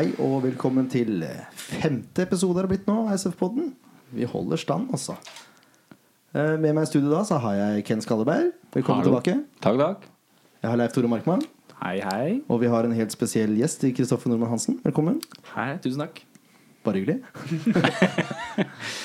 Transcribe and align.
Hei 0.00 0.14
og 0.24 0.38
velkommen 0.46 0.86
til 0.88 1.18
femte 1.52 2.22
episode 2.24 2.56
har 2.56 2.64
det 2.64 2.70
blitt 2.70 2.86
nå, 2.88 2.94
av 3.02 3.18
SF-podden. 3.18 3.66
Vi 4.16 4.24
holder 4.24 4.56
stand, 4.56 4.86
altså. 4.96 5.12
Eh, 6.32 6.54
Med 6.56 6.72
meg 6.72 6.86
i 6.86 6.88
studio 6.88 7.10
da 7.12 7.18
så 7.28 7.36
har 7.42 7.58
jeg 7.58 7.82
Ken 7.84 8.00
Skalleberg. 8.00 8.46
Velkommen 8.72 9.04
Hallo. 9.04 9.18
tilbake. 9.20 9.34
Takk, 9.60 9.76
takk. 9.76 10.06
Jeg 10.62 10.70
har 10.72 10.80
Leif 10.80 10.94
Tore 10.96 11.10
Markmann. 11.12 11.44
Hei, 11.82 11.98
hei. 12.00 12.40
Og 12.48 12.62
vi 12.62 12.72
har 12.72 12.88
en 12.88 12.96
helt 12.96 13.12
spesiell 13.12 13.52
gjest 13.60 13.84
i 13.84 13.92
Kristoffer 13.92 14.32
Nordmann 14.32 14.54
Hansen. 14.54 14.80
Velkommen. 14.86 15.20
Hei, 15.52 15.74
tusen 15.84 16.00
takk. 16.06 16.24
Bare 16.84 17.00
hyggelig. 17.00 17.20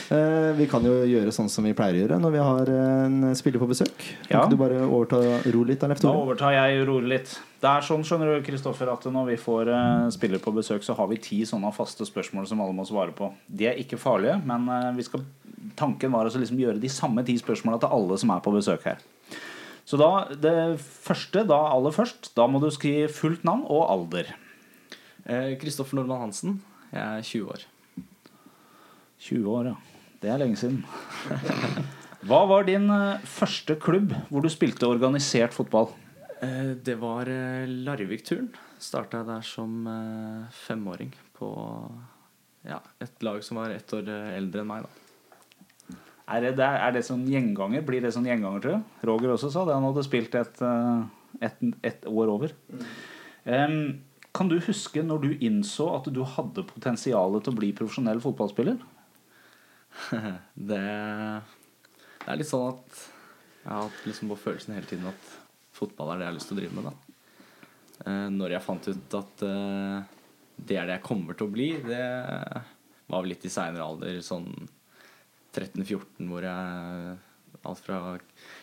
Eh, 0.06 0.52
vi 0.54 0.68
kan 0.70 0.84
jo 0.86 0.92
gjøre 1.10 1.32
sånn 1.34 1.48
som 1.50 1.66
vi 1.66 1.72
pleier 1.74 1.96
å 1.96 2.00
gjøre 2.04 2.18
når 2.22 2.34
vi 2.36 2.42
har 2.44 2.70
en 2.70 3.16
spiller 3.38 3.62
på 3.62 3.68
besøk. 3.72 3.96
Kan 4.28 4.36
Ja. 4.36 4.42
ikke 4.44 4.52
du 4.54 4.60
bare 4.60 4.82
overta 4.86 5.18
ro 5.54 5.64
litt, 5.66 5.82
da, 5.82 6.12
overtar 6.12 6.54
jeg 6.54 6.84
roret 6.86 7.10
litt. 7.10 7.32
Det 7.62 7.70
er 7.72 7.82
sånn, 7.88 8.04
skjønner 8.06 8.36
du, 8.36 8.44
Kristoffer, 8.46 8.92
at 8.94 9.08
når 9.10 9.32
vi 9.32 9.38
får 9.42 9.72
uh, 9.74 10.10
spiller 10.14 10.44
på 10.44 10.54
besøk, 10.54 10.86
så 10.86 10.94
har 11.00 11.10
vi 11.10 11.18
ti 11.18 11.40
sånne 11.50 11.72
faste 11.74 12.06
spørsmål 12.06 12.46
som 12.52 12.62
alle 12.62 12.78
må 12.78 12.86
svare 12.86 13.16
på. 13.18 13.32
De 13.50 13.66
er 13.72 13.82
ikke 13.82 13.98
farlige, 13.98 14.38
men 14.46 14.70
uh, 14.70 14.92
vi 14.94 15.08
skal, 15.08 15.26
tanken 15.80 16.14
var 16.14 16.30
å 16.30 16.36
liksom 16.36 16.62
gjøre 16.62 16.82
de 16.84 16.94
samme 16.94 17.26
ti 17.26 17.34
spørsmåla 17.42 17.82
til 17.82 17.98
alle 17.98 18.20
som 18.22 18.36
er 18.36 18.46
på 18.46 18.54
besøk 18.54 18.86
her. 18.86 19.02
Så 19.90 19.98
da, 19.98 20.12
det 20.38 20.78
første, 20.86 21.48
da 21.50 21.64
aller 21.74 21.96
først, 21.98 22.30
da 22.38 22.46
må 22.46 22.62
du 22.62 22.70
skrive 22.70 23.10
fullt 23.10 23.42
navn 23.48 23.66
og 23.66 23.90
alder. 23.90 24.36
Kristoffer 25.26 25.98
Nordmann 25.98 26.28
Hansen. 26.28 26.60
Jeg 26.96 27.04
er 27.04 27.26
20 27.28 27.50
år. 27.52 27.64
20 29.26 29.50
år, 29.52 29.70
ja. 29.74 29.76
Det 30.22 30.30
er 30.32 30.40
lenge 30.42 30.58
siden. 30.60 30.80
Hva 32.26 32.40
var 32.50 32.66
din 32.66 32.88
eh, 32.90 33.22
første 33.30 33.76
klubb 33.82 34.14
hvor 34.32 34.42
du 34.46 34.50
spilte 34.50 34.88
organisert 34.90 35.54
fotball? 35.54 35.92
Eh, 36.40 36.72
Det 36.88 36.96
var 37.02 37.28
eh, 37.30 37.66
Larvik-turen. 37.86 38.48
Starta 38.82 39.22
der 39.28 39.44
som 39.46 39.86
femåring 40.66 41.12
på 41.38 41.48
ja, 42.68 42.80
et 43.02 43.24
lag 43.24 43.40
som 43.46 43.58
var 43.60 43.72
ett 43.74 43.92
år 43.96 44.10
eldre 44.36 44.62
enn 44.64 44.68
meg. 44.70 44.84
da 44.86 45.96
Er 46.36 46.48
det, 46.52 46.66
er 46.66 46.92
det 46.96 47.04
sånn 47.08 47.24
gjenganger? 47.30 47.84
Blir 47.88 48.04
det 48.04 48.12
sånn 48.14 48.28
gjenganger, 48.28 48.62
tror 48.62 48.76
jeg? 48.76 48.84
Roger 49.10 49.34
også 49.36 49.50
sa 49.54 49.64
det. 49.68 49.78
Han 49.78 49.88
hadde 49.88 50.04
spilt 50.06 50.36
et, 50.38 50.62
et, 51.48 51.64
et 51.92 52.06
år 52.12 52.34
over. 52.36 52.54
Em, 53.46 53.78
kan 54.36 54.50
du 54.52 54.58
huske 54.60 55.04
når 55.04 55.24
du 55.24 55.30
innså 55.48 55.88
at 55.96 56.10
du 56.12 56.22
hadde 56.28 56.66
potensial 56.68 57.38
til 57.40 57.54
å 57.54 57.60
bli 57.60 57.72
profesjonell 57.78 58.20
fotballspiller? 58.24 58.82
det, 60.70 60.82
det 60.82 62.28
er 62.28 62.40
litt 62.40 62.50
sånn 62.50 62.74
at 62.74 63.04
jeg 63.66 63.72
har 63.72 63.88
hatt 63.88 64.02
liksom 64.06 64.30
på 64.34 64.40
følelsen 64.44 64.76
hele 64.76 64.90
tiden 64.90 65.08
at 65.10 65.30
fotball 65.76 66.12
er 66.14 66.20
det 66.20 66.26
jeg 66.26 66.32
har 66.32 66.38
lyst 66.38 66.52
til 66.52 66.58
å 66.58 66.60
drive 66.60 66.76
med. 66.78 66.90
da 66.90 68.10
eh, 68.12 68.28
Når 68.36 68.56
jeg 68.56 68.66
fant 68.66 68.90
ut 68.92 69.16
at 69.22 69.46
eh, 69.48 69.96
det 70.56 70.80
er 70.80 70.90
det 70.90 70.98
jeg 70.98 71.08
kommer 71.08 71.38
til 71.38 71.48
å 71.48 71.54
bli, 71.56 71.70
det 71.84 72.04
var 73.08 73.24
vel 73.24 73.32
litt 73.34 73.48
i 73.48 73.52
seinere 73.52 73.88
alder, 73.88 74.20
sånn 74.24 74.52
13-14, 75.56 76.28
hvor 76.30 76.46
jeg 76.46 77.16
alt 77.66 77.82
fra 77.82 78.00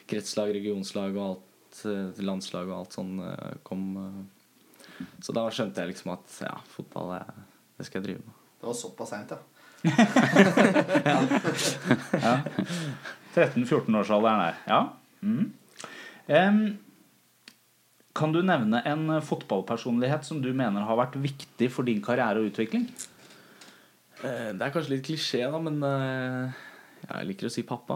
kretslag, 0.09 0.53
regionslag 0.55 1.17
og 1.17 1.25
alt 1.27 1.83
eh, 1.89 2.23
landslag 2.23 2.71
og 2.71 2.79
alt 2.79 3.01
sånn 3.01 3.17
kom. 3.67 3.91
Så 5.23 5.31
da 5.37 5.43
skjønte 5.51 5.81
jeg 5.83 5.89
liksom 5.95 6.09
at 6.15 6.27
ja, 6.45 6.55
fotball 6.77 7.09
er, 7.21 7.27
det 7.79 7.85
skal 7.89 7.99
jeg 8.01 8.07
drive 8.11 8.23
med. 8.27 8.35
Det 8.63 8.67
var 8.71 8.77
såpass 8.79 9.11
seint, 9.15 9.31
ja. 9.35 9.41
13-14-årsalderen 13.35 14.41
der. 14.45 14.55
Ja. 14.69 14.81
Mm. 15.23 15.53
Um, 16.29 16.79
kan 18.13 18.33
du 18.35 18.43
nevne 18.45 18.83
en 18.87 19.21
fotballpersonlighet 19.25 20.25
som 20.29 20.43
du 20.45 20.51
mener 20.55 20.85
har 20.87 20.99
vært 21.01 21.17
viktig 21.23 21.71
for 21.73 21.83
din 21.89 22.03
karriere 22.05 22.39
og 22.43 22.51
utvikling? 22.53 22.85
Eh, 24.23 24.51
Det 24.53 24.63
er 24.67 24.71
kanskje 24.75 24.93
litt 24.97 25.07
klisjé, 25.07 25.41
da, 25.51 25.59
men 25.63 25.81
eh, 25.83 26.53
jeg 27.09 27.27
liker 27.31 27.49
å 27.49 27.53
si 27.55 27.63
pappa. 27.67 27.95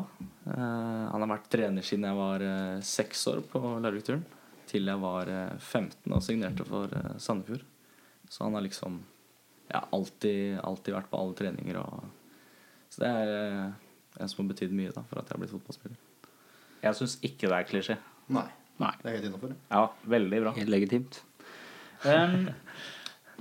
Eh, 0.48 1.04
Han 1.12 1.20
har 1.22 1.30
vært 1.36 1.50
trener 1.52 1.82
siden 1.84 2.08
jeg 2.08 2.16
var 2.18 2.38
seks 2.82 3.26
år 3.34 3.40
på 3.52 3.60
Larvik-turen. 3.84 4.24
Til 4.66 4.90
jeg 4.90 5.02
var 5.02 5.30
eh, 5.30 5.58
15 5.58 6.12
og 6.12 6.22
signerte 6.24 6.66
for 6.66 6.90
eh, 6.90 7.16
Sandefjord. 7.22 7.64
Så 8.28 8.44
han 8.44 8.56
har 8.58 8.64
liksom 8.64 8.98
ja, 9.70 9.84
alltid, 9.90 10.58
alltid 10.62 10.96
vært 10.96 11.10
på 11.10 11.20
alle 11.20 11.36
treninger. 11.38 11.78
Og, 11.82 12.50
så 12.90 13.04
det 13.04 13.12
er 13.12 13.32
eh, 13.36 13.86
en 14.20 14.32
som 14.32 14.44
har 14.44 14.52
betydd 14.54 14.74
mye 14.76 14.94
da, 14.94 15.04
for 15.06 15.20
at 15.20 15.30
jeg 15.30 15.36
har 15.36 15.42
blitt 15.44 15.54
fotballspiller. 15.54 16.02
Jeg 16.82 16.98
syns 16.98 17.16
ikke 17.26 17.50
det 17.50 17.56
er 17.56 17.70
klisjé. 17.70 17.98
Nei. 18.32 18.48
Nei. 18.82 18.92
Det 19.00 19.08
er 19.08 19.16
helt 19.16 19.30
innafor. 19.30 19.56
Ja, 19.70 19.86
veldig 20.16 20.42
bra. 20.44 20.52
Helt 20.58 20.72
legitimt. 20.72 21.22
Um, 22.04 22.50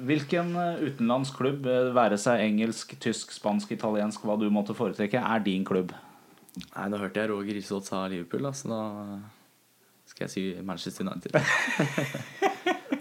hvilken 0.08 0.54
utenlandsk 0.56 1.42
eh, 1.44 1.92
være 1.96 2.20
seg 2.22 2.44
engelsk, 2.46 2.96
tysk, 3.04 3.36
spansk, 3.36 3.76
italiensk, 3.76 4.24
hva 4.26 4.38
du 4.40 4.48
måtte 4.54 4.78
foretrekke, 4.78 5.22
er 5.22 5.44
din 5.46 5.66
klubb? 5.68 5.94
Nei, 6.56 6.86
Nå 6.92 7.02
hørte 7.02 7.20
jeg 7.20 7.32
Roger 7.32 7.58
Risholt 7.58 7.90
sa 7.90 8.06
Liverpool, 8.12 8.48
da, 8.48 8.54
så 8.56 8.72
da 8.72 8.82
skal 10.16 10.26
jeg 10.30 10.32
si 10.32 10.44
Manchester 10.64 11.04
United. 11.06 11.36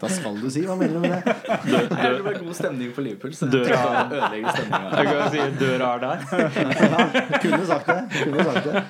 Da 0.04 0.08
skal 0.10 0.34
du 0.36 0.48
si. 0.52 0.60
Hva 0.66 0.75
mener 0.76 0.98
du 0.98 1.04
med 1.04 1.12
det? 1.14 1.32
Nei, 1.70 2.08
det 2.12 2.25
var 2.26 2.34
god 2.42 2.56
stemning 2.58 2.91
på 2.92 3.00
Liverpool, 3.06 3.32
så 3.36 3.47
jeg 3.47 3.52
Døra- 3.54 3.92
tenkte 3.94 4.16
å 4.19 4.19
ødelegge 4.19 4.48
kan 5.08 5.30
si 5.32 5.44
døra 5.60 5.86
er 5.94 6.02
der. 6.02 6.19
Ja, 6.34 7.38
kunne 7.41 7.60
sagt 7.70 7.88
det. 7.88 8.00
Kunne 8.19 8.44
sagt 8.48 8.66
det. 8.66 8.82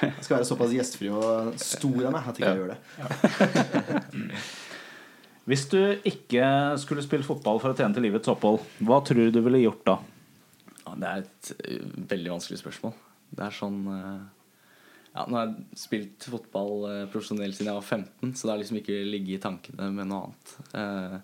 Jeg 0.00 0.24
skal 0.24 0.34
være 0.38 0.48
såpass 0.48 0.72
gjestfri 0.74 1.10
og 1.12 1.52
stor 1.60 2.00
av 2.08 2.16
meg 2.16 2.30
at 2.32 2.40
jeg 2.40 2.42
ikke 2.42 2.50
jeg 2.50 2.58
gjør 2.62 2.72
det. 2.72 4.40
Hvis 5.50 5.64
du 5.72 5.78
ikke 6.08 6.48
skulle 6.82 7.04
spille 7.06 7.26
fotball 7.26 7.60
for 7.62 7.72
å 7.72 7.76
tjene 7.78 7.94
til 7.96 8.04
livets 8.08 8.30
opphold, 8.32 8.64
hva 8.86 8.98
tror 9.06 9.28
du 9.28 9.38
du 9.38 9.40
ville 9.46 9.62
gjort 9.62 9.84
da? 9.92 9.96
Det 10.90 11.06
er 11.12 11.22
et 11.24 11.52
eh, 11.68 11.86
veldig 12.10 12.32
vanskelig 12.34 12.58
spørsmål. 12.64 12.96
Det 13.36 13.46
er 13.46 13.54
sånn 13.54 13.80
eh, 13.94 14.20
ja, 15.14 15.24
Nå 15.26 15.36
har 15.36 15.48
jeg 15.48 15.78
spilt 15.80 16.26
fotball 16.30 16.84
eh, 16.90 17.04
profesjonelt 17.10 17.56
siden 17.56 17.72
jeg 17.72 17.78
var 17.80 17.86
15, 17.98 18.34
så 18.36 18.46
det 18.46 18.52
har 18.54 18.60
liksom 18.62 18.78
ikke 18.80 18.98
ligget 19.08 19.36
i 19.38 19.42
tankene 19.42 19.88
med 19.96 20.10
noe 20.10 20.28
annet. 20.28 20.52
Eh, 20.78 21.16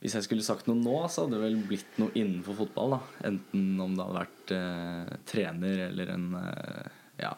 hvis 0.00 0.14
jeg 0.16 0.24
skulle 0.24 0.44
sagt 0.46 0.68
noe 0.70 0.78
nå, 0.80 0.94
så 1.12 1.26
hadde 1.26 1.36
det 1.36 1.42
vel 1.44 1.58
blitt 1.68 1.98
noe 2.00 2.14
innenfor 2.16 2.56
fotball. 2.62 2.94
da 2.96 3.28
Enten 3.28 3.66
om 3.84 3.96
det 3.98 4.06
hadde 4.06 4.20
vært 4.22 4.54
eh, 4.56 5.10
trener 5.28 5.82
eller 5.90 6.14
en 6.14 6.28
eh, 6.40 6.86
Ja, 7.20 7.34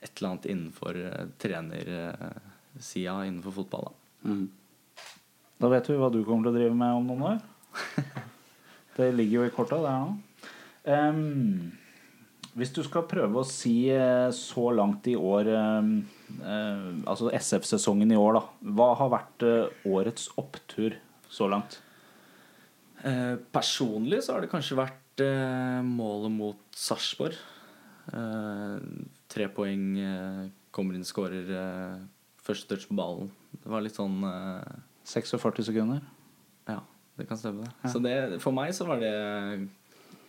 et 0.00 0.10
eller 0.16 0.32
annet 0.32 0.48
innenfor 0.50 0.98
eh, 0.98 1.28
trenersida 1.38 3.20
innenfor 3.28 3.60
fotball. 3.62 3.90
da 3.90 3.96
Mm. 4.20 4.50
Da 5.60 5.68
vet 5.72 5.86
vi 5.88 5.94
hva 5.96 6.10
du 6.12 6.18
kommer 6.26 6.44
til 6.44 6.52
å 6.52 6.58
drive 6.58 6.74
med 6.76 6.92
om 6.98 7.06
noen 7.08 7.22
år. 7.24 7.38
Det 8.96 9.06
ligger 9.14 9.38
jo 9.38 9.44
i 9.46 9.52
korta, 9.54 9.78
det 9.80 9.92
her 9.94 10.02
nå. 10.04 10.18
Em, 10.92 11.70
hvis 12.58 12.72
du 12.74 12.80
skal 12.82 13.06
prøve 13.10 13.40
å 13.40 13.46
si 13.46 13.90
eh, 13.94 14.28
så 14.34 14.70
langt 14.74 15.06
i 15.10 15.14
år 15.18 15.50
eh, 15.54 15.90
Altså 17.06 17.30
SF-sesongen 17.36 18.10
i 18.10 18.18
år, 18.18 18.40
da. 18.40 18.42
Hva 18.74 18.88
har 18.98 19.12
vært 19.12 19.46
eh, 19.46 19.86
årets 19.90 20.28
opptur 20.40 20.96
så 21.30 21.46
langt? 21.50 21.78
Eh, 23.06 23.36
personlig 23.54 24.24
så 24.26 24.34
har 24.34 24.44
det 24.44 24.50
kanskje 24.52 24.78
vært 24.80 25.22
eh, 25.24 25.80
målet 25.86 26.34
mot 26.34 26.60
Sarpsborg. 26.76 27.38
Eh, 28.10 28.78
tre 29.30 29.46
poeng, 29.54 29.84
eh, 30.02 30.42
kommer 30.74 30.98
inn, 30.98 31.06
skårer 31.06 31.54
eh, 31.54 32.00
første 32.42 32.72
touch 32.72 32.88
på 32.90 32.98
ballen. 32.98 33.30
Det 33.54 33.70
var 33.70 33.84
litt 33.84 33.96
sånn 33.98 34.18
eh, 34.26 34.80
46 35.06 35.70
sekunder? 35.70 36.02
Ja, 36.68 36.80
det 37.18 37.28
kan 37.30 37.38
stemme. 37.40 37.70
det 37.82 37.94
Så 37.94 38.02
det, 38.02 38.16
for 38.42 38.54
meg 38.56 38.74
så 38.76 38.86
var 38.90 39.00
det 39.02 39.14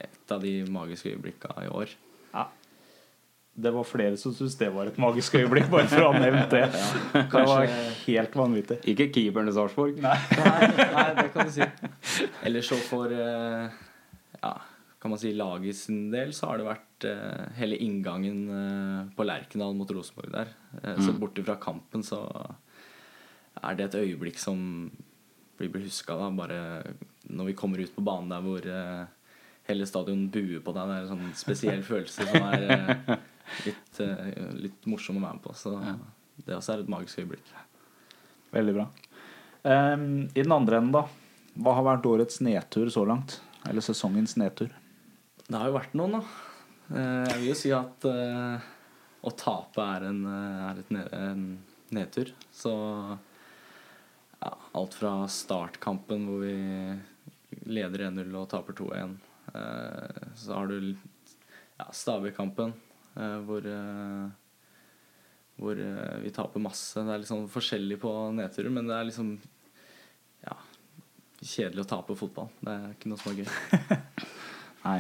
et 0.01 0.33
av 0.33 0.41
de 0.41 0.61
magiske 0.69 1.11
øyeblikkene 1.11 1.67
i 1.67 1.73
år. 1.73 1.91
Ja. 2.33 2.47
Det 3.53 3.71
var 3.75 3.83
flere 3.83 4.15
som 4.17 4.31
syntes 4.33 4.55
det 4.57 4.69
var 4.71 4.87
et 4.87 4.97
magisk 5.01 5.35
øyeblikk, 5.35 5.67
bare 5.73 5.89
for 5.91 6.05
å 6.05 6.11
ha 6.13 6.19
nevnt 6.23 6.53
det. 6.53 6.63
Det 7.11 7.41
var 7.49 7.67
helt 8.05 8.35
vanvittig. 8.39 8.77
Ikke 8.93 9.09
keeperen 9.11 9.49
til 9.49 9.57
Sarpsborg. 9.57 9.99
Nei, 10.01 10.15
nei, 10.39 11.07
det 11.19 11.25
kan 11.33 11.49
du 11.49 11.51
si. 11.51 11.67
Eller 12.47 12.63
så 12.65 12.79
for 12.87 13.11
eh, 13.11 13.67
ja, 14.39 14.53
kan 15.03 15.13
man 15.13 15.19
si 15.19 15.33
laget 15.35 15.77
sin 15.81 16.05
del, 16.13 16.31
så 16.37 16.47
har 16.47 16.61
det 16.61 16.69
vært 16.69 17.07
eh, 17.11 17.43
hele 17.59 17.79
inngangen 17.83 18.41
eh, 18.55 18.97
på 19.17 19.27
Lerkendal 19.27 19.75
mot 19.77 19.91
Rosenborg 19.99 20.31
der. 20.31 20.55
Så 21.03 21.11
bort 21.19 21.43
ifra 21.43 21.59
kampen 21.59 22.07
så 22.07 22.23
er 23.59 23.75
det 23.75 23.89
et 23.89 23.99
øyeblikk 23.99 24.39
som 24.39 24.61
blir, 25.59 25.67
blir 25.67 25.89
huska 25.89 26.15
da. 26.15 26.31
Bare 26.39 26.61
når 27.27 27.51
vi 27.51 27.57
kommer 27.59 27.83
ut 27.83 27.93
på 27.97 28.05
banen 28.05 28.31
der 28.31 28.47
hvor 28.47 28.71
hele 29.71 29.87
stadion 29.89 30.27
buer 30.31 30.61
på 30.63 30.73
deg. 30.75 30.89
Det 30.89 30.95
er 30.97 31.05
en 31.05 31.11
sånn 31.15 31.31
spesiell 31.39 31.81
følelse 31.87 32.27
som 32.27 32.47
er 32.51 32.65
eh, 32.75 33.15
litt, 33.67 34.01
eh, 34.03 34.51
litt 34.67 34.85
morsom 34.91 35.19
å 35.19 35.23
være 35.23 35.39
med 35.39 35.45
på. 35.45 35.55
Så 35.57 35.73
det 36.45 36.57
også 36.57 36.75
er 36.75 36.83
et 36.83 36.91
magisk 36.91 37.23
øyeblikk. 37.23 37.51
Veldig 38.51 38.75
bra. 38.77 38.85
Um, 39.61 40.05
I 40.33 40.41
den 40.43 40.53
andre 40.55 40.81
enden, 40.81 40.93
da. 40.95 41.05
Hva 41.61 41.75
har 41.77 41.87
vært 41.87 42.07
årets 42.09 42.39
nedtur 42.43 42.89
så 42.91 43.03
langt? 43.07 43.39
Eller 43.69 43.83
sesongens 43.85 44.37
nedtur? 44.41 44.71
Det 45.47 45.57
har 45.57 45.67
jo 45.69 45.75
vært 45.75 45.97
noen, 45.99 46.19
da. 46.19 46.21
Eh, 46.91 47.25
Jeg 47.31 47.41
vil 47.41 47.49
jo 47.51 47.57
si 47.59 47.73
at 47.75 48.07
å 49.21 49.33
tape 49.37 49.83
er 49.97 50.07
en, 50.09 50.21
er 50.71 50.79
ned, 50.89 51.11
en 51.13 51.43
nedtur. 51.93 52.31
Så 52.55 52.71
ja, 54.41 54.53
alt 54.73 54.95
fra 54.97 55.11
startkampen 55.29 56.23
hvor 56.25 56.41
vi 56.41 56.55
leder 57.69 58.07
1-0 58.09 58.31
og 58.39 58.47
taper 58.49 58.77
2-1. 58.79 59.13
Eh, 59.55 60.27
så 60.39 60.53
har 60.57 60.67
du 60.71 60.77
ja, 60.91 61.87
Stabæk-kampen, 61.91 62.73
eh, 63.17 63.37
hvor 63.47 63.65
eh, 63.67 64.29
hvor 65.61 65.77
eh, 65.77 66.19
vi 66.23 66.31
taper 66.33 66.63
masse. 66.63 67.01
Det 67.05 67.11
er 67.13 67.21
litt 67.21 67.29
sånn 67.29 67.47
forskjellig 67.51 67.99
på 68.01 68.11
nedturer, 68.33 68.71
men 68.73 68.87
det 68.89 68.95
er 68.97 69.09
liksom 69.11 69.33
ja, 70.47 70.55
kjedelig 71.41 71.83
å 71.85 71.89
tape 71.91 72.15
fotball. 72.17 72.47
Det 72.63 72.73
er 72.73 72.93
ikke 72.95 73.11
noe 73.11 73.21
som 73.21 73.33
er 73.33 73.41
gøy. 73.43 73.51
Nei. 74.87 74.99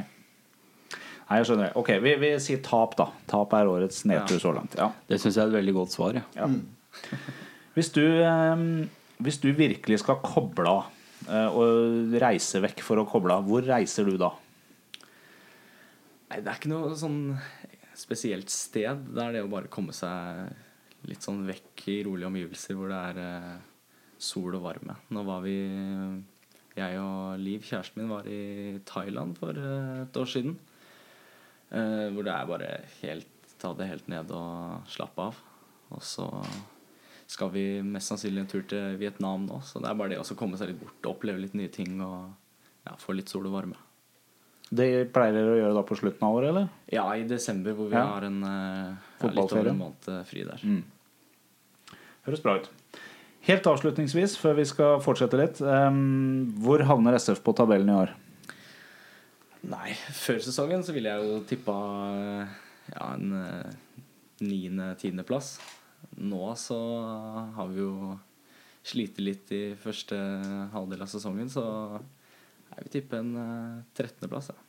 Nei, 1.31 1.37
jeg 1.39 1.47
skjønner. 1.47 1.71
Ok, 1.79 1.89
vi, 2.03 2.13
vi 2.21 2.29
sier 2.43 2.59
tap, 2.65 2.93
da. 2.99 3.07
Tap 3.31 3.53
er 3.57 3.69
årets 3.71 4.03
nedtur 4.09 4.35
Ja. 4.37 4.41
så 4.43 4.51
langt. 4.53 4.75
Ja. 4.77 4.89
Det 5.09 5.17
syns 5.23 5.37
jeg 5.39 5.45
er 5.47 5.53
et 5.53 5.57
veldig 5.61 5.73
godt 5.79 5.95
svar. 5.95 6.17
Ja. 6.19 6.25
Ja. 6.35 6.49
Hvis, 7.77 7.89
du, 7.95 8.03
eh, 8.03 8.65
hvis 9.23 9.39
du 9.41 9.47
virkelig 9.55 10.01
skal 10.03 10.19
koble 10.25 10.67
av 10.67 10.89
og 11.29 12.15
reise 12.21 12.61
vekk 12.63 12.81
for 12.85 13.01
å 13.01 13.05
koble 13.05 13.35
av, 13.37 13.45
hvor 13.45 13.61
reiser 13.61 14.07
du 14.09 14.15
da? 14.17 14.31
Nei, 16.31 16.39
det 16.39 16.47
er 16.47 16.57
ikke 16.57 16.71
noe 16.71 16.95
sånn 16.97 17.19
spesielt 17.99 18.51
sted. 18.51 19.05
Det 19.11 19.23
er 19.23 19.35
det 19.35 19.43
å 19.45 19.51
bare 19.51 19.71
komme 19.71 19.93
seg 19.95 20.47
litt 21.09 21.25
sånn 21.25 21.43
vekk 21.47 21.85
i 21.91 21.97
rolige 22.05 22.29
omgivelser 22.29 22.77
hvor 22.77 22.91
det 22.91 22.99
er 23.11 23.21
eh, 23.23 23.55
sol 24.21 24.57
og 24.57 24.65
varme. 24.65 24.97
Nå 25.13 25.25
var 25.27 25.41
vi 25.45 25.57
Jeg 26.77 26.99
og 27.01 27.41
Liv, 27.41 27.65
kjæresten 27.67 28.01
min, 28.01 28.11
var 28.13 28.27
i 28.29 28.79
Thailand 28.87 29.37
for 29.39 29.57
eh, 29.57 30.03
et 30.05 30.21
år 30.21 30.29
siden. 30.29 30.57
Eh, 31.71 32.07
hvor 32.13 32.27
det 32.27 32.35
er 32.35 32.51
bare 32.55 32.73
helt 33.01 33.37
Ta 33.61 33.75
det 33.77 33.91
helt 33.91 34.07
ned 34.09 34.31
og 34.33 34.87
slappe 34.89 35.21
av. 35.21 35.35
Og 35.93 35.99
så 36.01 36.23
skal 37.31 37.51
vi 37.53 37.63
mest 37.85 38.11
sannsynlig 38.11 38.41
en 38.43 38.49
tur 38.51 38.63
til 38.67 38.97
Vietnam 38.99 39.45
nå, 39.47 39.61
så 39.63 39.79
det 39.79 39.87
er 39.91 39.95
bare 39.99 40.11
det 40.13 40.19
å 40.19 40.35
komme 40.39 40.57
seg 40.59 40.73
litt 40.73 40.81
bort 40.81 41.05
og 41.07 41.13
oppleve 41.15 41.39
litt 41.45 41.53
nye 41.55 41.71
ting 41.71 42.01
og 42.03 42.33
ja, 42.87 42.97
få 42.99 43.15
litt 43.15 43.31
sol 43.31 43.47
og 43.47 43.55
varme. 43.55 43.77
Det 44.71 44.87
pleier 45.11 45.35
dere 45.35 45.51
å 45.53 45.59
gjøre 45.59 45.75
da 45.75 45.83
på 45.87 45.95
slutten 45.99 46.23
av 46.27 46.35
året, 46.37 46.49
eller? 46.53 46.67
Ja, 46.91 47.05
i 47.19 47.25
desember 47.27 47.75
hvor 47.75 47.89
vi 47.91 47.95
Ja. 47.99 48.05
har 48.07 48.23
en 48.27 48.37
eh, 48.47 48.93
ja, 49.21 49.31
litt 49.35 49.51
over 49.55 49.67
en 49.71 49.79
måned 49.79 50.07
eh, 50.11 50.21
fri 50.27 50.43
der. 50.47 50.63
Høres 52.27 52.43
bra 52.43 52.57
ut. 52.61 52.69
Helt 53.47 53.65
avslutningsvis, 53.67 54.35
før 54.37 54.55
vi 54.59 54.65
skal 54.69 54.99
fortsette 55.01 55.39
litt. 55.39 55.59
um, 55.65 56.51
hvor 56.61 56.83
havner 56.85 57.15
SF 57.17 57.41
på 57.43 57.55
tabellen 57.57 57.89
i 57.89 57.95
år? 57.97 58.11
Nei, 59.71 59.91
før 60.13 60.39
sesongen 60.45 60.83
så 60.85 60.93
ville 60.95 61.09
jeg 61.11 61.27
jo 61.31 61.39
tippa 61.49 61.75
eh, 62.15 62.55
ja, 62.95 63.11
en 63.15 63.33
niende-tiendeplass. 64.41 65.55
Nå 66.17 66.55
så 66.59 66.77
har 67.55 67.67
vi 67.71 67.79
jo 67.79 68.17
slitt 68.83 69.19
litt 69.21 69.51
i 69.53 69.61
første 69.79 70.17
halvdel 70.73 71.01
av 71.05 71.07
sesongen, 71.11 71.49
så 71.53 71.63
jeg 72.71 72.83
vil 72.85 72.91
tippe 72.97 73.19
en 73.21 73.31
eh, 73.37 73.79
trettendeplass. 73.97 74.51
Ja. 74.51 74.59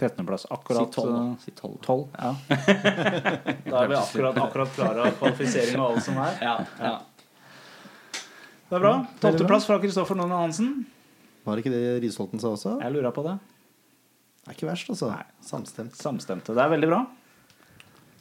13.-plass. 0.00 0.46
Akkurat 0.48 0.88
si 0.88 0.94
tolv, 0.96 1.12
da. 1.12 1.22
eh, 1.28 1.40
Si 1.44 1.50
tolv. 1.52 1.76
12. 1.84 2.08
Ja. 2.16 2.30
da 3.70 3.82
er 3.82 3.90
vi 3.90 3.98
akkurat, 3.98 4.38
akkurat 4.46 4.70
klare 4.72 5.02
av 5.10 5.18
kvalifisering 5.18 5.76
og 5.82 5.90
alt 5.98 6.06
som 6.06 6.16
er. 6.24 6.38
Ja, 6.40 6.54
ja. 6.80 6.94
Det 8.70 8.78
er 8.78 8.84
bra. 8.86 8.94
Tolvteplass 9.20 9.66
fra 9.68 9.76
Kristoffer 9.82 10.16
Nonne 10.16 10.38
Hansen. 10.40 10.70
Var 11.44 11.60
ikke 11.60 11.72
det 11.74 11.82
Risholten 12.04 12.40
sa 12.40 12.54
også? 12.54 12.78
Jeg 12.80 12.94
lurer 12.96 13.12
på 13.12 13.26
det. 13.26 13.36
Det 14.40 14.54
er 14.54 14.56
ikke 14.56 14.70
verst, 14.70 14.88
altså. 14.94 15.10
Nei. 15.12 15.26
Samstemt. 15.44 15.96
Samstemte. 16.00 16.54
Det 16.56 16.64
er 16.64 16.72
veldig 16.72 16.88
bra. 16.94 17.02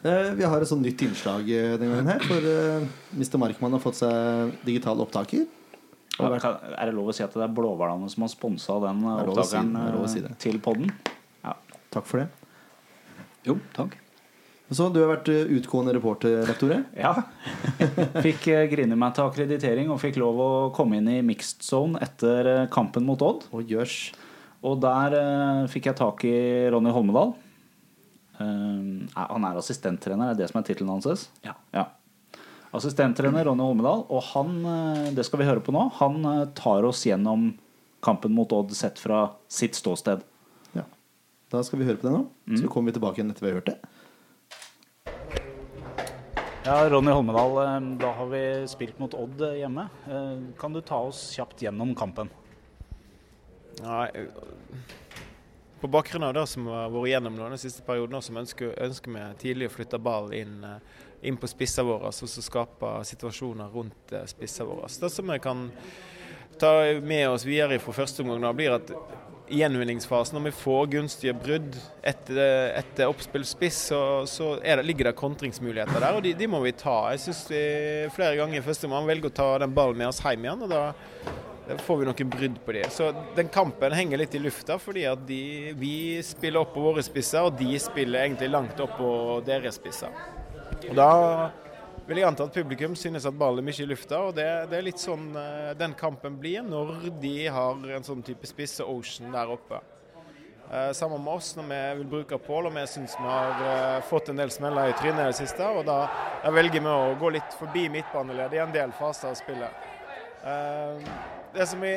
Eh, 0.04 0.30
vi 0.40 0.46
har 0.48 0.62
et 0.64 0.70
sånn 0.70 0.84
nytt 0.86 1.02
innslag 1.04 1.48
eh, 1.52 1.74
denne 1.80 1.98
gangen 1.98 2.12
her. 2.14 2.22
For 2.24 2.46
eh, 2.48 2.86
Mr. 3.18 3.40
Markmann 3.42 3.74
har 3.76 3.82
fått 3.84 3.98
seg 4.00 4.54
digital 4.68 5.02
opptaker. 5.04 5.48
Ja, 6.20 6.28
Er 6.36 6.90
det 6.90 6.96
lov 6.96 7.12
å 7.12 7.16
si 7.16 7.24
at 7.24 7.36
det 7.36 7.44
er 7.46 7.52
Blåhvalene 7.56 8.08
som 8.12 8.24
har 8.26 8.32
sponsa 8.32 8.76
den 8.84 9.02
si- 9.04 9.24
opptakeren 9.24 9.74
er 9.80 9.98
si 10.12 10.24
til 10.44 10.60
podden? 10.64 10.90
Ja. 11.44 11.54
Takk 11.96 12.08
for 12.08 12.24
det. 12.24 12.30
Jo, 13.48 13.56
takk. 13.76 13.96
Så 14.70 14.86
du 14.94 15.00
har 15.02 15.16
vært 15.16 15.30
utgående 15.32 15.96
reporter, 15.96 16.44
Leif 16.46 16.60
Tore. 16.62 16.82
ja. 16.94 17.14
Fikk 18.26 18.44
grine 18.70 18.96
meg 19.00 19.16
til 19.18 19.26
akkreditering 19.26 19.90
og 19.90 19.98
fikk 20.04 20.20
lov 20.22 20.38
å 20.44 20.50
komme 20.76 21.00
inn 21.00 21.08
i 21.10 21.22
mixed 21.26 21.64
zone 21.66 21.98
etter 22.06 22.68
kampen 22.70 23.08
mot 23.08 23.24
Odd. 23.26 23.48
Og. 23.56 23.72
Og 24.62 24.76
der 24.84 25.16
fikk 25.72 25.88
jeg 25.90 25.98
tak 25.98 26.24
i 26.28 26.36
Ronny 26.70 26.92
Holmedal. 26.94 27.34
Eh, 28.40 29.08
han 29.16 29.46
er 29.50 29.58
assistenttrener, 29.60 30.32
er 30.32 30.38
det 30.40 30.48
som 30.52 30.60
er 30.62 30.68
tittelen 30.68 30.92
hans? 30.94 31.26
Ja. 31.44 31.56
ja. 31.76 31.86
Assistenttrener 32.76 33.48
Ronny 33.50 33.66
Holmedal, 33.66 34.06
og 34.14 34.24
han, 34.32 34.54
eh, 34.64 35.10
det 35.18 35.26
skal 35.28 35.42
vi 35.42 35.48
høre 35.50 35.64
på 35.66 35.74
nå, 35.76 35.88
han 36.00 36.20
eh, 36.26 36.46
tar 36.56 36.86
oss 36.88 37.02
gjennom 37.08 37.50
kampen 38.06 38.32
mot 38.32 38.52
Odd 38.56 38.72
sett 38.78 39.00
fra 39.02 39.26
sitt 39.52 39.76
ståsted. 39.76 40.22
Ja. 40.78 40.86
Da 41.52 41.64
skal 41.68 41.82
vi 41.82 41.88
høre 41.90 42.00
på 42.00 42.08
det 42.08 42.14
nå. 42.16 42.26
Så 42.62 42.70
kommer 42.72 42.94
vi 42.94 43.00
tilbake 43.00 43.20
igjen 43.20 43.34
etter 43.34 43.44
vi 43.48 43.52
har 43.52 43.60
hørt 43.60 43.74
det. 43.74 43.80
Ja, 46.64 46.78
Ronny 46.92 47.12
Holmedal, 47.12 47.58
eh, 47.66 47.80
da 48.06 48.14
har 48.22 48.30
vi 48.32 48.44
spilt 48.72 49.00
mot 49.02 49.16
Odd 49.18 49.42
eh, 49.50 49.58
hjemme. 49.64 49.90
Kan 50.62 50.76
du 50.76 50.80
ta 50.86 51.02
oss 51.10 51.26
kjapt 51.36 51.60
gjennom 51.66 51.92
kampen? 51.98 52.30
Ja, 53.82 54.06
jeg- 54.14 54.30
på 55.82 55.88
bakgrunn 55.88 56.24
av 56.28 56.34
det 56.36 56.46
som 56.52 56.68
har 56.68 56.92
vært 56.94 57.14
gjennom 57.14 57.38
den 57.40 57.62
siste 57.62 57.84
perioden, 57.88 58.20
så 58.22 58.36
ønsker, 58.36 58.74
vi 59.16 59.26
tidlig 59.40 59.70
å 59.70 59.76
flytte 59.78 60.00
ball 60.04 60.34
inn, 60.36 60.64
eh, 60.64 61.08
inn 61.30 61.38
på 61.40 61.48
spissa 61.48 61.84
våre, 61.84 62.12
og 62.12 62.14
så 62.14 62.28
skape 62.28 63.00
situasjoner 63.08 63.72
rundt 63.74 63.96
spissene 64.10 64.28
spissa 64.28 64.68
våre. 64.68 64.88
Det 64.88 65.12
som 65.12 65.32
vi 65.32 65.40
kan 65.40 65.72
ta 66.60 66.74
med 67.02 67.30
oss 67.30 67.46
videre 67.46 67.80
fra 67.80 67.94
første 67.94 68.24
omgang, 68.24 68.42
da, 68.42 68.54
blir 68.54 68.76
at 68.76 68.92
i 69.50 69.64
gjenvinningsfasen, 69.64 70.36
når 70.38 70.52
vi 70.52 70.58
får 70.60 70.90
gunstige 70.92 71.34
brudd 71.34 71.78
etter, 72.06 72.70
etter 72.78 73.10
oppspilt 73.10 73.48
spiss, 73.50 73.80
så, 73.90 74.02
så 74.30 74.52
det, 74.62 74.84
ligger 74.86 75.10
det 75.10 75.16
kontringsmuligheter 75.18 75.98
der, 75.98 76.18
og 76.20 76.22
de, 76.24 76.36
de 76.38 76.48
må 76.48 76.60
vi 76.62 76.76
ta. 76.78 77.10
Jeg 77.16 77.24
syns 77.24 77.46
flere 78.14 78.38
ganger 78.38 78.60
i 78.60 78.66
første 78.68 78.86
omgang 78.86 79.10
velger 79.10 79.32
å 79.32 79.38
ta 79.42 79.48
den 79.64 79.74
ballen 79.74 79.98
med 79.98 80.12
oss 80.12 80.22
hjem 80.22 80.46
igjen. 80.46 80.68
og 80.68 80.70
da 80.70 80.84
får 81.78 81.98
vi 81.98 82.08
noen 82.08 82.30
brudd 82.34 82.58
på 82.66 82.76
det. 82.76 82.88
Så 82.94 83.12
den 83.36 83.50
kampen 83.54 83.94
henger 83.94 84.22
litt 84.22 84.36
i 84.36 84.42
lufta, 84.42 84.80
fordi 84.82 85.06
at 85.10 85.22
de, 85.28 85.74
vi 85.78 85.94
spiller 86.26 86.64
opp 86.64 86.74
på 86.74 86.84
våre 86.84 87.04
spisser, 87.06 87.46
og 87.46 87.58
de 87.60 87.78
spiller 87.82 88.26
egentlig 88.26 88.50
langt 88.50 88.80
opp 88.82 88.98
på 88.98 89.12
deres 89.46 89.78
spisser. 89.78 90.14
Og 90.90 90.96
Da 90.98 91.12
vil 92.10 92.24
jeg 92.24 92.26
anta 92.26 92.48
at 92.48 92.56
publikum 92.56 92.96
synes 92.98 93.28
at 93.30 93.38
ballen 93.38 93.62
er 93.62 93.68
mye 93.68 93.84
i 93.84 93.86
lufta, 93.86 94.24
og 94.30 94.34
det, 94.38 94.48
det 94.72 94.80
er 94.80 94.86
litt 94.88 95.02
sånn 95.02 95.30
eh, 95.38 95.72
den 95.78 95.94
kampen 95.98 96.40
blir 96.42 96.66
når 96.66 97.10
de 97.22 97.36
har 97.54 97.84
en 98.00 98.06
sånn 98.06 98.24
type 98.26 98.50
spisse 98.50 98.82
ocean 98.82 99.30
der 99.36 99.52
oppe. 99.54 99.78
Eh, 100.72 100.92
sammen 100.98 101.22
med 101.22 101.34
oss 101.34 101.56
når 101.58 101.70
vi 101.70 101.82
vil 102.00 102.10
bruke 102.10 102.38
Pål, 102.42 102.70
og 102.70 102.76
vi 102.78 102.86
syns 102.90 103.14
vi 103.18 103.26
har 103.30 103.62
eh, 103.66 104.02
fått 104.10 104.30
en 104.30 104.42
del 104.42 104.50
smeller 104.54 104.90
i 104.90 104.98
trynet 104.98 105.22
i 105.22 105.28
det 105.32 105.38
siste. 105.38 105.66
og 105.70 105.86
Da, 105.86 106.00
da 106.44 106.54
velger 106.54 106.82
vi 106.86 106.94
å 106.94 107.18
gå 107.22 107.34
litt 107.38 107.58
forbi 107.58 107.88
midtbaneleddet 107.94 108.58
i 108.58 108.64
en 108.66 108.74
del 108.74 108.94
faser 108.98 109.30
av 109.30 109.38
spillet. 109.38 109.86
Det 111.50 111.66
som 111.66 111.82
vi 111.82 111.96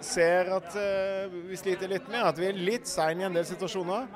ser 0.00 0.48
at 0.56 0.68
uh, 0.72 1.34
vi 1.50 1.56
sliter 1.60 1.90
litt 1.90 2.06
med, 2.08 2.22
er 2.22 2.30
at 2.30 2.38
vi 2.40 2.46
er 2.48 2.60
litt 2.70 2.88
seine 2.88 3.24
i 3.24 3.26
en 3.26 3.34
del 3.36 3.44
situasjoner. 3.44 4.06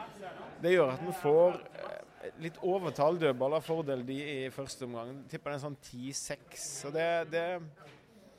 Det 0.62 0.72
gjør 0.72 0.94
at 0.94 1.02
vi 1.04 1.12
får 1.18 1.58
eh, 1.58 2.28
litt 2.40 2.60
overtall 2.64 3.18
dødball 3.20 3.58
av 3.58 3.66
fordel 3.66 4.04
de 4.06 4.16
i 4.22 4.36
første 4.54 4.86
omgang. 4.86 5.10
Tipper 5.28 5.52
det 5.52 5.58
er 5.58 5.64
sånn 5.66 5.76
10-6. 5.76 6.62
Så 6.62 6.92
det, 6.94 7.08
det, 7.34 7.44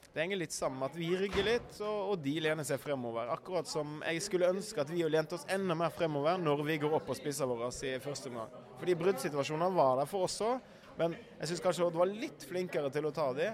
det 0.08 0.24
henger 0.24 0.42
litt 0.42 0.56
sammen 0.56 0.80
med 0.82 0.90
at 0.90 0.98
vi 0.98 1.12
rygger 1.20 1.46
litt, 1.52 1.76
og, 1.84 2.00
og 2.16 2.26
de 2.26 2.34
lener 2.48 2.66
seg 2.66 2.82
fremover. 2.82 3.30
Akkurat 3.36 3.70
som 3.70 4.00
jeg 4.08 4.26
skulle 4.26 4.50
ønske 4.56 4.82
at 4.82 4.90
vi 4.90 5.04
lente 5.06 5.38
oss 5.38 5.46
enda 5.54 5.78
mer 5.78 5.94
fremover 5.94 6.42
når 6.42 6.66
vi 6.72 6.80
går 6.82 6.98
opp 6.98 7.12
på 7.12 7.20
spissene 7.20 7.52
våre 7.52 7.70
i 7.70 7.94
første 8.02 8.34
omgang. 8.34 8.58
Fordi 8.82 8.98
bruddsituasjoner 9.04 9.78
var 9.78 10.02
der 10.02 10.10
for 10.10 10.26
oss 10.26 10.42
òg, 10.48 10.66
men 10.98 11.14
jeg 11.42 11.52
syns 11.52 11.64
kanskje 11.68 11.88
Odd 11.92 12.02
var 12.02 12.10
litt 12.10 12.50
flinkere 12.50 12.90
til 12.94 13.06
å 13.10 13.14
ta 13.14 13.30
de 13.38 13.52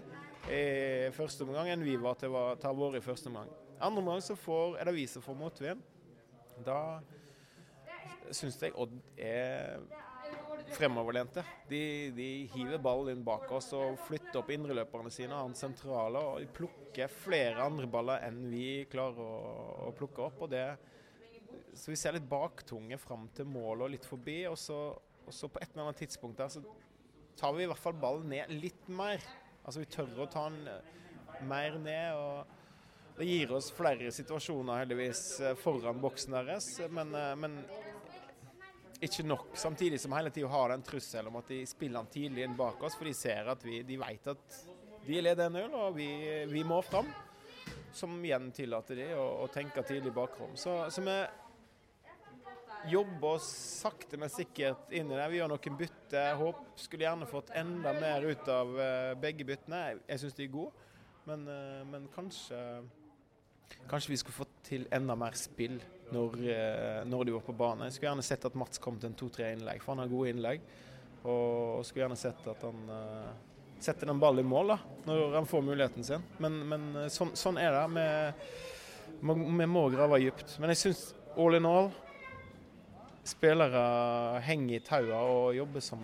i 0.47 1.11
første 1.15 1.43
omgang 1.45 1.69
enn 1.73 1.83
vi 1.83 1.97
var 1.99 2.15
til 2.19 2.33
å 2.35 2.43
ta 2.61 2.71
våre 2.73 3.01
i 3.01 3.05
første 3.05 3.29
omgang. 3.31 3.49
Andre 3.79 4.03
omgang 4.03 4.21
så 4.23 4.37
får, 4.39 4.77
er 4.79 4.89
det 4.89 4.95
vi 4.95 5.07
som 5.09 5.23
får 5.23 5.37
motvind. 5.39 5.83
Da 6.65 6.99
syns 8.35 8.59
jeg 8.61 8.75
Odd 8.77 8.95
er 9.17 9.79
fremoverlente. 10.75 11.43
De, 11.69 11.81
de 12.15 12.27
hiver 12.53 12.81
ballen 12.83 13.17
inn 13.17 13.25
bak 13.25 13.49
oss 13.55 13.71
og 13.77 13.97
flytter 14.05 14.41
opp 14.41 14.51
indreløperne 14.53 15.11
sine, 15.13 15.37
han 15.37 15.55
sentrale, 15.57 16.21
og 16.21 16.53
plukker 16.55 17.11
flere 17.11 17.65
andre 17.65 17.89
baller 17.89 18.25
enn 18.27 18.43
vi 18.51 18.85
klarer 18.91 19.23
å, 19.23 19.33
å 19.89 19.93
plukke 19.97 20.27
opp. 20.27 20.45
og 20.45 20.53
det 20.53 20.67
så 21.73 21.91
vi 21.93 21.97
ser 21.97 22.15
litt 22.15 22.27
baktunge 22.29 22.97
fram 22.99 23.27
til 23.35 23.47
mål 23.49 23.85
og 23.85 23.93
litt 23.93 24.05
forbi, 24.07 24.41
og 24.49 24.57
så, 24.59 24.77
og 25.25 25.33
så 25.33 25.49
på 25.51 25.61
et 25.61 25.71
eller 25.71 25.87
annet 25.87 26.01
tidspunkt 26.03 26.39
der 26.41 26.51
så 26.51 26.63
tar 27.39 27.53
vi 27.55 27.63
i 27.63 27.69
hvert 27.69 27.81
fall 27.81 27.95
ballen 27.99 28.29
ned 28.33 28.51
litt 28.51 28.89
mer. 28.91 29.23
Altså 29.69 29.83
vi 29.83 29.91
tør 29.93 30.23
å 30.23 30.25
ta 30.25 30.47
den 30.49 30.63
eh, 30.65 30.85
mer 31.45 31.75
ned. 31.77 32.17
og 32.17 33.19
Det 33.19 33.27
gir 33.27 33.51
oss 33.53 33.67
flere 33.69 34.09
situasjoner 34.09 34.81
heldigvis 34.81 35.21
eh, 35.45 35.57
foran 35.61 35.99
boksen 36.01 36.33
deres, 36.39 36.71
men, 36.89 37.13
eh, 37.13 37.35
men 37.37 37.59
ikke 39.05 39.27
nok. 39.29 39.51
Samtidig 39.53 39.99
som 40.01 40.15
hele 40.17 40.31
tida 40.33 40.49
har 40.49 40.73
den 40.73 40.81
trusselen 40.87 41.29
om 41.29 41.37
at 41.37 41.53
de 41.53 41.59
spiller 41.69 42.01
den 42.01 42.09
tidlig 42.15 42.47
inn 42.47 42.57
bak 42.57 42.81
oss, 42.81 42.97
for 42.97 43.05
de 43.05 43.13
ser 43.13 43.51
at 43.53 43.61
vi, 43.61 43.83
de 43.85 43.99
vet 44.01 44.31
at 44.33 44.57
de 45.05 45.21
leder 45.21 45.53
1-0, 45.53 45.77
og 45.83 45.93
vi, 45.99 46.09
vi 46.49 46.65
må 46.65 46.81
fram. 46.81 47.13
som 47.93 48.17
igjen 48.25 48.49
tillater 48.53 48.97
de 48.97 49.07
å, 49.17 49.27
å 49.45 49.47
tenke 49.53 49.85
tidlig 49.85 50.15
bakrom. 50.17 50.57
Så, 50.57 50.79
så 50.89 51.05
vi 51.05 51.19
jobber 52.87 53.27
oss 53.27 53.47
sakte, 53.81 54.17
men 54.17 54.31
sikkert 54.31 54.91
inn 54.91 55.11
i 55.11 55.17
det. 55.17 55.27
Vi 55.31 55.39
gjør 55.39 55.51
noen 55.51 55.79
bytter. 55.79 56.29
Håp 56.39 56.61
skulle 56.79 57.05
gjerne 57.05 57.27
fått 57.29 57.51
enda 57.57 57.93
mer 57.97 58.25
ut 58.25 58.47
av 58.51 58.79
eh, 58.79 59.11
begge 59.19 59.47
byttene. 59.47 59.81
Jeg, 60.07 60.21
syns 60.21 60.37
de 60.37 60.45
er 60.45 60.53
gode, 60.53 60.87
men, 61.29 61.45
eh, 61.49 61.83
men 61.89 62.07
kanskje 62.15 62.63
Kanskje 63.85 64.09
vi 64.09 64.15
skulle 64.17 64.33
fått 64.33 64.53
til 64.65 64.87
enda 64.97 65.13
mer 65.13 65.35
spill 65.37 65.75
når, 66.09 66.39
eh, 66.49 67.03
når 67.05 67.27
de 67.27 67.35
var 67.35 67.43
på 67.45 67.53
banen. 67.53 67.83
Jeg 67.85 67.95
skulle 67.95 68.09
gjerne 68.09 68.25
sett 68.25 68.47
at 68.49 68.55
Mats 68.57 68.81
kom 68.81 68.97
til 68.97 69.11
en 69.11 69.17
to-tre 69.17 69.51
innlegg, 69.53 69.83
for 69.83 69.93
han 69.93 70.01
har 70.01 70.09
gode 70.09 70.31
innlegg. 70.33 70.63
Og 71.21 71.85
skulle 71.85 72.07
gjerne 72.07 72.17
sett 72.17 72.47
at 72.49 72.65
han 72.65 72.79
setter 73.79 74.09
den 74.09 74.19
ballen 74.19 74.41
i 74.41 74.49
mål 74.49 74.73
da, 74.73 74.79
når 75.05 75.37
han 75.37 75.47
får 75.47 75.63
muligheten 75.67 76.07
sin. 76.07 76.25
Men, 76.41 76.57
men 76.71 76.89
sånn, 77.13 77.35
sånn 77.37 77.61
er 77.61 77.77
det. 77.77 77.85
Vi, 79.21 79.37
vi 79.61 79.69
må 79.69 79.85
grave 79.93 80.17
dypt. 80.25 80.57
Men 80.57 80.73
jeg 80.73 80.81
syns 80.87 81.03
all 81.37 81.59
in 81.59 81.69
all 81.69 81.91
spillere 83.29 83.81
henger 84.45 84.79
i 84.79 84.83
taua 84.85 85.21
og 85.29 85.57
jobber 85.57 85.83
som 85.83 86.03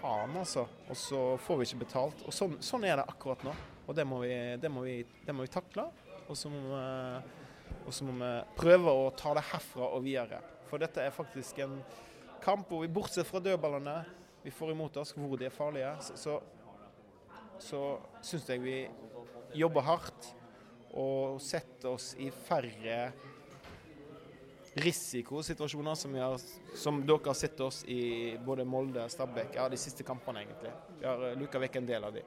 faen, 0.00 0.36
altså. 0.40 0.66
Og 0.90 0.98
så 0.98 1.20
får 1.44 1.60
vi 1.60 1.68
ikke 1.68 1.82
betalt. 1.84 2.24
Og 2.26 2.34
sånn, 2.34 2.58
sånn 2.64 2.86
er 2.88 3.00
det 3.00 3.08
akkurat 3.10 3.44
nå. 3.46 3.54
Og 3.86 3.96
det 3.96 4.06
må 4.06 4.22
vi, 4.24 4.34
det 4.60 4.70
må 4.72 4.84
vi, 4.86 5.00
det 5.26 5.34
må 5.34 5.46
vi 5.46 5.52
takle. 5.52 5.88
Og 6.30 6.38
så 6.38 6.50
må 6.52 6.62
vi, 6.68 6.84
og 7.84 7.92
så 7.94 8.06
må 8.06 8.14
vi 8.20 8.30
prøve 8.58 8.94
å 8.94 9.10
ta 9.18 9.34
det 9.36 9.46
herfra 9.50 9.90
og 9.96 10.04
videre. 10.06 10.40
For 10.70 10.82
dette 10.82 11.02
er 11.02 11.14
faktisk 11.14 11.58
en 11.64 11.80
kamp 12.44 12.70
hvor 12.70 12.84
vi, 12.84 12.92
bortsett 12.92 13.28
fra 13.28 13.42
dødballene 13.42 13.98
vi 14.44 14.52
får 14.54 14.72
imot 14.72 14.96
oss, 15.02 15.12
hvor 15.16 15.36
de 15.36 15.48
er 15.48 15.52
farlige, 15.52 15.90
så, 16.16 16.38
så, 17.60 17.80
syns 18.24 18.46
jeg 18.48 18.62
vi 18.62 18.76
jobber 19.58 19.84
hardt 19.84 20.30
og 20.96 21.40
setter 21.44 21.92
oss 21.92 22.14
i 22.18 22.30
færre 22.32 23.10
risikosituasjoner 24.74 25.94
som, 25.98 26.14
har, 26.14 26.38
som 26.78 27.00
dere 27.06 27.26
har 27.26 27.34
sett 27.34 27.60
oss 27.60 27.82
i 27.90 28.36
både 28.44 28.64
Molde 28.64 29.02
og 29.02 29.10
Stabæk. 29.10 29.56
Ja, 29.58 29.68
de 29.68 29.78
siste 29.80 30.06
kampene, 30.06 30.44
egentlig. 30.44 30.70
Vi 31.00 31.06
har 31.08 31.24
uh, 31.26 31.36
luka 31.38 31.58
vekk 31.58 31.80
en 31.80 31.88
del 31.88 32.06
av 32.06 32.14
de. 32.14 32.22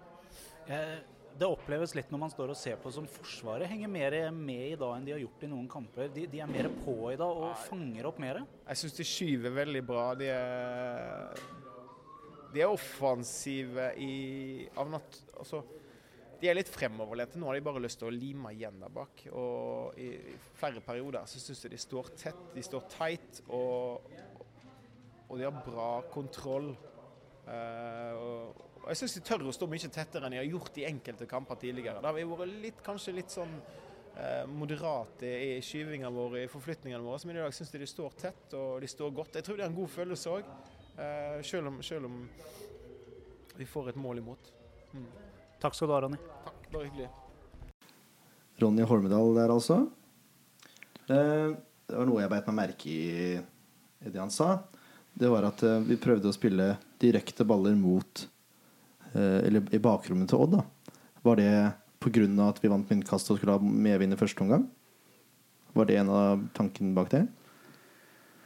Eh, 0.68 0.96
Det 1.34 1.48
oppleves 1.50 1.96
litt 1.98 2.12
når 2.14 2.20
man 2.22 2.30
står 2.30 2.52
og 2.54 2.58
ser 2.60 2.76
på 2.78 2.92
som 2.94 3.08
Forsvaret 3.10 3.66
henger 3.66 3.90
mer 3.90 4.14
med 4.36 4.68
i 4.68 4.76
dag 4.78 4.92
enn 4.94 5.06
de 5.08 5.16
har 5.16 5.22
gjort 5.24 5.42
i 5.42 5.48
noen 5.50 5.66
kamper. 5.72 6.12
De, 6.14 6.28
de 6.30 6.42
er 6.44 6.52
mer 6.52 6.68
på 6.84 6.94
i 7.10 7.18
dag 7.18 7.40
og 7.48 7.56
fanger 7.64 8.06
opp 8.06 8.20
mer. 8.22 8.44
Jeg 8.68 8.82
syns 8.84 9.00
de 9.00 9.06
skyver 9.08 9.56
veldig 9.56 9.82
bra. 9.88 10.04
De 10.20 10.28
er, 10.30 11.42
de 12.54 12.62
er 12.62 12.70
offensive 12.70 13.88
i 13.98 14.68
av 14.78 14.94
nat... 14.94 15.18
Altså, 15.40 15.64
de 16.44 16.50
er 16.52 16.58
litt 16.58 16.72
fremoverlente. 16.72 17.40
Nå 17.40 17.48
har 17.48 17.56
de 17.56 17.64
bare 17.64 17.82
lyst 17.84 18.02
til 18.02 18.10
å 18.10 18.14
lime 18.14 18.52
igjen 18.52 18.82
der 18.82 18.92
bak. 18.92 19.22
Og 19.32 20.00
i 20.00 20.10
i 20.34 20.36
flere 20.60 20.84
perioder 20.84 21.28
så 21.30 21.40
syns 21.40 21.64
jeg 21.64 21.72
de 21.72 21.80
står 21.80 22.10
tett, 22.20 22.42
de 22.54 22.64
står 22.66 22.84
tight, 22.92 23.40
og, 23.56 24.10
og 25.30 25.40
de 25.40 25.48
har 25.48 25.64
bra 25.64 25.88
kontroll. 26.12 26.74
Uh, 27.44 28.12
og, 28.20 28.62
jeg 28.90 29.00
syns 29.00 29.16
de 29.16 29.24
tør 29.24 29.48
å 29.48 29.56
stå 29.56 29.68
mye 29.72 29.88
tettere 29.88 30.28
enn 30.28 30.36
de 30.36 30.42
har 30.42 30.50
gjort 30.50 30.78
i 30.82 30.86
enkelte 30.90 31.28
kamper 31.32 31.60
tidligere. 31.62 32.04
Da 32.04 32.12
har 32.12 32.18
vi 32.18 32.28
vært 32.28 32.56
litt, 32.66 32.84
kanskje 32.84 33.16
litt 33.16 33.32
sånn 33.32 33.54
eh, 34.20 34.44
moderate 34.52 35.30
i 35.30 35.54
skyvingene 35.64 36.12
våre, 36.12 36.42
i 36.44 36.50
forflytningene 36.52 37.00
våre. 37.06 37.22
Men 37.24 37.40
i 37.40 37.46
dag 37.46 37.56
syns 37.56 37.72
jeg 37.72 37.80
de 37.80 37.88
står 37.88 38.18
tett 38.20 38.56
og 38.60 38.84
de 38.84 38.90
står 38.92 39.16
godt. 39.16 39.40
Jeg 39.40 39.48
tror 39.48 39.62
det 39.62 39.64
er 39.64 39.72
en 39.72 39.78
god 39.78 39.94
følelse 39.94 40.34
òg, 40.36 40.52
eh, 40.98 41.38
selv, 41.48 41.80
selv 41.80 42.10
om 42.10 42.20
vi 43.56 43.70
får 43.72 43.94
et 43.94 44.02
mål 44.04 44.20
imot. 44.20 44.52
Mm. 44.92 45.08
Takk 45.64 45.78
skal 45.78 45.88
du 45.90 45.94
ha, 45.96 46.02
Ronny. 46.04 46.20
Takk, 46.44 46.64
det 46.70 46.76
var 46.78 46.88
hyggelig. 46.90 47.10
Ronny 48.62 48.84
Holmedal 48.88 49.34
der, 49.38 49.54
altså. 49.54 49.78
Eh, 51.08 51.54
Det 51.88 51.98
var 52.00 52.08
noe 52.08 52.22
jeg 52.24 52.32
beit 52.32 52.48
meg 52.50 52.56
merke 52.58 52.90
i 52.92 53.40
i 54.04 54.12
det 54.12 54.20
han 54.20 54.32
sa. 54.34 54.58
Det 55.16 55.30
var 55.32 55.46
at 55.48 55.62
eh, 55.64 55.80
vi 55.88 55.96
prøvde 56.02 56.28
å 56.28 56.36
spille 56.36 56.74
direkte 57.00 57.46
baller 57.48 57.76
mot 57.80 58.26
eh, 59.16 59.40
Eller 59.48 59.64
i 59.72 59.80
bakrommet 59.80 60.28
til 60.32 60.44
Odd. 60.44 60.58
da 60.58 60.64
Var 61.24 61.40
det 61.40 61.52
pga. 62.04 62.26
at 62.50 62.60
vi 62.60 62.68
vant 62.68 62.90
myntkast 62.90 63.32
og 63.32 63.38
skulle 63.40 63.56
ha 63.56 63.60
medvind 63.64 64.14
i 64.14 64.20
første 64.20 64.44
omgang? 64.44 64.66
Var 65.74 65.86
det 65.88 65.98
en 66.02 66.10
av 66.10 66.44
tankene 66.54 66.94
bak 66.94 67.10
det? 67.16 67.28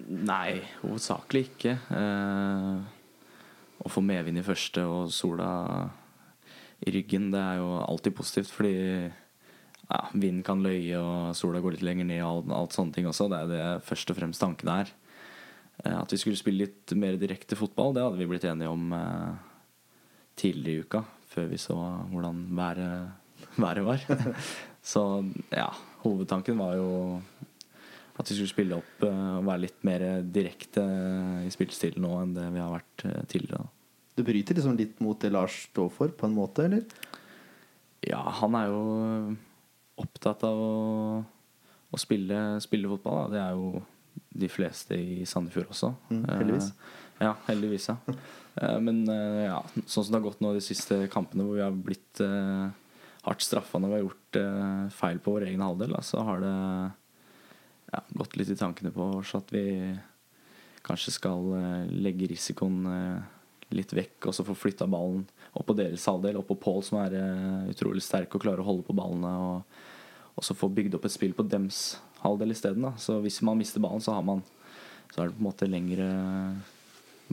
Nei, 0.07 0.61
hovedsakelig 0.83 1.47
ikke. 1.49 1.73
Eh, 1.89 2.77
å 3.81 3.89
få 3.89 4.01
medvind 4.05 4.37
i 4.37 4.45
første 4.45 4.85
og 4.85 5.09
sola 5.09 5.89
i 6.85 6.93
ryggen, 6.93 7.31
det 7.33 7.41
er 7.41 7.61
jo 7.61 7.71
alltid 7.81 8.15
positivt, 8.17 8.51
fordi 8.53 8.75
ja, 9.87 9.99
vinden 10.13 10.43
kan 10.45 10.61
løye 10.63 10.99
og 10.99 11.35
sola 11.37 11.61
går 11.63 11.77
litt 11.77 11.85
lenger 11.85 12.07
ned 12.09 12.21
og 12.21 12.29
alt, 12.29 12.53
alt 12.59 12.77
sånne 12.77 12.95
ting 12.95 13.07
også. 13.09 13.29
Det 13.31 13.39
er 13.39 13.51
det 13.51 13.67
først 13.87 14.11
og 14.11 14.19
fremst 14.19 14.43
tanken 14.43 14.71
er. 14.73 14.91
Eh, 15.83 15.95
at 15.95 16.13
vi 16.13 16.19
skulle 16.21 16.39
spille 16.39 16.65
litt 16.65 16.93
mer 16.99 17.19
direkte 17.21 17.57
fotball, 17.59 17.95
det 17.95 18.05
hadde 18.05 18.21
vi 18.21 18.29
blitt 18.29 18.47
enige 18.49 18.73
om 18.73 18.91
eh, 18.97 19.37
tidligere 20.37 20.83
i 20.83 20.85
uka, 20.85 21.03
før 21.31 21.49
vi 21.51 21.61
så 21.61 21.77
hvordan 22.11 22.43
været, 22.57 23.09
været 23.63 23.87
var. 23.87 24.05
så 24.93 25.05
ja, 25.53 25.71
hovedtanken 26.03 26.59
var 26.59 26.77
jo 26.79 26.91
at 28.17 28.29
vi 28.31 28.33
skulle 28.33 28.49
spille 28.53 28.77
opp 28.81 29.07
eh, 29.07 29.25
og 29.39 29.47
være 29.47 29.65
litt 29.67 29.81
mer 29.87 30.05
direkte 30.25 30.85
i 31.45 31.53
spillestilen 31.53 32.05
nå 32.05 32.13
enn 32.23 32.37
det 32.37 32.51
vi 32.53 32.63
har 32.63 32.75
vært 32.75 33.07
tidligere. 33.29 33.63
da. 33.63 33.76
Det 34.17 34.25
bryter 34.25 34.57
liksom 34.57 34.77
litt 34.79 34.97
mot 35.03 35.19
det 35.21 35.29
Lars 35.29 35.67
står 35.67 35.91
for, 35.93 36.09
på 36.09 36.25
en 36.25 36.33
måte, 36.33 36.65
eller? 36.65 36.81
Ja, 38.01 38.23
han 38.39 38.55
er 38.57 38.71
jo 38.71 38.81
opptatt 40.01 40.41
av 40.47 40.57
å, 40.57 40.71
å 41.93 41.99
spille, 42.01 42.57
spille 42.63 42.89
fotball. 42.89 43.27
Da. 43.27 43.35
Det 43.35 43.43
er 43.43 43.59
jo 43.59 43.83
de 44.41 44.49
fleste 44.49 44.97
i 44.97 45.21
Sandefjord 45.29 45.69
også. 45.73 45.91
Mm, 46.09 46.25
heldigvis. 46.31 46.71
Eh, 46.71 47.27
ja, 47.27 47.37
heldigvis, 47.49 47.89
ja. 47.93 47.99
Eh, 48.57 48.79
men 48.81 49.03
eh, 49.05 49.43
ja, 49.45 49.59
sånn 49.85 50.01
som 50.01 50.07
det 50.09 50.17
har 50.17 50.23
gått 50.31 50.39
nå 50.41 50.49
de 50.55 50.61
siste 50.65 50.95
kampene, 51.13 51.43
hvor 51.45 51.59
vi 51.59 51.61
har 51.61 51.75
blitt 51.77 52.21
eh, 52.25 52.63
hardt 53.21 53.43
straffa 53.45 53.77
når 53.77 53.91
vi 53.91 53.93
har 53.93 54.01
gjort 54.01 54.39
eh, 54.39 54.87
feil 54.97 55.19
på 55.21 55.35
vår 55.35 55.45
egen 55.51 55.61
halvdel, 55.61 55.93
da, 55.93 55.99
så 56.01 56.23
har 56.25 56.41
det 56.41 56.53
ja, 57.91 58.01
gått 58.17 58.33
litt 58.41 58.49
i 58.49 58.57
tankene 58.57 58.89
på 58.95 59.11
oss 59.19 59.35
at 59.37 59.53
vi 59.53 59.61
kanskje 60.89 61.13
skal 61.19 61.53
legge 62.01 62.31
risikoen 62.33 62.89
eh, 62.89 63.36
litt 63.75 63.91
vekk 63.93 64.29
og 64.29 64.35
så 64.35 64.45
få 64.47 64.53
flytta 64.55 64.87
ballen 64.87 65.25
opp 65.57 65.65
på 65.67 65.75
deres 65.75 66.05
halvdel, 66.07 66.37
opp 66.39 66.47
på 66.51 66.55
Pål, 66.61 66.83
som 66.87 66.99
er 67.01 67.15
eh, 67.19 67.69
utrolig 67.73 68.03
sterk 68.05 68.35
og 68.37 68.43
klarer 68.45 68.61
å 68.63 68.67
holde 68.69 68.85
på 68.87 68.95
ballene. 68.95 69.31
Og, 69.43 69.79
og 70.37 70.45
så 70.45 70.55
få 70.55 70.69
bygd 70.71 70.95
opp 70.95 71.07
et 71.09 71.15
spill 71.15 71.33
på 71.35 71.43
dems 71.49 71.97
halvdel 72.21 72.53
isteden. 72.55 72.85
Så 73.01 73.17
hvis 73.25 73.41
man 73.45 73.57
mister 73.59 73.83
ballen, 73.83 74.03
så 74.03 74.15
har 74.15 74.23
man 74.27 74.43
Så 75.11 75.21
er 75.23 75.27
det 75.29 75.35
på 75.37 75.41
en 75.41 75.47
måte 75.49 75.67
lengre 75.71 76.07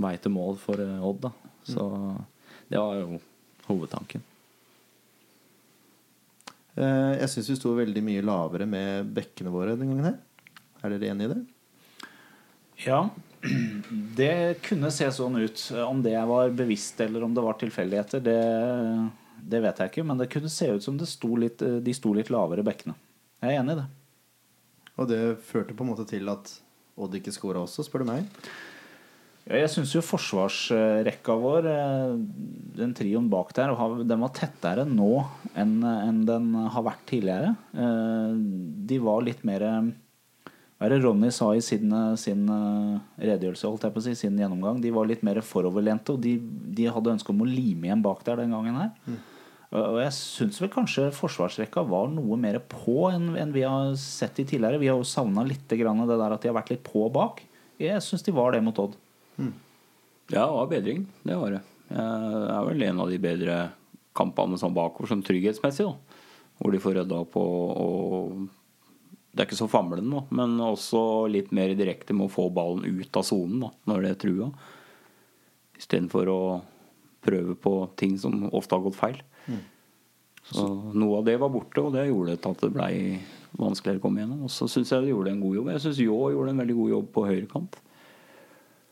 vei 0.01 0.15
til 0.19 0.33
mål 0.35 0.57
for 0.63 0.81
eh, 0.81 1.03
Odd. 1.07 1.21
da. 1.29 1.33
Så 1.69 1.85
det 2.71 2.79
var 2.81 2.97
jo 3.03 3.19
hovedtanken. 3.69 4.23
Eh, 6.77 7.13
Jeg 7.21 7.31
syns 7.31 7.51
vi 7.53 7.57
sto 7.59 7.75
veldig 7.77 8.03
mye 8.05 8.25
lavere 8.25 8.67
med 8.67 9.13
bekkene 9.15 9.53
våre 9.55 9.77
den 9.79 9.93
gangen 9.93 10.09
her. 10.11 10.19
Er 10.83 10.95
dere 10.97 11.13
enig 11.15 11.29
i 11.29 11.33
det? 11.35 11.43
Ja, 12.85 13.05
det 14.19 14.61
kunne 14.65 14.91
se 14.95 15.09
sånn 15.13 15.37
ut. 15.43 15.61
Om 15.85 16.03
det 16.05 16.17
var 16.31 16.55
bevisst 16.57 17.01
eller 17.05 17.27
om 17.27 17.35
det 17.37 17.45
var 17.45 17.59
tilfeldigheter, 17.61 18.23
det, 18.25 18.39
det 19.45 19.63
vet 19.65 19.83
jeg 19.83 19.93
ikke. 19.93 20.07
Men 20.09 20.21
det 20.23 20.31
kunne 20.33 20.53
se 20.53 20.71
ut 20.75 20.85
som 20.85 20.99
det 21.01 21.09
sto 21.11 21.35
litt, 21.41 21.61
de 21.61 21.97
sto 21.97 22.15
litt 22.17 22.33
lavere, 22.33 22.65
bekkene. 22.67 22.97
Jeg 23.45 23.53
er 23.57 23.61
enig 23.61 23.77
i 23.77 23.81
det. 23.83 23.89
Og 24.95 25.11
det 25.11 25.23
førte 25.49 25.75
på 25.75 25.85
en 25.85 25.91
måte 25.95 26.07
til 26.09 26.31
at 26.33 26.61
Odd 26.95 27.17
ikke 27.19 27.33
skåra 27.35 27.65
også, 27.65 27.83
spør 27.83 28.05
du 28.05 28.11
meg. 28.13 28.29
Ja, 29.45 29.59
jeg 29.59 29.71
syns 29.73 29.91
jo 29.97 30.01
forsvarsrekka 30.07 31.35
vår, 31.43 31.67
eh, 31.67 32.13
den 32.79 32.95
trioen 32.97 33.27
bak 33.33 33.51
der, 33.57 33.75
den 34.07 34.23
var 34.23 34.31
tettere 34.33 34.85
nå 34.89 35.09
enn 35.59 35.75
enn 35.85 36.21
den 36.29 36.47
har 36.55 36.87
vært 36.87 37.03
tidligere. 37.11 37.51
Eh, 37.75 38.39
De 38.89 39.01
var 39.03 39.27
litt 39.27 39.43
mer 39.45 39.67
Hva 40.85 40.91
er 40.91 40.99
det 40.99 41.05
Ronny 41.07 41.31
sa 41.33 41.47
i 41.57 41.63
sin, 41.65 41.89
sin 42.21 42.43
eh, 42.53 42.97
redegjørelse, 43.17 43.65
holdt 43.65 43.87
jeg 43.87 43.93
på 43.95 44.01
å 44.03 44.05
si, 44.05 44.13
sin 44.21 44.35
gjennomgang? 44.37 44.83
De 44.85 44.91
var 44.93 45.07
litt 45.09 45.23
mer 45.25 45.39
foroverlente, 45.41 46.13
og 46.13 46.21
de, 46.21 46.35
de 46.77 46.91
hadde 46.93 47.15
ønske 47.15 47.33
om 47.33 47.41
å 47.41 47.47
lime 47.49 47.89
igjen 47.89 48.03
bak 48.05 48.21
der 48.27 48.43
den 48.43 48.53
gangen 48.53 48.77
her. 48.77 48.91
Og 49.09 49.81
og 49.81 49.97
jeg 50.03 50.13
syns 50.13 50.61
vel 50.61 50.69
kanskje 50.75 51.07
forsvarsrekka 51.17 51.87
var 51.89 52.13
noe 52.13 52.37
mer 52.39 52.61
på 52.69 53.09
enn 53.09 53.33
enn 53.41 53.55
vi 53.55 53.65
har 53.65 53.95
sett 53.97 54.37
de 54.37 54.45
tidligere. 54.45 54.79
Vi 54.83 54.91
har 54.93 55.01
jo 55.01 55.09
savna 55.09 55.43
litt 55.49 55.73
grann 55.81 56.05
det 56.05 56.19
der 56.21 56.35
at 56.37 56.45
de 56.45 56.51
har 56.51 56.59
vært 56.59 56.75
litt 56.75 56.85
på 56.85 57.07
bak. 57.15 57.41
Jeg 57.81 58.05
syns 58.05 58.23
de 58.29 58.35
var 58.37 58.53
det 58.53 58.61
mot 58.63 58.83
Odd. 58.85 58.99
Ja, 60.29 60.45
det 60.45 60.59
var 60.59 60.69
bedring. 60.71 61.07
Det 61.25 61.39
var 61.41 61.57
det. 61.57 61.63
Det 61.89 62.05
er 62.05 62.69
vel 62.69 62.85
en 62.91 63.01
av 63.03 63.11
de 63.11 63.23
bedre 63.25 63.57
kampene 64.15 64.61
sånn 64.61 64.77
bakover, 64.77 65.11
sånn 65.11 65.25
trygghetsmessig. 65.25 65.89
da 65.89 66.61
Hvor 66.61 66.77
de 66.77 66.83
får 66.85 67.01
rydda 67.01 67.25
opp 67.25 67.41
og, 67.41 67.57
og 67.89 68.45
Det 69.35 69.43
er 69.43 69.49
ikke 69.49 69.59
så 69.59 69.67
famlende 69.71 70.07
nå, 70.07 70.21
men 70.31 70.55
også 70.63 71.27
litt 71.27 71.51
mer 71.57 71.73
direkte 71.75 72.15
med 72.15 72.29
å 72.29 72.33
få 72.33 72.47
ballen 72.55 72.85
ut 72.87 73.17
av 73.19 73.25
sonen 73.27 73.65
da, 73.67 73.71
når 73.91 74.05
det 74.05 74.11
er 74.13 74.21
trua. 74.23 74.51
Istedenfor 75.75 76.31
å 76.31 76.41
prøve 77.25 77.57
på 77.59 77.73
ting 77.99 78.15
som 78.21 78.45
ofte 78.55 78.77
har 78.77 78.85
gått 78.85 78.99
feil. 79.01 79.19
Så 80.45 80.65
noe 80.95 81.19
av 81.19 81.25
det 81.27 81.39
var 81.41 81.51
borte, 81.51 81.81
og 81.81 81.95
det 81.97 82.05
gjorde 82.11 82.37
at 82.37 82.63
det 82.63 82.71
blei 82.75 82.93
vanskeligere 83.57 83.99
å 84.03 84.05
komme 84.05 84.21
gjennom. 84.23 84.45
Og 84.47 84.53
så 84.53 84.69
syns 84.71 84.93
jeg 84.93 85.07
de 85.07 85.11
gjorde 85.15 85.33
en 85.33 85.41
god 85.43 85.57
jobb. 85.57 85.71
Jeg 85.73 85.83
syns 85.87 86.01
Ljå 86.05 86.19
gjorde 86.35 86.53
en 86.53 86.61
veldig 86.63 86.77
god 86.79 86.93
jobb 86.93 87.09
på 87.15 87.25
høyrekant. 87.31 87.79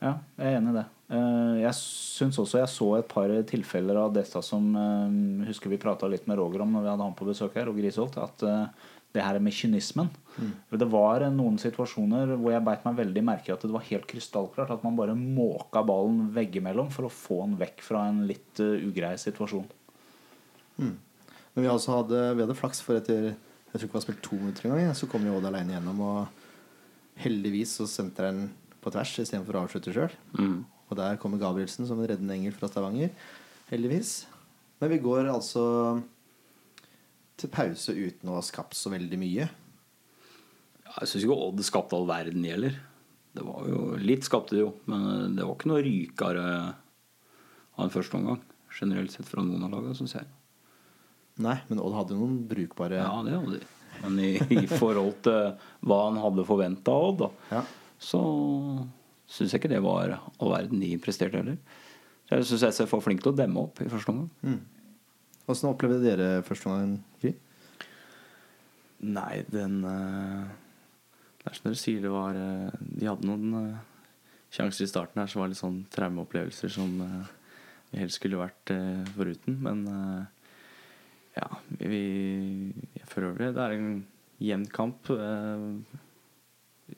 Ja, 0.03 0.15
jeg 0.41 0.49
er 0.49 0.57
enig 0.59 0.73
i 0.73 0.77
det. 0.81 0.85
Eh, 1.13 1.55
Jeg 1.63 1.75
syns 1.79 2.39
også 2.41 2.63
jeg 2.63 2.71
så 2.73 2.89
et 2.97 3.11
par 3.11 3.31
tilfeller 3.47 4.01
av 4.01 4.15
dette 4.17 4.41
som 4.43 4.65
eh, 4.75 5.47
Husker 5.51 5.71
vi 5.71 5.79
prata 5.83 6.09
litt 6.11 6.25
med 6.27 6.41
Roger 6.41 6.65
om 6.65 6.73
når 6.75 6.87
vi 6.87 6.91
hadde 6.95 7.07
han 7.11 7.15
på 7.19 7.29
besøk 7.29 7.55
her, 7.61 7.69
Roger 7.69 7.85
Grisholt. 7.85 8.17
At 8.19 8.43
eh, 8.49 8.89
det 9.13 9.25
her 9.25 9.39
med 9.45 9.53
kynismen. 9.53 10.09
Mm. 10.39 10.53
Det 10.81 10.89
var 10.89 11.25
noen 11.35 11.59
situasjoner 11.61 12.35
hvor 12.39 12.55
jeg 12.55 12.65
beit 12.65 12.85
meg 12.87 12.99
veldig 13.03 13.25
merke 13.29 13.51
i 13.51 13.55
at 13.55 13.65
det 13.67 13.73
var 13.75 13.85
helt 13.85 14.07
krystallklart 14.09 14.73
at 14.73 14.85
man 14.87 14.97
bare 14.97 15.17
måka 15.19 15.83
ballen 15.85 16.31
veggimellom 16.33 16.89
for 16.95 17.09
å 17.09 17.13
få 17.13 17.43
den 17.45 17.59
vekk 17.61 17.85
fra 17.85 18.07
en 18.09 18.23
litt 18.29 18.63
eh, 18.65 18.87
ugrei 18.89 19.13
situasjon. 19.21 19.69
Men 20.83 20.97
vi, 21.61 21.69
også 21.69 21.99
hadde, 21.99 22.23
vi 22.39 22.47
hadde 22.47 22.57
flaks 22.57 22.81
for 22.83 22.97
etter 22.97 23.29
Jeg 23.29 23.77
tror 23.77 23.87
ikke 23.87 23.93
vi 23.93 24.01
har 24.01 24.07
spilt 24.07 24.25
to 24.25 24.39
minutter 24.41 24.67
engang. 24.69 24.87
ja, 24.89 24.97
Så 24.97 25.09
kom 25.09 25.25
jo 25.25 25.37
Odd 25.37 25.49
alene 25.49 25.77
gjennom, 25.77 26.01
og 26.05 27.21
heldigvis 27.23 27.77
så 27.79 27.87
sendte 27.89 28.25
jeg 28.25 28.33
den 28.33 28.51
på 28.83 28.91
tvers 28.93 29.13
istedenfor 29.23 29.57
å 29.57 29.63
avslutte 29.67 29.95
sjøl. 29.95 30.13
Mm. 30.37 30.59
Og 30.91 30.99
der 30.99 31.21
kommer 31.21 31.41
Gabrielsen 31.41 31.87
som 31.89 32.01
en 32.01 32.09
reddende 32.09 32.35
engel 32.37 32.57
fra 32.57 32.69
Stavanger. 32.69 33.13
Heldigvis. 33.71 34.27
Men 34.83 34.91
vi 34.93 34.99
går 35.05 35.31
altså 35.33 35.63
til 37.43 37.51
pause 37.53 37.95
uten 37.97 38.31
å 38.33 38.39
ha 38.39 38.45
skapt 38.47 38.77
så 38.79 38.93
veldig 38.93 39.19
mye. 39.21 39.49
Ja, 40.87 40.95
Jeg 41.01 41.11
syns 41.11 41.25
ikke 41.27 41.39
Odd 41.49 41.63
skapte 41.67 41.97
all 41.99 42.07
verden 42.09 42.45
heller. 42.47 42.79
Det 43.33 43.45
var 43.47 43.65
jo, 43.69 43.83
litt 43.97 44.27
skapte 44.29 44.57
det 44.57 44.61
jo, 44.65 44.73
men 44.93 45.37
det 45.39 45.45
var 45.47 45.55
ikke 45.57 45.71
noe 45.71 45.85
rykere 45.85 46.47
av 47.79 47.85
en 47.87 47.93
første 47.95 48.19
omgang. 48.19 48.41
Generelt 48.77 49.13
sett 49.15 49.29
fra 49.29 49.45
noen 49.45 49.63
av 49.67 49.73
lagene, 49.73 49.95
syns 49.97 50.15
jeg. 50.19 50.27
Nei, 51.43 51.57
men 51.71 51.81
Odd 51.81 51.95
hadde 51.97 52.13
jo 52.17 52.21
noen 52.27 52.43
brukbare 52.49 52.99
Ja, 53.01 53.15
det 53.25 53.33
hadde 53.39 53.61
de. 53.63 53.71
Men 54.03 54.19
i, 54.25 54.31
i 54.63 54.67
forhold 54.69 55.19
til 55.25 55.55
hva 55.89 55.99
han 56.11 56.19
hadde 56.21 56.45
forventa 56.49 56.93
av 56.93 57.07
Odd, 57.13 57.23
da, 57.25 57.31
Ja. 57.57 57.63
så 58.03 58.21
syns 59.33 59.53
jeg 59.55 59.63
ikke 59.63 59.73
det 59.73 59.81
var 59.85 60.19
all 60.19 60.53
verden 60.53 60.81
de 60.83 60.91
presterte 61.01 61.41
heller. 61.41 61.57
Så 62.29 62.37
Jeg 62.37 62.49
syns 62.51 62.67
SF 62.77 62.93
var 62.99 63.05
flink 63.05 63.23
til 63.25 63.33
å 63.33 63.37
demme 63.39 63.65
opp 63.65 63.81
i 63.85 63.89
første 63.93 64.13
omgang. 64.13 64.59
Åssen 65.51 65.73
opplevde 65.73 66.03
dere 66.05 66.43
første 66.47 66.71
gangen, 66.71 66.99
Gry? 67.23 67.33
Nei, 69.03 69.43
den 69.51 69.81
eh, 69.85 70.43
Det 71.41 71.49
er 71.49 71.57
som 71.57 71.67
dere 71.67 71.81
sier, 71.81 72.03
det 72.05 72.13
var 72.13 72.39
eh, 72.39 72.71
De 72.79 73.09
hadde 73.09 73.27
noen 73.27 73.57
eh, 73.59 73.81
sjanser 74.55 74.87
i 74.87 74.91
starten 74.91 75.19
her 75.19 75.31
som 75.33 75.43
var 75.43 75.51
litt 75.51 75.59
sånn 75.59 75.81
traumeopplevelser 75.91 76.71
som 76.71 76.91
vi 77.01 77.97
helst 77.97 78.19
skulle 78.19 78.37
vært 78.37 78.69
foruten. 79.15 79.55
Men 79.65 79.79
ja, 81.33 81.47
vi 81.81 82.03
For 83.09 83.25
øvrig, 83.31 83.55
det 83.57 83.65
er 83.65 83.79
en 83.79 83.95
jevn 84.45 84.67
kamp 84.69 85.09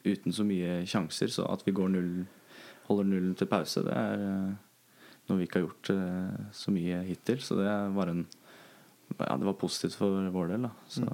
uten 0.02 0.34
så 0.34 0.42
mye 0.48 0.80
sjanser. 0.90 1.30
Så 1.30 1.46
at 1.46 1.62
vi 1.62 1.76
går 1.78 1.94
null, 1.94 2.10
holder 2.88 3.06
nullen 3.12 3.38
til 3.38 3.50
pause, 3.54 3.86
det 3.86 3.94
er 3.94 4.26
noe 5.28 5.40
vi 5.40 5.47
ikke 5.49 5.60
har 5.60 5.67
gjort 5.67 5.91
uh, 5.97 6.49
så 6.52 6.75
mye 6.75 7.02
hittil. 7.08 7.41
Så 7.45 7.56
det 7.60 7.69
var 7.97 8.13
en 8.13 8.26
ja, 9.19 9.37
det 9.37 9.47
var 9.47 9.58
positivt 9.60 9.97
for 9.99 10.30
vår 10.34 10.54
del. 10.54 10.67
Da. 10.67 10.71
Så 10.91 11.04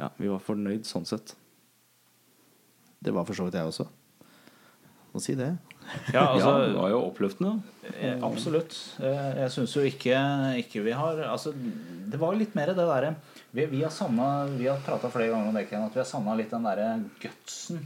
ja, 0.00 0.08
vi 0.18 0.30
var 0.30 0.42
fornøyd 0.42 0.86
sånn 0.88 1.06
sett. 1.06 1.36
Det 3.04 3.12
var 3.14 3.26
for 3.28 3.36
så 3.36 3.46
vidt 3.46 3.58
jeg 3.58 3.68
også. 3.68 3.86
Må 5.14 5.22
si 5.22 5.36
det. 5.38 5.52
Ja, 6.10 6.24
altså, 6.32 6.48
ja, 6.48 6.62
det 6.64 6.78
var 6.78 6.90
jo 6.90 7.00
oppløftende. 7.10 7.52
Eh, 7.92 8.16
Absolutt. 8.24 8.74
Eh, 9.04 9.28
Jeg 9.44 9.52
syns 9.54 9.76
jo 9.76 9.84
ikke, 9.86 10.16
ikke 10.64 10.82
vi 10.86 10.94
har 10.96 11.20
altså, 11.28 11.52
Det 11.54 12.18
var 12.18 12.34
litt 12.38 12.54
mer 12.56 12.72
det 12.72 12.86
derre 12.88 13.10
Vi, 13.52 13.66
vi 13.68 13.82
har 13.84 13.92
savna 13.92 14.46
Vi 14.48 14.64
har 14.64 14.80
prata 14.86 15.10
flere 15.12 15.34
ganger 15.34 15.52
om 15.52 15.58
det, 15.58 15.66
Ken, 15.68 15.84
at 15.84 15.94
vi 15.94 16.00
har 16.00 16.08
savna 16.08 16.34
litt 16.38 16.50
den 16.50 16.64
derre 16.64 16.88
gutsen. 17.20 17.84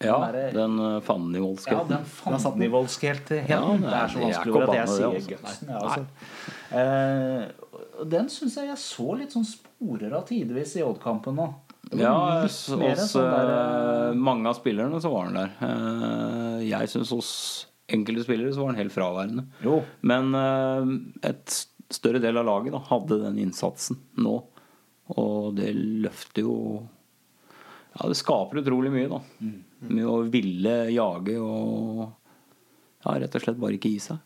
Ja, 0.00 0.14
Den 0.16 0.34
derre- 0.34 0.52
den 0.54 0.78
uh, 0.80 0.84
Ja, 0.86 1.78
helt. 1.84 1.90
Ja, 1.90 2.36
fandenivoldskheten. 2.38 3.48
Ja, 3.48 3.60
det 3.76 3.90
er 3.92 4.08
så 4.08 4.18
er 4.18 4.24
vanskelig 4.24 4.54
ord 4.56 4.62
at 4.68 4.76
jeg 4.78 4.88
sier 4.88 5.10
det, 5.10 5.16
altså. 5.16 5.30
gutsen. 5.34 5.68
Ja, 5.68 5.80
altså. 5.84 6.04
Eh, 6.80 8.06
den 8.10 8.30
syns 8.32 8.56
jeg 8.56 8.70
jeg 8.70 8.80
så 8.80 9.08
litt 9.18 9.34
sånn 9.36 9.44
sporer 9.48 10.14
av 10.16 10.24
tidvis 10.30 10.76
i 10.80 10.84
Odd-kampen 10.86 11.36
nå. 11.36 11.48
Ja, 11.98 12.14
hos 12.44 12.56
sånn 12.70 12.84
der, 13.26 13.50
eh, 13.56 14.14
mange 14.14 14.48
av 14.48 14.56
spillerne 14.60 15.00
så 15.02 15.10
var 15.12 15.26
han 15.28 15.34
der. 15.40 15.52
Eh, 15.66 16.68
jeg 16.70 16.88
syns 16.92 17.10
hos 17.12 17.32
enkelte 17.90 18.24
spillere 18.24 18.54
så 18.54 18.62
var 18.62 18.72
han 18.72 18.80
helt 18.80 18.94
fraværende. 18.94 19.46
Jo, 19.66 19.80
Men 20.06 20.32
eh, 20.38 20.94
et 21.28 21.66
større 21.90 22.20
del 22.22 22.38
av 22.38 22.46
laget 22.46 22.72
da, 22.76 22.80
hadde 22.88 23.20
den 23.24 23.40
innsatsen 23.42 23.98
nå. 24.16 24.36
Og 25.18 25.56
det 25.58 25.72
løfter 25.74 26.46
jo 26.46 26.56
Ja, 27.98 28.06
det 28.06 28.16
skaper 28.20 28.60
utrolig 28.62 28.92
mye, 28.94 29.08
da. 29.10 29.18
Med 29.88 30.04
å 30.04 30.18
ville 30.28 30.74
jage 30.92 31.38
og 31.40 32.02
ja, 33.00 33.14
rett 33.16 33.36
og 33.36 33.44
slett 33.44 33.60
bare 33.60 33.78
ikke 33.78 33.92
gi 33.94 34.02
seg. 34.10 34.18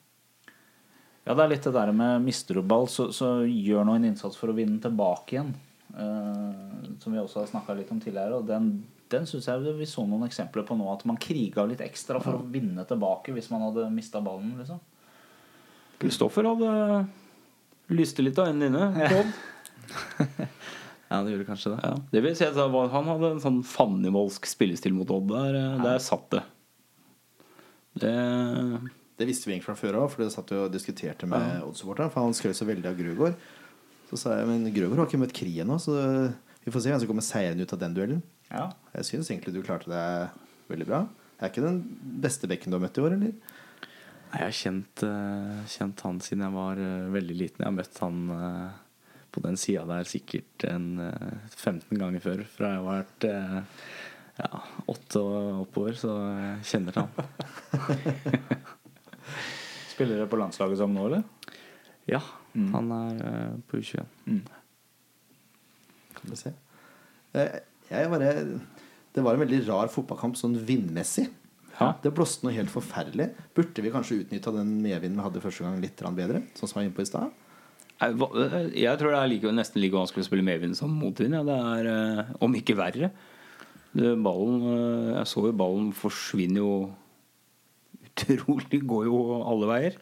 Ja, 1.24 1.32
det 1.32 1.44
er 1.44 1.52
litt 1.54 1.64
det 1.64 1.72
der 1.76 1.92
med 1.96 2.24
mister 2.24 2.58
du 2.58 2.64
ball, 2.66 2.88
så, 2.90 3.08
så 3.14 3.38
gjør 3.46 3.86
nå 3.86 3.94
en 3.96 4.08
innsats 4.10 4.36
for 4.36 4.50
å 4.50 4.56
vinne 4.56 4.76
den 4.76 4.82
tilbake 4.84 5.36
igjen. 5.36 5.54
Uh, 5.94 6.90
som 6.98 7.14
vi 7.14 7.20
også 7.20 7.44
har 7.44 7.52
snakka 7.52 7.76
litt 7.78 7.92
om 7.94 8.00
tidligere. 8.02 8.40
Og 8.40 8.48
den, 8.48 8.72
den 9.12 9.28
syns 9.30 9.48
jeg 9.48 9.76
vi 9.78 9.88
så 9.88 10.04
noen 10.08 10.26
eksempler 10.26 10.66
på 10.68 10.76
nå. 10.76 10.88
At 10.92 11.06
man 11.08 11.20
kriga 11.20 11.64
litt 11.68 11.84
ekstra 11.84 12.20
for 12.20 12.40
å 12.40 12.44
vinne 12.44 12.84
tilbake 12.88 13.32
hvis 13.36 13.48
man 13.54 13.68
hadde 13.68 13.88
mista 13.94 14.20
ballen. 14.24 14.56
liksom 14.60 14.82
Kristoffer 16.02 16.50
hadde 16.50 16.72
lyste 17.94 18.24
litt 18.24 18.38
av 18.40 18.50
øynene 18.50 18.68
dine. 18.68 19.10
Odd. 19.20 19.34
Ja, 21.14 21.22
det 21.22 21.34
gjorde 21.34 21.46
kanskje 21.46 21.72
det. 21.74 21.78
Ja, 21.86 21.94
det 22.10 22.22
vil 22.24 22.34
si 22.38 22.46
at 22.48 22.58
Han 22.58 23.08
hadde 23.12 23.30
en 23.36 23.42
sånn 23.42 23.62
fannivoldsk 23.66 24.48
spillestil 24.50 24.94
mot 24.96 25.10
Odd. 25.14 25.30
Der, 25.30 25.58
eh, 25.60 25.82
der 25.84 26.02
satt 26.02 26.26
det. 26.34 26.42
Det 28.02 28.14
Det 29.16 29.28
visste 29.28 29.46
vi 29.46 29.54
egentlig 29.54 29.68
fra 29.70 29.78
før 29.78 30.00
òg, 30.02 30.08
for 30.10 30.24
det 30.24 30.32
satt 30.34 30.50
vi 30.50 30.58
og 30.58 30.72
diskuterte 30.74 31.28
med 31.30 31.62
Odd-supporteren. 31.62 32.10
For 32.10 32.26
han 32.26 32.34
skrøt 32.34 32.58
så 32.58 32.66
veldig 32.66 32.90
av 32.90 32.98
Grøgaard. 32.98 33.36
Så 34.10 34.18
sa 34.18 34.34
jeg 34.40 34.48
men 34.50 34.66
Grøgaard 34.74 35.04
har 35.04 35.06
ikke 35.06 35.22
møtt 35.22 35.36
Kri 35.36 35.52
ennå, 35.62 35.78
så 35.78 35.94
vi 36.64 36.72
får 36.74 36.82
se 36.82 36.90
hvem 36.90 37.02
som 37.02 37.10
kommer 37.12 37.22
seirende 37.22 37.62
ut 37.62 37.72
av 37.76 37.78
den 37.78 37.94
duellen. 37.94 38.22
Ja. 38.50 38.72
Jeg 38.96 39.06
syns 39.06 39.30
egentlig 39.30 39.54
du 39.54 39.62
klarte 39.62 39.86
deg 39.86 40.34
veldig 40.72 40.88
bra. 40.88 41.04
Er 41.38 41.50
ikke 41.52 41.62
den 41.62 41.78
beste 42.24 42.50
bekken 42.50 42.72
du 42.72 42.78
har 42.78 42.82
møtt 42.82 42.98
i 42.98 43.04
år, 43.04 43.14
eller? 43.14 43.32
Nei, 44.34 44.40
Jeg 44.40 44.48
har 44.48 44.56
kjent, 44.58 45.02
eh, 45.06 45.62
kjent 45.70 46.00
han 46.02 46.18
siden 46.18 46.42
jeg 46.42 46.54
var 46.56 46.80
eh, 46.82 47.10
veldig 47.14 47.36
liten. 47.38 47.62
Jeg 47.62 47.70
har 47.70 47.78
møtt 47.78 47.98
han 48.02 48.18
på 49.34 49.42
den 49.44 49.56
sida 49.60 49.82
der 49.88 50.06
sikkert 50.08 50.64
en 50.70 50.88
eh, 51.02 51.36
15 51.58 51.98
ganger 52.00 52.22
før. 52.24 52.42
Fra 52.54 52.70
jeg 52.72 52.80
har 52.80 52.88
vært 52.88 53.26
eh, 53.28 53.56
ja, 54.38 54.62
åtte 54.90 55.22
og 55.22 55.64
oppover, 55.66 55.98
så 55.98 56.14
jeg 56.30 56.68
kjenner 56.72 56.94
til 56.94 57.04
han. 57.04 57.12
Spiller 59.94 60.18
dere 60.18 60.30
på 60.30 60.38
landslaget 60.40 60.80
sammen 60.80 60.98
nå, 60.98 61.06
eller? 61.10 61.22
Ja, 62.10 62.20
han 62.54 62.90
er 62.94 63.22
eh, 63.28 63.54
på 63.70 63.80
U21. 63.80 64.40
Kan 66.18 66.32
vi 66.32 66.40
se. 66.40 66.54
Eh, 67.34 67.60
Jeg 67.90 68.08
bare, 68.10 68.32
det 69.14 69.22
var 69.22 69.36
en 69.36 69.42
veldig 69.44 69.62
rar 69.68 69.90
fotballkamp 69.92 70.38
sånn 70.40 70.56
vindmessig. 70.66 71.26
Ja. 71.74 71.90
Det 72.02 72.12
blåste 72.14 72.46
noe 72.46 72.54
helt 72.54 72.70
forferdelig. 72.72 73.32
Burde 73.54 73.82
vi 73.82 73.90
kanskje 73.92 74.20
utnytta 74.22 74.52
den 74.54 74.76
medvinden 74.82 75.18
vi 75.18 75.26
hadde 75.26 75.42
første 75.42 75.66
gang, 75.66 75.80
litt 75.82 76.00
bedre? 76.16 76.44
Sånn 76.54 76.70
som 76.70 76.78
jeg 76.78 76.80
var 76.80 76.86
inne 76.88 76.96
på 76.96 77.04
i 77.04 77.10
stad? 77.10 77.43
Hva- 78.00 78.72
Jeg 78.74 78.98
tror 78.98 79.10
det 79.14 79.20
er 79.20 79.28
like, 79.30 79.52
nesten 79.54 79.80
like 79.80 79.94
vanskelig 79.96 80.24
å 80.24 80.28
spille 80.28 80.44
medvind 80.44 80.76
som 80.76 80.90
motvind. 80.90 81.34
Ja. 81.38 81.42
Det 81.46 81.58
er, 81.60 81.88
eh, 82.18 82.32
om 82.42 82.54
ikke 82.58 82.76
verre. 82.76 83.10
Det, 83.94 84.16
ballen, 84.22 84.60
eh, 84.66 85.12
jeg 85.20 85.26
så 85.30 85.44
jo 85.46 85.52
ballen 85.52 85.92
forsvinner 85.94 86.58
jo 86.58 86.72
utrolig. 88.10 88.82
Går 88.90 89.06
jo 89.08 89.20
alle 89.46 89.70
veier. 89.70 89.98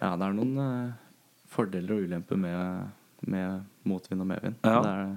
Ja, 0.00 0.12
det 0.16 0.26
er 0.28 0.36
noen 0.36 0.56
eh, 0.60 0.94
fordeler 1.52 1.96
og 1.96 2.06
ulemper 2.06 2.36
med, 2.40 2.90
med 3.26 3.64
motvind 3.88 4.20
og 4.24 4.30
medvind. 4.34 4.58
Ja. 4.66 4.80
Det 4.84 4.92
er, 4.92 5.14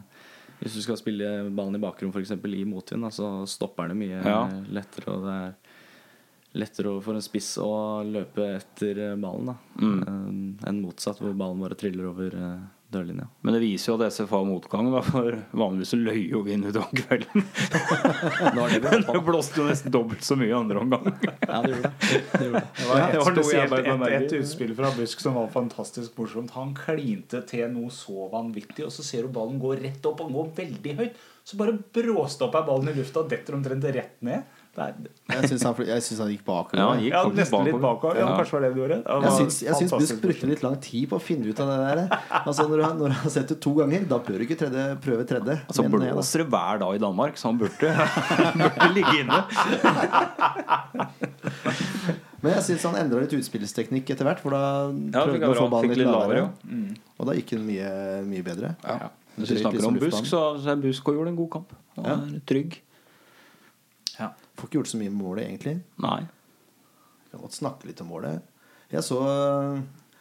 hvis 0.59 0.75
du 0.75 0.81
skal 0.83 0.97
spille 0.99 1.27
ballen 1.55 1.77
i 1.77 1.83
bakrom 1.83 2.11
eksempel, 2.19 2.55
i 2.57 2.65
motvind, 2.67 3.05
så 3.15 3.29
stopper 3.47 3.91
den 3.91 3.99
mye 4.01 4.23
Ja. 4.23 4.41
lettere. 4.71 5.13
Og 5.13 5.27
det 5.27 5.35
er 5.35 5.53
lettere 6.57 6.95
for 7.05 7.13
en 7.17 7.21
spiss 7.21 7.53
å 7.61 8.01
løpe 8.07 8.47
etter 8.55 9.03
eh, 9.11 9.15
ballen 9.21 9.51
da, 9.53 9.57
Mm. 9.79 10.01
enn 10.07 10.59
enn 10.67 10.81
motsatt, 10.83 11.21
hvor 11.21 11.33
ballen 11.37 11.61
bare 11.61 11.77
triller 11.77 12.09
over 12.09 12.33
eh, 12.35 12.59
dørlinja. 12.89 13.27
Men 13.45 13.53
det 13.53 13.59
viser 13.61 13.91
jo 13.91 13.97
at 14.01 14.11
SFA 14.13 14.39
har 14.39 14.47
motgang, 14.49 14.89
da, 14.91 15.01
for 15.05 15.37
vanligvis 15.53 15.91
så 15.93 15.99
løy 16.01 16.23
jo 16.31 16.41
ut 16.41 16.65
utover 16.65 17.03
kvelden. 17.03 17.45
Men 18.57 18.81
det 19.13 19.21
blåste 19.25 19.61
jo 19.61 19.67
nesten 19.69 19.93
dobbelt 19.93 20.25
så 20.25 20.37
mye 20.39 20.49
i 20.49 20.57
andre 20.57 20.81
omgang. 20.81 21.05
Ja, 21.45 21.61
det 21.61 21.75
gjorde 21.75 21.83
det. 21.85 21.93
det, 22.01 22.45
gjorde 22.47 22.63
det. 22.63 22.67
Det 22.79 22.89
var, 22.89 22.97
det 22.97 23.13
jeg 23.13 23.27
spesielt 23.29 23.77
et, 23.79 24.05
et 24.17 24.37
utspill 24.41 24.73
fra 24.81 24.91
Busk 24.97 25.21
som 25.23 25.37
var 25.37 25.51
fantastisk 25.53 26.17
morsomt. 26.17 26.55
Han 26.57 26.73
klinte 26.77 27.43
til 27.49 27.69
noe 27.75 27.93
så 27.93 28.29
vanvittig, 28.33 28.87
og 28.87 28.93
så 28.95 29.05
ser 29.05 29.27
du 29.27 29.35
ballen 29.37 29.61
gå 29.61 29.75
rett 29.79 30.09
opp. 30.09 30.25
Han 30.25 30.33
går 30.33 30.49
veldig 30.57 30.97
høyt. 31.03 31.21
Så 31.45 31.57
bare 31.61 31.77
bråstopper 31.77 32.65
ballen 32.67 32.91
i 32.91 32.97
lufta 32.97 33.23
og 33.23 33.29
detter 33.31 33.57
omtrent 33.57 33.85
rett 33.93 34.17
ned. 34.25 34.57
Det 34.79 35.11
Jeg 35.35 35.49
syns 35.51 35.63
han, 35.67 35.75
synes 35.75 36.19
han 36.23 36.29
gikk 36.31 36.43
bakover. 36.47 36.79
Ja, 36.79 36.85
han 36.93 37.01
gikk 37.03 37.11
ja, 37.13 37.23
nesten 37.35 37.51
bakover. 37.57 37.71
litt 37.73 37.81
bakover. 37.83 38.19
Ja, 38.21 38.27
kanskje 38.39 38.53
var 38.55 38.61
det 38.63 38.69
du 38.73 38.79
gjorde. 38.79 38.97
Jeg 39.03 39.33
syns, 39.35 39.57
jeg 39.65 39.75
syns 39.75 39.91
fantastisk 39.91 40.13
Busk 40.15 40.23
brukte 40.23 40.47
litt 40.51 40.63
lang 40.63 40.77
tid 40.85 41.09
på 41.11 41.15
å 41.19 41.23
finne 41.23 41.45
ut 41.51 41.59
av 41.59 41.67
det 41.67 41.77
der. 41.83 41.99
Altså 42.45 42.67
Når 42.69 42.75
du 42.79 42.83
har, 42.85 42.93
når 43.01 43.07
du 43.11 43.17
har 43.23 43.33
sett 43.35 43.51
det 43.51 43.57
to 43.65 43.73
ganger, 43.81 44.05
da 44.09 44.17
bør 44.23 44.37
du 44.39 44.45
ikke 44.47 44.59
tredje, 44.63 44.85
prøve 45.03 45.25
tredje. 45.27 45.57
Altså 45.67 45.83
Men, 45.83 45.91
blåser 45.99 46.43
det 46.45 46.47
hver 46.55 46.79
dag 46.85 46.95
i 46.95 47.01
Danmark, 47.03 47.37
så 47.41 47.51
han 47.51 47.59
burde, 47.59 47.91
burde 48.63 48.89
ligge 48.95 49.15
inne. 49.25 49.39
Men 52.39 52.53
jeg 52.55 52.63
syns 52.69 52.83
han 52.87 52.95
endra 53.01 53.19
litt 53.23 53.33
utspillsteknikk 53.35 54.13
etter 54.15 54.27
hvert. 54.27 54.39
For 54.43 54.55
da 54.55 54.61
Ja, 54.87 55.25
prøvde 55.27 55.43
han 55.43 55.51
å 55.51 55.55
få 55.59 55.69
ballen 55.73 55.91
litt 55.91 56.07
lavere. 56.07 56.45
lavere, 56.47 56.99
Og 57.19 57.27
da 57.27 57.35
gikk 57.35 57.49
den 57.57 57.65
mye, 57.67 57.89
mye 58.27 58.43
bedre. 58.45 58.75
Ja. 58.87 59.09
Hvis 59.39 59.51
vi 59.55 59.61
snakker 59.63 59.87
om 59.87 59.97
Busk, 59.99 60.23
så 60.27 60.43
så 60.59 60.71
er 60.71 60.79
Busk 60.83 61.07
og 61.11 61.15
gjorde 61.19 61.33
en 61.33 61.39
god 61.39 61.49
kamp. 61.57 61.73
Han 61.97 62.05
Ja. 62.05 62.15
er 62.15 62.39
trygg. 62.47 62.79
Får 64.59 64.67
ikke 64.67 64.79
gjort 64.81 64.91
så 64.91 64.99
mye 64.99 65.13
med 65.13 65.21
målet, 65.23 65.45
egentlig. 65.47 65.75
Nei. 66.03 66.19
Kan 67.31 67.43
godt 67.45 67.57
snakke 67.57 67.87
litt 67.87 68.01
om 68.03 68.11
målet. 68.11 68.45
Jeg 68.89 69.05
så 69.05 69.19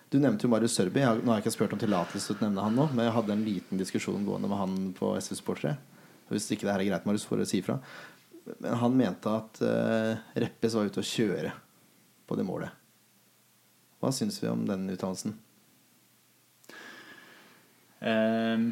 Du 0.08 0.16
nevnte 0.20 0.46
jo 0.46 0.52
Marius 0.52 0.76
Sørby. 0.78 1.02
Jeg 1.02 1.20
Nå 1.20 1.32
har 1.32 1.40
jeg 1.40 1.46
ikke 1.46 1.56
spurt 1.58 1.74
om 1.76 1.80
tillatelse 1.82 2.32
til 2.32 2.38
å 2.38 2.46
nevne 2.46 2.64
han 2.64 2.78
nå, 2.78 2.86
men 2.94 3.04
jeg 3.04 3.16
hadde 3.18 3.34
en 3.34 3.44
liten 3.44 3.80
diskusjon 3.80 4.24
gående 4.24 4.48
med 4.48 4.60
han 4.60 4.76
på 4.96 5.10
SV 5.20 5.36
Sportere. 5.36 5.74
Hvis 6.30 6.48
ikke 6.52 6.68
det 6.68 6.72
her 6.72 6.84
er 6.84 6.90
greit, 6.90 7.08
Marius, 7.08 7.26
får 7.28 7.42
du 7.42 7.48
si 7.48 7.60
ifra. 7.60 7.76
Men 8.62 8.78
han 8.80 8.96
mente 8.96 9.32
at 9.32 9.60
uh, 9.60 10.20
Reppes 10.40 10.76
var 10.76 10.88
ute 10.88 11.02
å 11.02 11.10
kjøre 11.10 11.52
på 12.28 12.38
det 12.38 12.46
målet. 12.48 12.72
Hva 13.98 14.12
syns 14.14 14.38
vi 14.40 14.48
om 14.48 14.64
den 14.68 14.86
uttalelsen? 14.94 15.34
Ehm, 17.98 18.70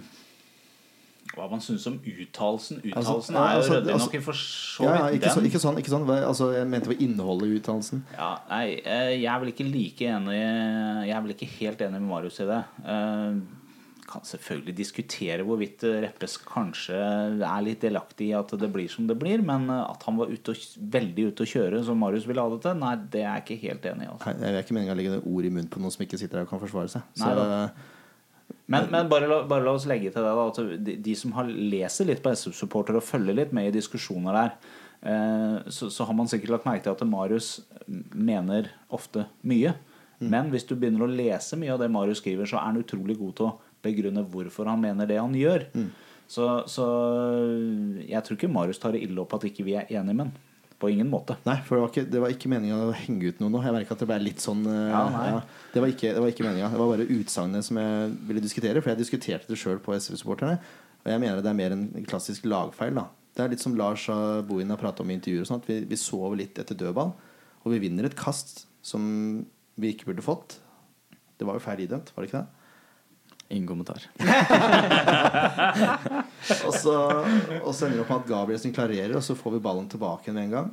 hva 1.36 1.50
man 1.50 1.60
syns 1.60 1.84
om 1.90 1.98
uttalelsen. 2.00 2.80
Uttalelsen 2.80 3.36
altså, 3.36 3.42
er 3.42 3.50
jo 3.52 3.60
altså, 3.60 3.74
ryddig 3.74 3.92
altså- 3.92 4.06
nok 4.06 4.14
i 4.14 4.22
for 4.24 4.40
så 4.40 4.86
Ja, 4.86 4.94
ikke, 5.12 5.32
så, 5.34 5.42
ikke 5.44 5.60
sånn. 5.60 5.80
Ikke 5.82 5.92
sånn. 5.92 6.08
Altså, 6.16 6.48
jeg 6.56 6.70
mente 6.72 6.88
var 6.88 7.02
innholdet 7.04 7.50
i 7.50 7.58
uttalelsen. 7.60 8.02
Ja, 8.16 8.30
nei, 8.48 8.64
eh, 8.80 9.12
jeg 9.20 9.28
er 9.28 9.42
vel 9.42 9.52
ikke 9.52 9.68
like 9.68 10.08
enig 10.16 10.38
Jeg 10.40 11.12
er 11.16 11.22
vel 11.26 11.36
ikke 11.36 11.52
helt 11.58 11.84
enig 11.84 12.00
med 12.00 12.08
Marius 12.08 12.40
i 12.40 12.48
det. 12.48 12.64
Eh, 12.86 13.62
Kan 14.06 14.22
selvfølgelig 14.22 14.76
diskutere 14.78 15.42
hvorvidt 15.42 15.82
Reppes 15.82 16.36
kanskje 16.38 16.94
er 16.94 17.62
litt 17.66 17.80
delaktig 17.82 18.28
i 18.28 18.36
at 18.38 18.52
det 18.54 18.68
blir 18.70 18.86
som 18.88 19.08
det 19.08 19.16
blir, 19.18 19.42
men 19.42 19.68
eh, 19.68 19.82
at 19.90 20.06
han 20.06 20.16
var 20.16 20.30
ute 20.30 20.54
og, 20.54 20.56
veldig 20.78 21.32
ute 21.32 21.42
å 21.42 21.50
kjøre 21.50 21.82
som 21.84 21.98
Marius 21.98 22.24
ville 22.24 22.40
ha 22.40 22.48
det 22.48 22.62
til, 22.62 22.78
nei, 22.78 22.94
det 23.10 23.24
er 23.24 23.40
jeg 23.40 23.44
ikke 23.44 23.68
helt 23.68 23.90
enig 23.90 24.06
i. 24.06 24.12
Altså. 24.12 24.30
Nei, 24.30 24.46
Jeg 24.46 24.54
er 24.54 24.62
ikke 24.62 24.78
meninga 24.78 24.94
å 24.94 25.00
legge 25.02 25.18
ord 25.20 25.44
i 25.44 25.50
munnen 25.50 25.68
på 25.68 25.82
noen 25.82 25.90
som 25.90 26.06
ikke 26.06 26.20
sitter 26.22 26.38
her 26.38 26.46
og 26.46 26.54
kan 26.54 26.62
forsvare 26.62 26.88
seg. 26.94 27.02
Så, 27.18 27.26
Nei 27.26 27.34
da. 27.34 27.60
Men, 28.66 28.88
men 28.90 29.10
bare, 29.10 29.28
la, 29.30 29.40
bare 29.46 29.62
la 29.62 29.76
oss 29.78 29.86
legge 29.86 30.10
til 30.10 30.24
det 30.24 30.32
da, 30.34 30.46
at 30.50 30.80
de, 30.86 30.96
de 31.02 31.14
som 31.18 31.34
har 31.36 31.46
leser 31.46 32.08
litt 32.08 32.22
på 32.24 32.32
SF-supporter 32.34 32.98
og 32.98 33.04
følger 33.06 33.36
litt 33.38 33.52
med 33.54 33.70
i 33.70 33.74
diskusjoner 33.76 34.34
der, 34.34 34.56
eh, 35.06 35.58
så, 35.70 35.90
så 35.92 36.06
har 36.08 36.16
man 36.18 36.30
sikkert 36.30 36.56
lagt 36.56 36.66
merke 36.66 36.82
til 36.86 36.94
at 36.96 37.06
Marius 37.06 37.50
mener 37.86 38.72
ofte 38.90 39.28
mye. 39.46 39.76
Men 40.18 40.48
hvis 40.50 40.64
du 40.66 40.74
begynner 40.74 41.04
å 41.04 41.12
lese 41.12 41.58
mye 41.60 41.74
av 41.74 41.82
det 41.82 41.90
Marius 41.92 42.22
skriver, 42.22 42.48
så 42.48 42.58
er 42.58 42.70
han 42.70 42.80
utrolig 42.80 43.18
god 43.20 43.36
til 43.36 43.48
å 43.50 43.54
begrunne 43.84 44.24
hvorfor 44.32 44.70
han 44.70 44.80
mener 44.82 45.06
det 45.06 45.20
han 45.20 45.34
gjør. 45.36 45.68
Så, 46.26 46.46
så 46.66 46.86
jeg 48.02 48.22
tror 48.24 48.38
ikke 48.38 48.50
Marius 48.50 48.80
tar 48.82 48.96
det 48.96 49.04
ille 49.06 49.20
opp 49.22 49.36
at 49.36 49.46
ikke 49.46 49.66
vi 49.66 49.76
er 49.78 49.90
enige 49.92 50.16
med 50.16 50.24
han. 50.26 50.32
På 50.76 50.90
ingen 50.92 51.08
måte. 51.08 51.38
Nei, 51.46 51.56
for 51.64 51.78
det 51.78 51.82
var 51.82 51.92
ikke, 51.92 52.06
det 52.12 52.20
var 52.20 52.32
ikke 52.34 52.50
meninga 52.52 52.78
å 52.84 52.94
henge 52.96 53.30
ut 53.30 53.38
noe 53.40 53.52
nå. 53.52 53.62
Jeg 53.64 53.72
merka 53.78 53.94
at 53.96 54.02
det 54.02 54.08
ble 54.10 54.18
litt 54.20 54.42
sånn 54.44 54.64
eh, 54.68 54.90
Ja, 54.92 55.04
nei. 55.14 55.28
Det 55.72 55.80
var 55.80 55.92
ikke, 55.92 56.10
det 56.12 56.24
var 56.24 56.32
ikke 56.34 56.44
meninga. 56.44 56.68
Det 56.74 56.80
var 56.82 56.90
bare 56.92 57.06
utsagnet 57.16 57.64
som 57.64 57.80
jeg 57.80 58.10
ville 58.28 58.42
diskutere. 58.44 58.82
For 58.84 58.92
jeg 58.92 59.00
diskuterte 59.00 59.48
det 59.48 59.56
sjøl 59.60 59.80
på 59.80 59.96
SV-supporterne. 59.96 60.58
Og 61.06 61.08
jeg 61.14 61.22
mener 61.22 61.40
det 61.40 61.52
er 61.52 61.56
mer 61.56 61.72
en 61.76 61.86
klassisk 62.04 62.44
lagfeil. 62.50 62.92
da 62.98 63.06
Det 63.32 63.44
er 63.44 63.54
litt 63.54 63.64
som 63.64 63.76
Lars 63.78 64.04
Bohin 64.48 64.74
har 64.74 64.80
prata 64.80 65.04
om 65.04 65.10
i 65.10 65.16
intervjuer. 65.16 65.46
og 65.46 65.50
sånt. 65.54 65.68
Vi, 65.70 65.80
vi 65.88 65.96
sover 66.00 66.36
litt 66.42 66.60
etter 66.60 66.76
dødball. 66.76 67.14
Og 67.64 67.72
vi 67.72 67.80
vinner 67.86 68.10
et 68.10 68.18
kast 68.18 68.66
som 68.84 69.06
vi 69.80 69.94
ikke 69.94 70.10
burde 70.10 70.24
fått. 70.24 70.58
Det 71.36 71.48
var 71.48 71.56
jo 71.56 71.64
feil 71.64 71.82
idømt, 71.84 72.12
var 72.14 72.24
det 72.24 72.30
ikke 72.30 72.44
det? 72.44 72.55
Ingen 73.48 73.66
kommentar. 73.68 74.02
Og 76.66 76.74
så, 76.74 76.92
og 77.62 77.72
så 77.74 77.86
ender 77.86 77.96
det 77.98 78.02
opp 78.04 78.10
med 78.10 78.20
at 78.20 78.28
Gabrielsen 78.30 78.74
klarerer, 78.74 79.14
og 79.18 79.22
så 79.24 79.34
får 79.38 79.56
vi 79.56 79.60
ballen 79.64 79.88
tilbake 79.90 80.32
med 80.34 80.44
en 80.46 80.52
gang. 80.52 80.68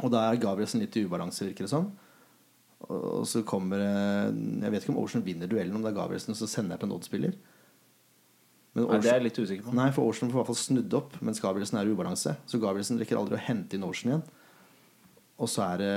Og 0.00 0.12
da 0.12 0.22
er 0.28 0.40
Gabrielsen 0.40 0.80
litt 0.80 0.96
i 0.96 1.02
ubalanse, 1.04 1.44
virker 1.44 1.66
det 1.66 1.72
som. 1.72 1.90
Og 2.88 3.20
og 3.20 3.26
så 3.28 3.42
kommer 3.44 3.82
eh, 3.84 4.30
Jeg 4.64 4.72
vet 4.72 4.84
ikke 4.86 4.94
om 4.94 5.00
Ocean 5.02 5.24
vinner 5.24 5.50
duellen, 5.50 5.76
om 5.76 5.82
det 5.84 5.90
er 5.92 5.98
Gabrielsen 5.98 6.36
som 6.38 6.48
sender 6.48 6.80
til 6.80 6.88
en 6.88 6.94
Odd-spiller. 6.96 7.34
Men 8.72 8.86
Nei, 8.86 9.00
det 9.02 9.10
er 9.10 9.18
jeg 9.18 9.26
litt 9.26 9.40
usikker 9.42 9.66
på. 9.66 9.74
nei, 9.76 9.88
for 9.92 10.06
Ocean 10.08 10.30
får 10.30 10.36
i 10.36 10.40
hvert 10.40 10.50
fall 10.52 10.60
snudd 10.62 10.94
opp, 10.96 11.16
mens 11.26 11.42
Gabrielsen 11.42 11.80
er 11.80 11.88
i 11.90 11.92
ubalanse. 11.92 12.36
Så 12.48 12.60
Gabrielsen 12.62 13.00
rekker 13.02 13.18
aldri 13.20 13.36
å 13.36 13.42
hente 13.48 13.76
inn 13.76 13.84
Ocean 13.84 14.14
igjen. 14.14 14.24
Og 15.40 15.48
så 15.48 15.64
er 15.64 15.80
det 15.80 15.92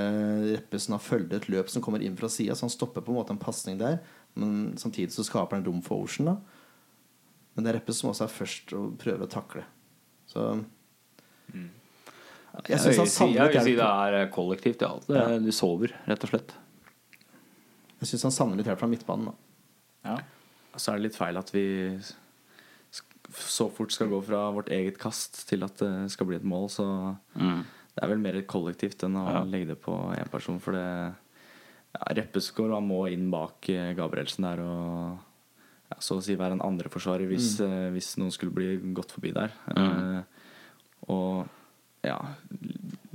Reppesen 0.56 0.96
har 0.96 1.02
følget 1.04 1.38
et 1.38 1.48
løp 1.52 1.70
som 1.72 1.84
kommer 1.84 2.02
inn 2.04 2.16
fra 2.18 2.30
sida, 2.32 2.56
så 2.56 2.66
han 2.66 2.72
stopper 2.72 3.04
på 3.04 3.12
en 3.14 3.18
måte 3.20 3.34
en 3.36 3.40
pasning 3.40 3.78
der. 3.80 4.00
Men 4.36 4.74
samtidig 4.76 5.12
så 5.12 5.24
skaper 5.24 5.56
den 5.60 5.66
rom 5.68 5.82
for 5.82 6.02
Ocean. 6.02 6.26
da 6.26 6.36
Men 7.54 7.64
det 7.64 7.70
er 7.74 7.78
Reppe 7.80 7.92
som 7.94 8.10
også 8.10 8.24
er 8.24 8.32
først 8.34 8.72
og 8.74 8.96
prøver 8.98 9.26
å 9.26 9.30
takle. 9.30 9.62
Så 10.26 10.64
Jeg 11.52 11.70
jeg, 12.68 12.78
han 12.78 12.86
vil 12.86 13.06
si- 13.10 13.32
jeg 13.34 13.52
vil 13.52 13.60
si 13.64 13.74
det 13.74 13.86
er 13.86 14.28
kollektivt, 14.30 14.80
ja. 14.82 14.92
Det, 15.08 15.42
Du 15.44 15.50
sover, 15.52 15.92
rett 16.06 16.22
og 16.24 16.30
slett. 16.30 16.52
Jeg 18.00 18.08
synes 18.08 18.22
han 18.22 18.32
savner 18.32 18.56
litt 18.56 18.66
hjelp 18.66 18.78
fra 18.78 18.88
midtbanen. 18.88 19.26
da 19.26 19.34
Ja. 20.10 20.18
Så 20.76 20.92
er 20.92 20.96
det 20.98 21.02
litt 21.10 21.16
feil 21.16 21.36
at 21.38 21.50
vi 21.52 21.98
så 23.34 23.70
fort 23.72 23.90
skal 23.92 24.08
gå 24.08 24.22
fra 24.24 24.50
vårt 24.52 24.68
eget 24.68 24.98
kast 24.98 25.46
til 25.48 25.64
at 25.64 25.76
det 25.78 26.10
skal 26.10 26.26
bli 26.26 26.36
et 26.36 26.44
mål. 26.44 26.68
Så 26.70 27.16
det 27.36 28.02
er 28.02 28.08
vel 28.08 28.18
mer 28.18 28.40
kollektivt 28.42 29.02
enn 29.06 29.14
å 29.16 29.26
Ja. 29.32 29.42
legge 29.44 29.68
det 29.68 29.80
på 29.82 29.94
én 30.16 30.28
person. 30.30 30.60
For 30.60 30.72
det 30.72 31.14
ja, 31.94 32.14
Reppeskår 32.18 32.74
han 32.74 32.86
må 32.88 33.04
inn 33.12 33.28
bak 33.32 33.68
eh, 33.72 33.92
Gabrielsen 33.98 34.46
der 34.48 34.60
og 34.64 35.18
ja, 35.92 35.98
så 36.02 36.16
å 36.18 36.22
si 36.24 36.34
være 36.38 36.56
en 36.58 36.64
andreforsvarer 36.64 37.28
hvis, 37.30 37.52
eh, 37.62 37.90
hvis 37.94 38.14
noen 38.18 38.32
skulle 38.34 38.54
bli 38.56 38.76
gått 38.96 39.12
forbi 39.14 39.32
der. 39.36 39.52
Eh, 39.76 40.22
og 41.12 41.44
ja 42.04 42.16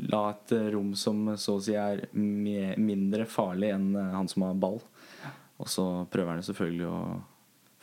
La 0.10 0.22
et 0.32 0.52
rom 0.74 0.94
som 0.98 1.36
så 1.38 1.58
å 1.58 1.62
si 1.62 1.76
er 1.78 2.00
mindre 2.16 3.26
farlig 3.30 3.74
enn 3.76 3.92
han 4.00 4.30
som 4.32 4.46
har 4.48 4.56
ball. 4.58 4.80
Og 5.60 5.68
så 5.70 5.84
prøver 6.10 6.38
han 6.40 6.46
selvfølgelig 6.48 6.88
å 6.90 7.02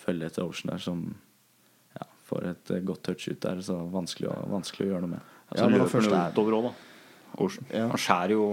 følge 0.00 0.26
etter 0.30 0.46
Ocean 0.48 0.72
der, 0.72 0.80
som 0.82 1.02
ja, 1.94 2.06
får 2.26 2.48
et 2.54 2.72
godt 2.88 3.02
touch 3.06 3.28
ut 3.28 3.38
der. 3.44 3.60
Så 3.62 3.76
vanskelig 3.92 4.30
å, 4.32 4.38
vanskelig 4.50 4.86
å 4.88 4.90
gjøre 4.94 5.04
noe 5.04 5.12
med. 5.12 5.28
Altså, 5.50 5.60
Ja, 5.60 5.68
men 5.68 5.76
han 5.76 5.82
løper 5.84 5.94
først 5.98 6.16
er- 6.16 6.32
utover 6.34 6.56
òg, 6.58 6.66
da. 6.70 6.72
Ocean. 7.44 7.66
Ja. 7.70 7.86
Han 7.92 8.02
skjærer 8.06 8.34
jo 8.34 8.46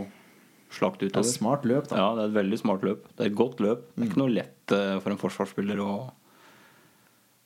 slakt 0.75 1.01
Det 1.03 1.11
er 1.11 1.21
et 1.21 1.29
smart 1.29 1.65
løp, 1.69 1.87
da. 1.89 1.99
Ja, 1.99 2.11
det 2.17 2.25
er 2.25 2.31
et 2.31 2.37
veldig 2.37 2.59
smart 2.61 2.85
løp. 2.85 3.07
Det 3.13 3.25
er 3.25 3.31
et 3.31 3.39
godt 3.39 3.63
løp. 3.63 3.87
Det 3.93 4.03
er 4.03 4.11
ikke 4.11 4.21
noe 4.21 4.33
lett 4.33 4.75
eh, 4.75 4.95
for 5.03 5.13
en 5.13 5.21
forsvarsspiller 5.21 5.81
å 5.83 5.91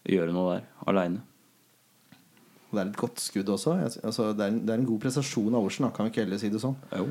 gjøre 0.08 0.36
noe 0.36 0.56
der 0.56 0.68
aleine. 0.88 1.24
Det 2.68 2.82
er 2.82 2.90
et 2.90 3.00
godt 3.00 3.22
skudd 3.24 3.50
også. 3.54 3.78
Altså, 4.04 4.32
det, 4.36 4.44
er 4.44 4.52
en, 4.52 4.60
det 4.68 4.74
er 4.74 4.82
en 4.82 4.90
god 4.90 5.02
prestasjon 5.06 5.56
av 5.56 5.68
Olsen. 5.68 5.88
kan 5.96 6.08
vi 6.08 6.14
ikke 6.14 6.26
heller 6.26 6.42
si 6.42 6.52
det 6.52 6.62
sånn. 6.64 6.76
Jo. 7.00 7.08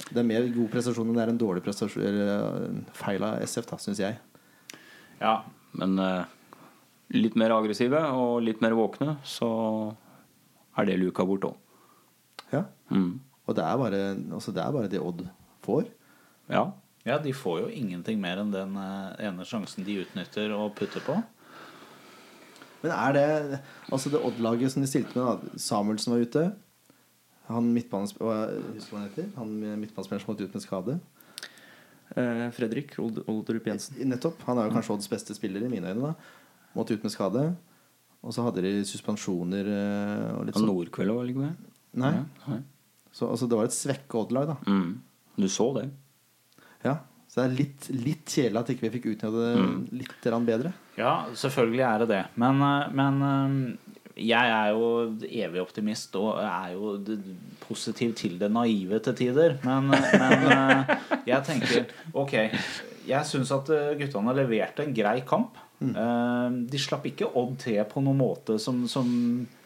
Det 0.00 0.18
er 0.18 0.26
mer 0.26 0.46
god 0.54 0.70
prestasjon 0.72 1.08
enn 1.10 1.18
det 1.18 1.22
er 1.24 1.32
en 1.32 1.40
dårlig 1.40 1.62
prestasjon 1.66 2.04
Eller 2.06 2.82
feil 2.98 3.24
av 3.26 3.42
SF, 3.46 3.74
syns 3.82 4.02
jeg. 4.02 4.20
ja. 5.22 5.40
Men 5.78 5.94
eh, 6.02 6.24
litt 7.14 7.36
mer 7.38 7.52
aggressive 7.54 7.98
og 8.18 8.40
litt 8.42 8.62
mer 8.62 8.74
våkne, 8.74 9.12
så 9.22 9.50
er 10.78 10.88
det 10.88 10.96
luka 10.98 11.22
bort 11.26 11.46
òg. 11.46 11.58
Ja. 12.50 12.64
Mm. 12.90 13.20
Og 13.46 13.54
det 13.54 13.62
er, 13.62 13.76
bare, 13.78 14.00
altså, 14.34 14.54
det 14.54 14.62
er 14.64 14.74
bare 14.74 14.90
det 14.90 15.02
Odd 15.02 15.22
får. 15.64 15.90
Ja. 16.50 16.64
Ja, 17.08 17.18
de 17.18 17.32
får 17.32 17.62
jo 17.62 17.68
ingenting 17.72 18.20
mer 18.20 18.42
enn 18.42 18.52
den 18.52 18.74
eh, 18.76 19.28
ene 19.28 19.46
sjansen 19.48 19.86
de 19.86 20.00
utnytter 20.02 20.52
og 20.56 20.74
putter 20.78 21.04
på. 21.06 21.16
Men 22.80 22.92
er 22.96 23.12
det 23.16 23.60
Altså 23.92 24.08
det 24.12 24.20
Odd-laget 24.24 24.72
som 24.72 24.84
de 24.84 24.88
stilte 24.88 25.16
med, 25.16 25.24
da 25.24 25.60
Samuelsen 25.60 26.14
var 26.14 26.24
ute. 26.24 26.44
Han 27.50 27.72
midtbanespilleren 27.74 29.32
han? 29.36 29.56
Midtbanespilleren 29.80 30.22
som 30.22 30.32
måtte 30.32 30.46
ut 30.46 30.54
med 30.54 30.64
skade. 30.64 31.00
Eh, 32.14 32.46
Fredrik 32.54 32.94
Oldrup 32.98 33.28
Olderup 33.28 33.66
Jensen. 33.66 33.98
Nettopp. 34.08 34.42
Han 34.46 34.58
er 34.58 34.68
jo 34.68 34.76
kanskje 34.76 34.94
Odds 34.96 35.10
beste 35.10 35.34
spiller 35.36 35.64
i 35.66 35.72
mine 35.72 35.90
øyne. 35.90 36.12
da 36.12 36.14
Måtte 36.76 36.94
ut 36.94 37.02
med 37.02 37.12
skade. 37.12 37.44
Og 38.20 38.34
så 38.36 38.44
hadde 38.44 38.62
de 38.62 38.84
suspensjoner 38.84 39.68
eh, 39.72 40.26
og 40.36 40.46
litt 40.46 40.58
sånn. 40.58 40.68
Nordkveld 40.68 41.14
var 41.14 41.24
vel 41.24 41.32
ikke? 41.34 41.52
Nei. 42.00 42.12
Nei. 42.46 42.58
Så 43.10 43.26
altså, 43.26 43.48
det 43.50 43.58
var 43.58 43.66
et 43.66 43.74
svekka 43.74 44.20
Odd-lag, 44.20 44.52
da. 44.52 44.56
Mm. 44.68 45.00
Du 45.40 45.48
så 45.52 45.70
det? 45.78 45.88
Ja. 46.84 46.98
Så 47.30 47.38
det 47.38 47.44
er 47.44 47.58
litt, 47.60 47.84
litt 47.94 48.32
kjedelig 48.32 48.58
at 48.58 48.70
ikke 48.72 48.88
vi 48.88 48.92
fikk 48.96 49.04
utnytta 49.12 49.30
det 49.36 50.00
litt 50.00 50.24
bedre. 50.48 50.72
Ja, 50.98 51.12
selvfølgelig 51.38 51.84
er 51.86 52.02
det 52.02 52.08
det. 52.10 52.24
Men, 52.42 52.62
eh, 52.66 52.88
men 52.98 53.20
eh, 53.22 53.92
jeg 54.30 54.54
er 54.56 54.72
jo 54.74 54.88
evig 55.28 55.62
optimist 55.62 56.18
og 56.18 56.40
er 56.42 56.74
jo 56.74 56.96
positiv 57.62 58.16
til 58.18 58.34
det 58.40 58.50
naive 58.50 58.98
til 59.06 59.14
tider. 59.20 59.60
Men, 59.62 59.94
eh, 59.94 60.18
men 60.18 61.22
jeg 61.28 61.46
tenker 61.46 61.86
Ok, 62.18 62.34
jeg 63.06 63.30
syns 63.30 63.54
at 63.54 63.70
guttene 64.00 64.34
leverte 64.34 64.82
en 64.82 64.96
grei 64.96 65.20
kamp. 65.22 65.54
Mm. 65.80 66.66
De 66.68 66.76
slapp 66.76 67.06
ikke 67.08 67.30
Odd 67.40 67.54
til 67.62 67.78
på 67.88 68.02
noen 68.04 68.18
måte 68.18 68.58
som, 68.60 68.82
som 68.90 69.06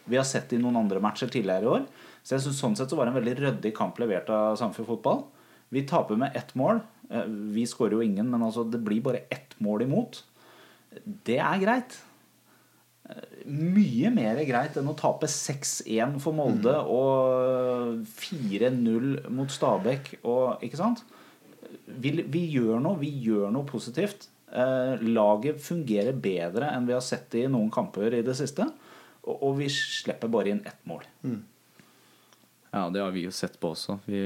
vi 0.05 0.15
har 0.15 0.23
sett 0.23 0.53
i 0.55 0.59
noen 0.61 0.77
andre 0.79 1.01
matcher 1.03 1.27
tidligere 1.33 1.65
i 1.65 1.73
år. 1.73 1.89
Så 2.21 2.37
jeg 2.37 2.45
synes 2.45 2.61
sånn 2.61 2.77
sett 2.77 2.93
så 2.93 2.97
var 2.97 3.09
det 3.09 3.15
en 3.15 3.19
veldig 3.19 3.35
ryddig 3.41 3.73
kamp 3.75 3.97
levert 3.99 4.29
av 4.31 4.55
Samfjord 4.61 4.93
Fotball. 4.93 5.25
Vi 5.75 5.83
taper 5.89 6.19
med 6.19 6.35
ett 6.39 6.53
mål. 6.55 6.79
Eh, 7.09 7.27
Vi 7.55 7.65
skårer 7.67 7.97
jo 7.99 8.03
ingen, 8.05 8.29
men 8.31 8.43
altså 8.47 8.63
det 8.69 8.79
blir 8.85 9.03
bare 9.05 9.25
ett 9.29 9.55
mål 9.63 9.83
imot. 9.85 10.21
Det 11.27 11.37
er 11.43 11.59
greit. 11.61 11.97
Eh, 13.09 13.25
Mye 13.45 14.09
mer 14.09 14.39
greit 14.47 14.77
enn 14.79 14.87
å 14.89 14.95
tape 14.97 15.27
6-1 15.29 16.15
for 16.23 16.33
Molde 16.33 16.77
og 16.89 17.99
4-0 18.09 19.27
mot 19.29 19.51
Stabæk 19.53 20.15
og 20.23 20.63
Ikke 20.65 20.79
sant? 20.79 21.03
Vi, 21.85 22.15
vi 22.23 22.45
gjør 22.55 22.79
noe. 22.81 22.97
Vi 23.01 23.11
gjør 23.27 23.51
noe 23.53 23.67
positivt. 23.69 24.29
Eh, 24.55 24.95
laget 25.05 25.59
fungerer 25.61 26.15
bedre 26.17 26.71
enn 26.73 26.87
vi 26.87 26.95
har 26.95 27.03
sett 27.05 27.27
det 27.33 27.43
i 27.45 27.51
noen 27.51 27.69
kamper 27.73 28.13
i 28.15 28.23
det 28.25 28.33
siste. 28.39 28.65
Og, 29.25 29.35
og 29.35 29.59
vi 29.59 29.67
slipper 29.73 30.31
bare 30.31 30.53
inn 30.53 30.63
ett 30.65 30.81
mål. 30.89 31.03
Ja, 32.71 32.87
det 32.93 33.01
har 33.03 33.13
vi 33.15 33.25
jo 33.27 33.31
sett 33.33 33.59
på 33.61 33.71
også. 33.75 33.99
Vi, 34.09 34.21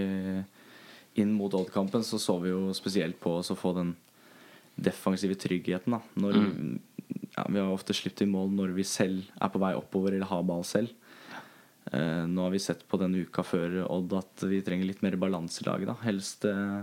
inn 1.20 1.32
mot 1.34 1.54
Odd-kampen 1.54 2.04
så 2.06 2.20
så 2.22 2.38
vi 2.44 2.52
jo 2.54 2.70
spesielt 2.78 3.20
på 3.22 3.40
å 3.40 3.58
få 3.58 3.74
den 3.78 3.96
defensive 4.80 5.36
tryggheten. 5.36 5.96
Da. 5.96 6.02
Når, 6.22 6.38
ja, 7.36 7.46
vi 7.50 7.60
har 7.60 7.72
ofte 7.74 7.96
sluppet 7.96 8.26
i 8.26 8.30
mål 8.30 8.52
når 8.56 8.76
vi 8.78 8.86
selv 8.88 9.28
er 9.40 9.52
på 9.52 9.62
vei 9.62 9.74
oppover 9.78 10.16
eller 10.16 10.30
har 10.30 10.46
ball 10.48 10.64
selv. 10.68 10.94
Eh, 11.92 12.26
nå 12.30 12.46
har 12.46 12.54
vi 12.54 12.62
sett 12.62 12.86
på 12.88 13.00
denne 13.02 13.24
uka 13.26 13.44
før 13.46 13.82
Odd 13.88 14.14
at 14.20 14.46
vi 14.46 14.62
trenger 14.66 14.90
litt 14.90 15.02
mer 15.06 15.18
balanse 15.20 15.64
i 15.64 15.68
laget. 15.68 15.90
Da. 15.90 15.98
Helst 16.06 16.46
eh, 16.48 16.80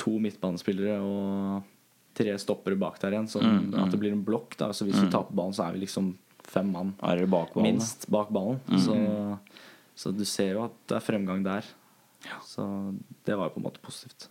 to 0.00 0.16
midtbanespillere 0.22 0.98
og 1.04 1.68
tre 2.16 2.34
stoppere 2.40 2.78
bak 2.80 2.98
der 3.02 3.16
igjen. 3.16 3.30
Sånn 3.30 3.72
at 3.78 3.92
det 3.92 4.00
blir 4.00 4.14
en 4.16 4.24
blokk. 4.24 4.56
Da. 4.60 4.72
Så 4.76 4.88
hvis 4.88 5.00
vi 5.00 5.10
taper 5.12 5.36
ballen, 5.36 5.56
så 5.56 5.66
er 5.66 5.76
vi 5.76 5.84
liksom 5.84 6.14
fem 6.42 6.72
mann 6.72 6.96
bak 6.98 7.54
ballen? 7.54 7.68
minst 7.68 8.08
bak 8.12 8.32
ballen. 8.34 8.58
Så, 8.82 8.96
så 9.94 10.12
du 10.12 10.24
ser 10.28 10.56
jo 10.56 10.66
at 10.66 10.74
det 10.90 10.98
er 10.98 11.06
fremgang 11.06 11.44
der. 11.46 11.68
Så 12.46 12.64
det 13.26 13.34
var 13.36 13.48
jo 13.48 13.56
på 13.56 13.62
en 13.62 13.66
måte 13.66 13.82
positivt. 13.84 14.28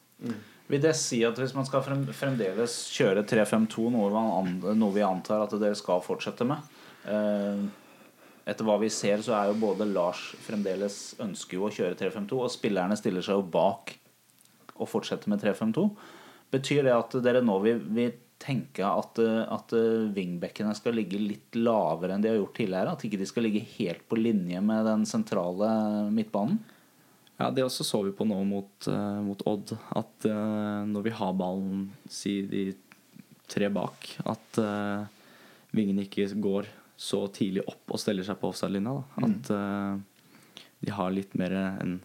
Vil 0.71 0.81
det 0.83 0.93
si 0.95 1.19
at 1.27 1.39
hvis 1.39 1.53
man 1.57 1.67
skal 1.67 1.83
fremdeles 1.83 2.75
kjøre 2.93 3.25
3-5-2, 3.27 3.89
noe, 3.91 4.73
noe 4.77 4.95
vi 4.95 5.03
antar 5.03 5.43
at 5.43 5.55
dere 5.59 5.77
skal 5.77 6.03
fortsette 6.05 6.45
med 6.47 6.61
eh, 7.09 7.63
Etter 8.51 8.65
hva 8.65 8.77
vi 8.81 8.89
ser, 8.93 9.21
så 9.25 9.35
er 9.37 9.49
jo 9.51 9.59
både 9.61 9.85
Lars 9.89 10.21
fremdeles 10.45 11.17
ønsker 11.21 11.59
jo 11.59 11.67
å 11.67 11.73
kjøre 11.73 11.97
3-5-2, 11.99 12.39
og 12.41 12.53
spillerne 12.53 12.97
stiller 12.97 13.25
seg 13.25 13.37
jo 13.37 13.45
bak 13.53 13.93
og 14.81 14.89
fortsetter 14.89 15.29
med 15.29 15.43
3-5-2. 15.43 15.83
Betyr 16.51 16.87
det 16.87 16.95
at 16.95 17.13
dere 17.21 17.43
nå 17.45 17.59
vil, 17.63 17.83
vil 17.93 18.15
tenke 18.41 18.81
at, 18.81 19.21
at 19.21 19.75
wingbackene 20.15 20.73
skal 20.75 20.97
ligge 20.97 21.21
litt 21.21 21.59
lavere 21.59 22.15
enn 22.15 22.25
de 22.25 22.31
har 22.31 22.39
gjort 22.39 22.57
tidligere? 22.57 22.95
At 22.95 23.05
ikke 23.05 23.21
de 23.21 23.29
skal 23.29 23.45
ligge 23.45 23.61
helt 23.77 24.01
på 24.09 24.17
linje 24.17 24.63
med 24.65 24.89
den 24.89 25.05
sentrale 25.07 25.69
midtbanen? 26.09 26.57
Ja, 27.41 27.49
Det 27.49 27.65
også 27.65 27.85
så 27.87 28.03
vi 28.05 28.13
på 28.13 28.27
nå 28.29 28.37
mot, 28.45 28.71
uh, 28.87 29.17
mot 29.25 29.41
Odd. 29.49 29.73
At 29.97 30.29
uh, 30.29 30.85
når 30.85 31.07
vi 31.09 31.15
har 31.17 31.33
ballen, 31.39 31.87
si 32.05 32.37
de 32.45 32.67
tre 33.51 33.67
bak, 33.73 34.13
at 34.29 34.61
uh, 34.61 35.09
vingene 35.75 36.05
ikke 36.05 36.29
går 36.43 36.69
så 37.01 37.25
tidlig 37.33 37.63
opp 37.65 37.95
og 37.95 37.99
steller 38.01 38.25
seg 38.25 38.37
på 38.37 38.51
offside-linja. 38.51 38.93
da. 38.93 39.25
At 39.25 39.51
eh, 39.55 40.25
de 40.85 40.93
har 40.93 41.13
litt 41.15 41.33
mer 41.39 41.55
en 41.57 41.95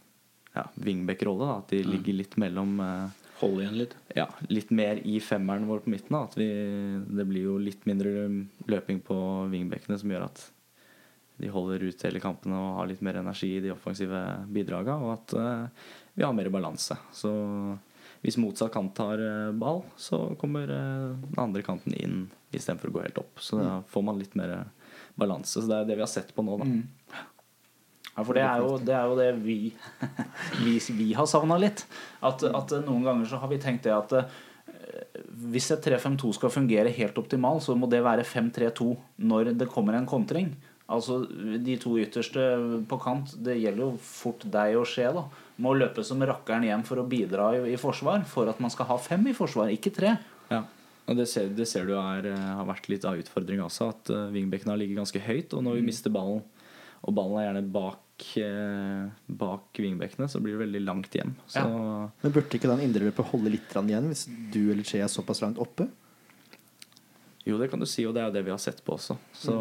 ja, 0.54 0.64
wingback-rolle. 0.80 1.50
At 1.58 1.74
de 1.74 1.82
ligger 1.84 2.16
litt 2.16 2.36
mellom 2.40 2.78
eh, 2.80 3.24
Hold 3.42 3.60
igjen 3.60 3.76
litt. 3.76 3.92
ja, 4.16 4.24
litt 4.48 4.70
mer 4.72 5.02
i 5.04 5.18
femmeren 5.20 5.66
vår 5.68 5.84
på 5.84 5.92
midten. 5.92 6.16
Da. 6.16 6.22
At 6.24 6.38
vi, 6.40 6.48
det 7.18 7.26
blir 7.28 7.50
jo 7.50 7.58
litt 7.60 7.84
mindre 7.84 8.24
løping 8.72 9.02
på 9.04 9.18
wingbackene 9.52 9.98
som 10.00 10.14
gjør 10.14 10.30
at 10.30 10.46
de 11.36 11.50
holder 11.52 11.84
ut 11.84 12.04
hele 12.06 12.22
kampene 12.22 12.56
og 12.56 12.78
har 12.80 12.88
litt 12.90 13.02
mer 13.04 13.20
energi 13.20 13.56
i 13.56 13.62
de 13.64 13.72
offensive 13.74 14.22
bidragene, 14.52 14.96
og 15.04 15.12
at 15.18 15.36
eh, 15.36 15.92
vi 16.16 16.24
har 16.24 16.34
mer 16.36 16.48
balanse. 16.52 16.96
Så 17.12 17.30
hvis 18.22 18.38
motsatt 18.40 18.72
kant 18.74 18.94
tar 18.96 19.20
eh, 19.20 19.52
ball, 19.56 19.82
så 20.00 20.22
kommer 20.40 20.72
eh, 20.72 21.12
den 21.26 21.42
andre 21.42 21.64
kanten 21.66 21.96
inn 21.96 22.26
istedenfor 22.56 22.90
å 22.90 22.96
gå 22.96 23.04
helt 23.04 23.20
opp. 23.20 23.42
Så 23.42 23.60
da 23.60 23.80
får 23.92 24.06
man 24.06 24.20
litt 24.20 24.36
mer 24.38 24.62
balanse. 25.18 25.60
Så 25.60 25.68
det 25.68 25.82
er 25.82 25.90
det 25.90 25.98
vi 25.98 26.06
har 26.06 26.12
sett 26.12 26.32
på 26.32 26.44
nå, 26.46 26.56
da. 26.62 27.22
Ja, 28.16 28.24
for 28.24 28.32
det 28.32 28.46
er 28.48 28.62
jo 28.64 28.76
det, 28.80 28.94
er 28.96 29.10
jo 29.10 29.16
det 29.18 29.30
vi, 29.44 29.58
vi, 30.64 30.78
vi 30.96 31.10
har 31.18 31.28
savna 31.28 31.58
litt. 31.60 31.84
At, 32.24 32.46
at 32.48 32.78
noen 32.86 33.04
ganger 33.04 33.28
så 33.28 33.42
har 33.42 33.52
vi 33.52 33.60
tenkt 33.60 33.84
det 33.84 33.92
at 33.92 34.14
hvis 35.52 35.68
et 35.74 35.84
3-5-2 35.84 36.30
skal 36.38 36.52
fungere 36.52 36.92
helt 36.96 37.18
optimalt, 37.20 37.66
så 37.66 37.76
må 37.76 37.88
det 37.92 38.00
være 38.04 38.24
5-3-2 38.24 38.88
når 39.28 39.52
det 39.60 39.68
kommer 39.68 39.98
en 39.98 40.08
kontring. 40.08 40.54
Altså 40.86 41.18
De 41.26 41.74
to 41.82 41.96
ytterste 41.98 42.42
på 42.86 42.98
kant, 43.02 43.32
det 43.42 43.58
gjelder 43.58 43.82
jo 43.82 43.90
fort 43.98 44.46
deg 44.46 44.76
og 44.78 44.86
Skje. 44.86 45.10
da 45.16 45.24
Må 45.62 45.74
løpe 45.74 46.04
som 46.06 46.22
rakkeren 46.22 46.66
hjem 46.68 46.84
for 46.86 47.02
å 47.02 47.06
bidra 47.10 47.50
i, 47.56 47.72
i 47.74 47.80
forsvar, 47.80 48.22
for 48.30 48.50
at 48.52 48.62
man 48.62 48.72
skal 48.72 48.90
ha 48.92 48.98
fem 49.02 49.26
i 49.26 49.34
forsvar, 49.36 49.72
ikke 49.74 49.94
tre. 49.96 50.14
Ja. 50.52 50.62
Og 51.06 51.18
det 51.18 51.28
ser, 51.30 51.50
det 51.54 51.68
ser 51.70 51.86
du 51.86 51.94
er, 51.98 52.26
eh, 52.30 52.48
har 52.58 52.66
vært 52.66 52.88
litt 52.90 53.06
av 53.06 53.18
utfordringa 53.18 53.66
også, 53.68 53.90
at 53.94 54.10
uh, 54.14 54.24
vingbekkene 54.34 54.74
har 54.74 54.80
ligget 54.80 54.98
ganske 54.98 55.22
høyt. 55.22 55.54
Og 55.54 55.62
når 55.62 55.78
vi 55.78 55.86
mister 55.86 56.14
ballen, 56.14 56.42
og 57.06 57.14
ballen 57.14 57.38
er 57.38 57.46
gjerne 57.46 57.66
bak, 57.74 58.24
eh, 58.42 59.28
bak 59.42 59.82
vingbekkene, 59.82 60.26
så 60.30 60.42
blir 60.42 60.56
det 60.56 60.64
veldig 60.64 60.82
langt 60.86 61.14
hjem. 61.14 61.36
Så 61.50 61.62
Men 61.62 62.34
burde 62.34 62.58
ikke 62.58 62.70
den 62.72 62.82
indreløpet 62.88 63.30
holde 63.30 63.54
litt 63.54 63.78
igjen 63.78 64.10
hvis 64.10 64.26
du 64.54 64.64
eller 64.72 64.86
Che 64.86 65.02
er 65.02 65.10
såpass 65.10 65.42
langt 65.42 65.62
oppe? 65.62 65.86
jo, 67.46 67.58
det 67.58 67.68
kan 67.70 67.78
du 67.78 67.86
si, 67.86 68.02
og 68.06 68.14
det 68.14 68.22
er 68.22 68.26
jo 68.26 68.34
det 68.34 68.42
vi 68.48 68.50
har 68.50 68.58
sett 68.58 68.82
på 68.82 68.96
også. 68.96 69.14
Så 69.30 69.54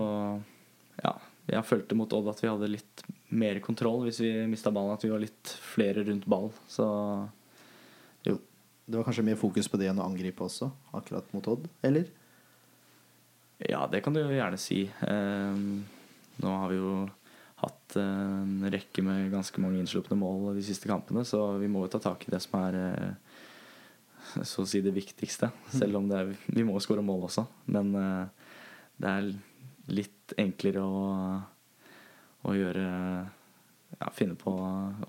ja. 1.04 1.16
Jeg 1.46 1.68
følte 1.68 1.98
mot 1.98 2.14
Odd 2.18 2.32
at 2.32 2.40
vi 2.42 2.50
hadde 2.50 2.72
litt 2.72 3.04
mer 3.38 3.60
kontroll 3.62 4.08
hvis 4.08 4.22
vi 4.24 4.32
mista 4.50 4.72
ballen. 4.74 4.96
At 4.96 5.06
vi 5.06 5.12
var 5.14 5.22
litt 5.22 5.52
flere 5.74 6.06
rundt 6.08 6.26
ball. 6.30 6.50
Så 6.72 6.86
jo. 8.26 8.40
Det 8.86 9.00
var 9.00 9.08
kanskje 9.08 9.26
mer 9.26 9.38
fokus 9.40 9.70
på 9.70 9.80
det 9.82 9.90
enn 9.90 10.02
å 10.02 10.06
angripe 10.06 10.46
også, 10.46 10.70
akkurat 10.94 11.30
mot 11.34 11.48
Odd? 11.50 11.68
Eller? 11.86 12.10
Ja, 13.58 13.86
det 13.90 14.04
kan 14.06 14.14
du 14.14 14.20
jo 14.22 14.34
gjerne 14.34 14.60
si. 14.62 14.84
Ehm, 15.08 15.86
nå 16.44 16.52
har 16.60 16.70
vi 16.70 16.78
jo 16.78 16.92
hatt 17.64 17.96
en 17.98 18.68
rekke 18.70 19.02
med 19.06 19.32
ganske 19.34 19.62
mange 19.64 19.80
innslupne 19.80 20.18
mål 20.20 20.52
de 20.58 20.66
siste 20.68 20.90
kampene, 20.92 21.24
så 21.26 21.56
vi 21.62 21.70
må 21.72 21.86
jo 21.86 21.94
ta 21.96 22.02
tak 22.04 22.28
i 22.28 22.34
det 22.34 22.42
som 22.44 22.60
er 22.60 22.78
eh, 22.82 24.44
så 24.44 24.66
å 24.66 24.70
si 24.70 24.84
det 24.86 24.94
viktigste. 24.94 25.50
Selv 25.74 26.02
om 26.02 26.10
det 26.12 26.20
er, 26.20 26.34
vi 26.46 26.66
må 26.68 26.78
skåre 26.84 27.06
mål 27.06 27.30
også. 27.30 27.46
Men 27.72 27.94
eh, 27.98 28.50
det 29.02 29.12
er 29.12 29.32
litt 29.92 30.34
enklere 30.42 30.84
å, 30.84 31.02
å 32.46 32.56
gjøre 32.56 32.86
ja, 33.96 34.10
Finne 34.12 34.36
på 34.36 34.52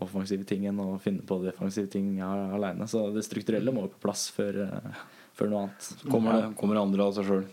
offensive 0.05 0.47
ting 0.47 0.67
enn 0.71 0.79
å 0.79 0.97
finne 1.03 1.25
på 1.27 1.41
defensive 1.43 1.89
ting 1.91 2.21
aleine. 2.23 2.87
Så 2.87 3.09
det 3.15 3.25
strukturelle 3.27 3.73
må 3.75 3.87
jo 3.87 3.93
på 3.97 4.05
plass 4.05 4.29
før, 4.35 4.61
eh, 4.63 5.01
før 5.35 5.51
noe 5.51 5.63
annet. 5.65 5.89
Så 5.89 6.11
kommer 6.11 6.37
det 6.39 6.51
kommer 6.61 6.79
andre 6.79 7.07
av 7.09 7.17
seg 7.17 7.27
sjøl. 7.27 7.47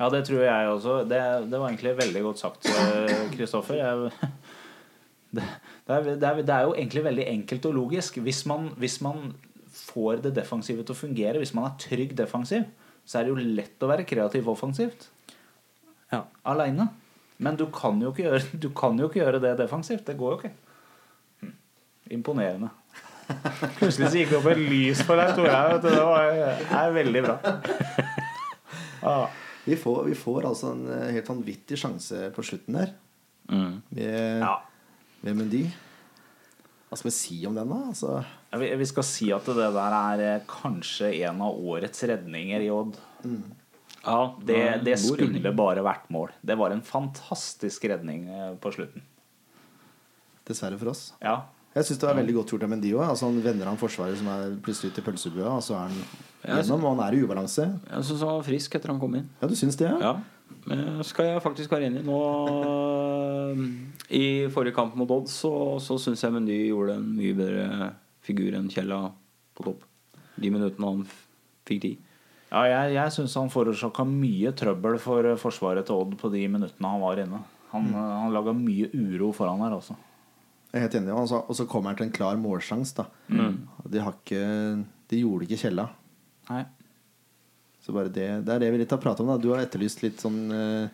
Ja, 0.00 0.08
det 0.12 0.22
tror 0.28 0.42
jeg 0.44 0.68
også. 0.74 0.98
Det, 1.08 1.20
det 1.52 1.60
var 1.60 1.68
egentlig 1.68 1.94
veldig 1.98 2.24
godt 2.24 2.42
sagt, 2.42 2.68
Kristoffer. 3.34 4.10
Det, 5.30 5.44
det, 5.86 5.94
er, 5.94 6.06
det, 6.08 6.26
er, 6.26 6.42
det 6.42 6.54
er 6.54 6.64
jo 6.66 6.72
egentlig 6.74 7.04
veldig 7.04 7.26
enkelt 7.30 7.66
og 7.68 7.74
logisk. 7.76 8.16
Hvis 8.24 8.40
man, 8.50 8.70
hvis 8.80 8.96
man 9.04 9.28
får 9.70 10.24
det 10.24 10.32
defensive 10.40 10.82
til 10.82 10.96
å 10.96 10.98
fungere, 10.98 11.38
hvis 11.38 11.52
man 11.54 11.68
er 11.68 11.76
trygg 11.82 12.16
defensiv, 12.18 12.64
så 13.06 13.20
er 13.20 13.26
det 13.26 13.32
jo 13.32 13.52
lett 13.58 13.84
å 13.84 13.90
være 13.90 14.06
kreativ 14.08 14.48
offensivt. 14.50 15.06
Ja. 16.12 16.24
Aleine. 16.50 16.88
Men 17.40 17.56
du 17.56 17.66
kan, 17.72 18.00
jo 18.02 18.10
ikke 18.12 18.26
gjøre, 18.26 18.42
du 18.60 18.68
kan 18.76 18.98
jo 19.00 19.08
ikke 19.08 19.22
gjøre 19.22 19.40
det 19.40 19.54
defensivt. 19.62 20.04
Det 20.08 20.16
går 20.20 20.34
jo 20.34 20.38
ikke. 20.42 20.52
Hm. 21.44 21.52
Imponerende. 22.18 22.70
Plutselig 23.78 24.08
så 24.10 24.18
gikk 24.18 24.32
det 24.34 24.38
opp 24.40 24.48
et 24.50 24.58
lys 24.58 25.00
for 25.06 25.20
deg, 25.20 25.36
Torheim. 25.38 25.76
vet. 25.76 25.84
Det 25.86 26.02
var, 26.02 26.32
er 26.82 26.96
veldig 26.96 27.22
bra. 27.28 27.36
Ah. 29.06 29.28
Vi 29.64 29.76
får, 29.78 30.00
vi 30.08 30.16
får 30.18 30.48
altså 30.48 30.72
en 30.74 30.82
eh, 30.90 31.10
helt 31.14 31.28
vanvittig 31.30 31.78
sjanse 31.78 32.30
på 32.34 32.42
slutten 32.44 32.76
der. 32.80 32.90
Med, 33.50 34.40
Ja. 34.42 34.56
med 35.22 35.36
Mendy. 35.38 35.62
Hva 36.90 36.98
skal 36.98 37.10
vi 37.10 37.14
si 37.14 37.38
om 37.46 37.54
den, 37.54 37.70
da? 37.70 37.78
Altså, 37.92 38.16
Vi, 38.58 38.68
vi 38.80 38.86
skal 38.90 39.06
si 39.06 39.28
at 39.32 39.46
det 39.46 39.68
der 39.76 39.94
er 40.00 40.24
eh, 40.26 40.42
kanskje 40.50 41.12
en 41.28 41.40
av 41.46 41.54
årets 41.70 42.02
redninger 42.10 42.64
i 42.66 42.70
Odd. 42.74 42.98
Ja, 44.04 44.34
Det, 44.40 44.60
det 44.86 44.96
skulle 45.02 45.52
bare 45.56 45.82
vært 45.84 46.08
mål. 46.12 46.30
Det 46.40 46.56
var 46.56 46.72
en 46.72 46.82
fantastisk 46.82 47.84
redning 47.90 48.28
eh, 48.32 48.52
på 48.60 48.72
slutten. 48.72 49.02
dessverre 50.48 50.78
for 50.80 50.90
oss. 50.90 51.12
Ja. 51.22 51.42
Jeg 51.76 51.86
syns 51.86 52.00
det 52.02 52.08
var 52.08 52.16
veldig 52.18 52.34
godt 52.34 52.50
gjort 52.50 52.64
av 52.66 52.70
Mendy. 52.72 52.90
Altså, 52.98 53.28
han 53.28 53.36
vender 53.44 53.68
han 53.70 53.78
forsvaret 53.78 54.18
som 54.18 54.26
er 54.32 54.56
plutselig 54.64 54.90
til 54.96 55.04
i 55.04 55.06
pølsebua, 55.06 55.52
og 55.54 55.62
så 55.62 55.76
er 55.78 55.84
han 55.86 56.00
gjennom, 56.42 56.82
og 56.82 56.96
han 56.96 57.04
er 57.04 57.14
i 57.14 57.20
ubalanse. 57.22 57.66
Jeg 57.92 58.08
syns 58.08 58.24
han 58.26 58.32
var 58.40 58.46
frisk 58.48 58.74
etter 58.74 58.90
han 58.90 58.98
kom 58.98 59.14
inn. 59.20 59.28
Ja, 59.38 59.46
du 59.46 59.54
syns 59.54 59.78
det? 59.78 59.92
Ja? 60.02 60.16
Ja, 60.66 61.04
skal 61.06 61.28
jeg 61.30 61.42
faktisk 61.44 61.70
være 61.70 61.86
enig. 61.86 62.02
Nå 62.08 62.16
I 64.10 64.24
forrige 64.50 64.74
kamp 64.74 64.96
mot 64.98 65.10
Odd 65.14 65.30
så, 65.30 65.52
så 65.82 65.94
syns 66.02 66.24
jeg 66.24 66.34
Mendy 66.34 66.56
gjorde 66.72 66.96
en 66.98 67.06
mye 67.14 67.36
bedre 67.38 67.92
figur 68.26 68.56
enn 68.58 68.66
Kjella 68.72 69.04
på 69.54 69.68
topp. 69.68 69.86
De 70.40 70.50
minuttene 70.50 70.90
han 70.90 71.04
fikk 71.68 71.84
tid. 71.86 72.09
Ja, 72.50 72.64
jeg, 72.66 72.94
jeg 72.96 73.12
syns 73.14 73.34
han 73.38 73.50
forårsaka 73.52 74.02
mye 74.08 74.50
trøbbel 74.58 74.98
for 74.98 75.24
eh, 75.30 75.36
forsvaret 75.38 75.86
til 75.86 75.94
Odd 76.02 76.16
på 76.18 76.30
de 76.32 76.40
minuttene 76.50 76.88
han 76.90 77.00
var 77.04 77.20
inne. 77.22 77.42
Han, 77.70 77.84
Mm. 77.86 77.94
eh, 77.94 78.14
han 78.24 78.32
laga 78.34 78.52
mye 78.58 78.88
uro 78.94 79.32
foran 79.32 79.60
der 79.62 79.76
også. 79.76 79.94
Jeg 80.72 80.78
er 80.80 80.84
helt 80.88 80.94
enig. 81.00 81.14
Og 81.14 81.28
så- 81.28 81.44
Og 81.48 81.54
så 81.56 81.66
kommer 81.68 81.86
han 81.90 81.96
til 81.96 82.06
en 82.06 82.12
klar 82.12 82.36
målsjanse, 82.36 82.94
da. 82.96 83.06
De, 83.88 83.98
har 84.00 84.12
ikke, 84.12 84.84
de 85.08 85.20
gjorde 85.22 85.46
ikke 85.46 85.58
Kjella. 85.62 85.88
Nei. 86.50 86.64
Så 87.82 87.92
bare 87.94 88.08
det, 88.12 88.44
det 88.44 88.48
er 88.54 88.58
det 88.58 88.72
vi 88.72 88.78
litt 88.78 88.90
har 88.90 88.98
pratet 88.98 89.20
om. 89.20 89.26
da 89.28 89.36
Du 89.38 89.50
har 89.54 89.58
etterlyst 89.64 90.02
litt 90.02 90.18
sånn 90.18 90.50
eh, 90.52 90.88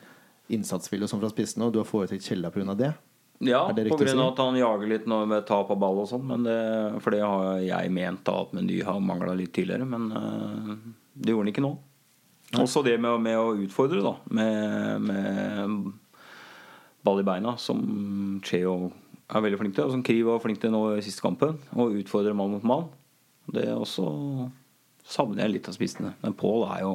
innsatsvilje 0.51 1.05
og 1.05 1.09
sånn 1.11 1.21
fra 1.21 1.31
spissene, 1.33 1.65
og 1.67 1.73
du 1.73 1.79
har 1.81 1.85
foretrukket 1.89 2.23
Kjella 2.29 2.51
pga. 2.53 2.77
det. 2.77 2.95
Ja, 3.41 3.67
pga. 3.73 4.21
av 4.21 4.33
at 4.33 4.39
han 4.39 4.55
jager 4.57 4.87
litt 4.89 5.07
med 5.07 5.47
tap 5.47 5.71
av 5.71 5.79
ball 5.79 5.99
og 6.01 6.09
sånn. 6.09 7.01
For 7.01 7.11
det 7.11 7.21
har 7.21 7.59
jeg 7.61 7.91
ment 7.91 8.25
da 8.25 8.41
at 8.43 8.53
Meny 8.53 8.83
har 8.83 9.01
mangla 9.01 9.35
litt 9.37 9.53
tidligere. 9.53 9.85
Men 9.87 10.13
eh, 10.13 10.77
det 11.17 11.33
gjorde 11.33 11.47
han 11.47 11.53
ikke 11.55 11.65
nå. 11.65 11.73
Også 12.63 12.83
det 12.87 12.95
med, 13.03 13.19
med 13.25 13.39
å 13.41 13.55
utfordre, 13.59 14.03
da. 14.05 14.15
Med, 14.37 15.09
med 15.09 15.91
ball 17.07 17.23
i 17.23 17.27
beina, 17.27 17.57
som 17.61 17.81
Cheo 18.47 18.93
er 19.27 19.43
veldig 19.43 19.61
flink 19.61 19.77
til. 19.77 19.89
Og 19.89 19.97
som 19.97 20.05
Kriv 20.07 20.29
var 20.29 20.43
flink 20.45 20.61
til 20.63 20.73
nå 20.75 20.83
i 20.97 21.05
siste 21.05 21.25
kampen. 21.25 21.57
Å 21.75 21.89
utfordre 21.99 22.37
mann 22.37 22.55
mot 22.55 22.67
mann. 22.67 22.89
Det 23.51 23.67
også 23.75 24.07
savner 25.07 25.45
jeg 25.45 25.57
litt 25.57 25.71
av 25.71 25.77
spissene. 25.77 26.15
Men 26.23 26.37
Pål 26.39 26.67
er 26.75 26.85
jo 26.85 26.93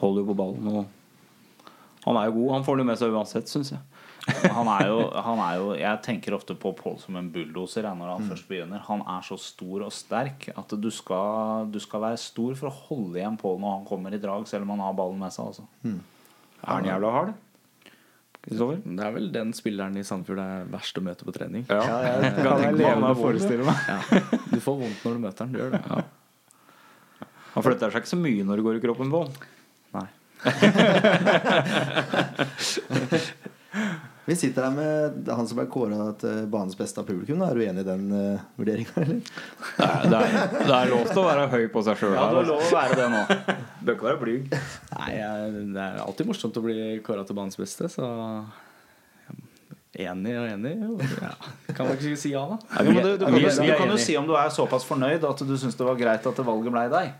holder 0.00 0.22
jo 0.22 0.30
på 0.30 0.38
ballen. 0.38 0.70
Og 0.72 2.06
han 2.06 2.20
er 2.20 2.28
jo 2.28 2.36
god. 2.38 2.50
Han 2.56 2.66
får 2.66 2.80
det 2.80 2.88
med 2.88 3.00
seg 3.00 3.14
uansett, 3.16 3.50
syns 3.50 3.72
jeg. 3.74 3.95
Han 4.26 4.66
er, 4.66 4.88
jo, 4.90 4.96
han 5.22 5.38
er 5.38 5.52
jo 5.60 5.66
Jeg 5.78 6.00
tenker 6.02 6.34
ofte 6.34 6.56
på 6.58 6.72
Pål 6.74 6.96
som 6.98 7.14
en 7.20 7.28
bulldoser 7.30 7.82
når 7.86 8.08
han 8.10 8.22
Mm. 8.24 8.30
først 8.32 8.48
begynner. 8.50 8.80
Han 8.88 9.00
er 9.06 9.22
så 9.22 9.36
stor 9.38 9.82
og 9.86 9.92
sterk 9.94 10.48
at 10.56 10.66
du 10.82 10.90
skal, 10.90 11.68
du 11.70 11.78
skal 11.78 12.00
være 12.02 12.18
stor 12.18 12.54
for 12.58 12.66
å 12.70 12.74
holde 12.88 13.18
igjen 13.20 13.36
Pål 13.38 13.60
når 13.62 13.70
han 13.78 13.84
kommer 13.86 14.10
i 14.14 14.18
drag, 14.18 14.48
selv 14.50 14.62
om 14.66 14.70
han 14.74 14.80
har 14.82 14.94
ballen 14.98 15.18
med 15.22 15.30
seg. 15.32 15.46
Altså. 15.46 15.62
Er 15.86 16.00
han 16.72 16.84
jævla 16.90 17.10
hard? 17.14 17.32
Kristoffer? 18.46 18.78
Det 18.84 19.04
er 19.06 19.10
vel 19.14 19.30
den 19.34 19.52
spilleren 19.54 19.96
i 19.98 20.02
Sandefjord 20.06 20.38
det 20.38 20.46
er 20.56 20.64
verst 20.74 20.98
å 20.98 21.00
møte 21.06 21.24
på 21.26 21.32
trening. 21.34 21.64
Ja. 21.70 21.82
jeg 21.82 22.32
kan 22.46 22.62
jeg 22.66 22.74
levende 22.82 23.14
forestille 23.18 23.64
meg. 23.66 23.76
Ja. 23.90 23.98
Du 24.52 24.58
får 24.62 24.74
vondt 24.82 25.00
når 25.06 25.12
du 25.14 25.18
møter 25.26 25.42
den. 25.46 25.52
Du 25.54 25.58
gjør 25.62 25.70
det. 25.74 25.80
Han 27.56 27.62
flytter 27.64 27.90
seg 27.94 28.00
ikke 28.04 28.12
så 28.14 28.18
mye 28.20 28.42
når 28.46 28.54
det 28.60 28.64
går 28.66 28.74
i 28.78 28.84
kroppen 28.86 29.08
på 29.14 29.18
han. 29.26 29.34
Nei. 29.96 30.08
Vi 34.26 34.34
sitter 34.34 34.64
her 34.66 34.72
med 34.74 35.28
han 35.30 35.46
som 35.46 35.58
ble 35.60 35.64
kåra 35.70 36.08
til 36.18 36.46
banens 36.50 36.74
beste 36.78 36.98
av 36.98 37.06
publikum. 37.06 37.42
Er 37.46 37.54
du 37.54 37.62
enig 37.62 37.84
i 37.84 37.86
den 37.86 38.06
uh, 38.10 38.40
vurderinga, 38.58 38.94
eller? 39.04 39.20
Er, 39.78 40.06
det, 40.10 40.18
er, 40.18 40.54
det 40.56 40.74
er 40.80 40.90
lov 40.90 41.04
til 41.12 41.20
å 41.22 41.26
være 41.28 41.44
høy 41.52 41.66
på 41.70 41.82
seg 41.86 42.00
sjøl. 42.00 42.14
Ja, 42.18 42.24
du 42.32 42.40
har 42.40 42.48
lov 42.50 42.64
å 42.64 42.70
være 42.74 42.98
det 42.98 43.08
nå. 43.12 43.20
Bør 43.86 43.94
ikke 43.98 44.08
være 44.08 44.20
blyg. 44.24 44.48
Nei, 44.96 45.10
jeg, 45.20 45.64
Det 45.76 45.84
er 45.84 46.00
alltid 46.02 46.30
morsomt 46.32 46.58
å 46.58 46.64
bli 46.66 46.78
kåra 47.06 47.22
til 47.28 47.38
banens 47.38 47.60
beste, 47.60 47.90
så 47.92 48.08
Enig 49.96 50.32
og 50.36 50.44
enig. 50.50 50.72
Ja. 51.22 51.30
Kan 51.72 51.86
man 51.88 51.94
ikke 51.96 52.18
si 52.20 52.34
ja, 52.34 52.42
da? 52.50 52.58
Ja, 52.68 52.82
men 52.84 52.98
du, 53.00 53.14
du, 53.16 53.22
er- 53.30 53.32
du 53.32 53.62
er 53.64 53.78
kan 53.80 53.88
jo 53.94 53.96
si 54.00 54.16
om 54.20 54.26
du 54.28 54.34
er 54.36 54.50
såpass 54.52 54.84
fornøyd 54.84 55.22
at 55.24 55.40
du 55.48 55.54
syns 55.56 55.78
det 55.78 55.86
var 55.88 55.96
greit 55.96 56.26
at 56.28 56.42
valget 56.44 56.74
ble 56.74 56.82
deg. 56.92 57.14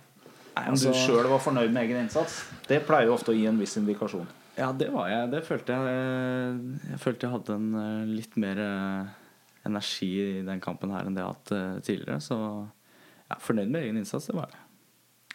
Om 0.56 0.74
altså- 0.74 0.92
du 0.92 0.98
sjøl 1.06 1.30
var 1.30 1.40
fornøyd 1.40 1.72
med 1.72 1.86
egen 1.86 2.02
innsats. 2.02 2.42
Det 2.68 2.82
pleier 2.84 3.08
jo 3.08 3.14
ofte 3.16 3.32
å 3.32 3.36
gi 3.36 3.46
en 3.48 3.56
viss 3.62 3.78
indikasjon. 3.80 4.26
Ja, 4.56 4.70
det 4.72 4.88
var 4.92 5.08
jeg. 5.10 5.30
Det 5.34 5.42
følte 5.44 5.74
jeg 5.76 6.60
Jeg 6.92 7.00
følte 7.02 7.26
jeg 7.26 7.34
hadde 7.34 7.56
en 7.58 7.66
eh, 7.80 8.04
litt 8.16 8.36
mer 8.40 8.60
eh, 8.64 9.10
energi 9.68 10.08
i 10.38 10.44
den 10.46 10.62
kampen 10.64 10.92
her 10.94 11.04
enn 11.08 11.16
det 11.16 11.20
jeg 11.24 11.28
har 11.28 11.36
hatt 11.36 11.52
eh, 11.56 11.74
tidligere. 11.84 12.20
Så 12.24 12.38
jeg 12.38 13.36
er 13.36 13.42
fornøyd 13.44 13.72
med 13.74 13.82
egen 13.84 14.00
innsats, 14.00 14.30
det 14.30 14.36
var 14.38 14.48
jeg. 14.54 14.62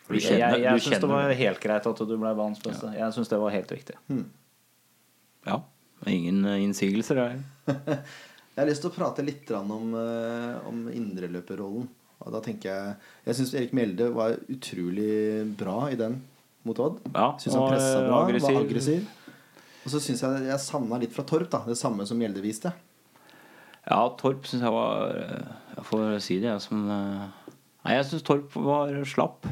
Du 0.08 0.16
kjenner- 0.18 0.40
jeg 0.42 0.64
jeg 0.66 0.74
du 0.74 0.84
syns 0.88 1.04
det 1.06 1.12
var 1.12 1.34
helt 1.44 1.62
greit 1.64 1.86
at 1.92 2.02
du 2.10 2.16
ble 2.18 2.34
banens 2.36 2.64
beste. 2.66 2.90
Jeg 2.98 3.14
syns 3.16 3.30
det 3.32 3.40
var 3.44 3.54
helt 3.54 3.72
riktig. 3.72 3.96
Ja. 5.48 5.62
Ingen 6.10 6.42
eh, 6.50 6.64
innsigelser 6.66 7.22
her. 7.22 7.40
Jeg 8.52 8.66
har 8.66 8.68
lyst 8.68 8.82
til 8.84 8.90
å 8.92 8.94
prate 8.94 9.24
litt 9.24 9.48
om, 9.56 9.70
om 10.68 10.80
indreløperrollen. 10.92 11.86
Og 12.22 12.34
da 12.36 12.42
tenker 12.44 12.68
Jeg 12.68 12.96
Jeg 13.30 13.38
syns 13.38 13.54
Erik 13.56 13.72
Mjelde 13.78 14.10
var 14.14 14.34
utrolig 14.52 15.46
bra 15.58 15.78
i 15.90 15.96
den 15.98 16.18
mot 16.68 16.80
Odd. 16.80 17.00
Ja, 17.16 17.32
Syns 17.42 17.56
han 17.58 17.68
pressa 17.72 17.98
eh, 18.02 18.08
bra, 18.08 18.20
aggressiv. 18.26 18.54
var 18.56 18.66
aggressiv. 18.66 19.10
Og 19.82 19.90
så 19.96 20.00
syns 20.04 20.22
jeg 20.22 20.46
jeg 20.46 20.62
savna 20.62 21.00
litt 21.02 21.14
fra 21.16 21.24
Torp, 21.26 21.50
da. 21.50 21.64
Det 21.66 21.78
samme 21.80 22.06
som 22.06 22.20
Gjelde 22.22 22.44
viste. 22.44 22.72
Ja, 23.88 24.02
Torp 24.20 24.46
syns 24.46 24.62
jeg 24.62 24.74
var 24.76 25.16
eh, 25.18 25.48
Jeg 25.78 25.86
får 25.90 26.06
si 26.22 26.38
det, 26.44 26.52
jeg 26.52 26.62
som 26.68 26.84
eh, 26.86 27.52
Nei, 27.82 27.96
jeg 27.98 28.06
syns 28.12 28.26
Torp 28.28 28.54
var 28.62 28.94
slapp 29.10 29.48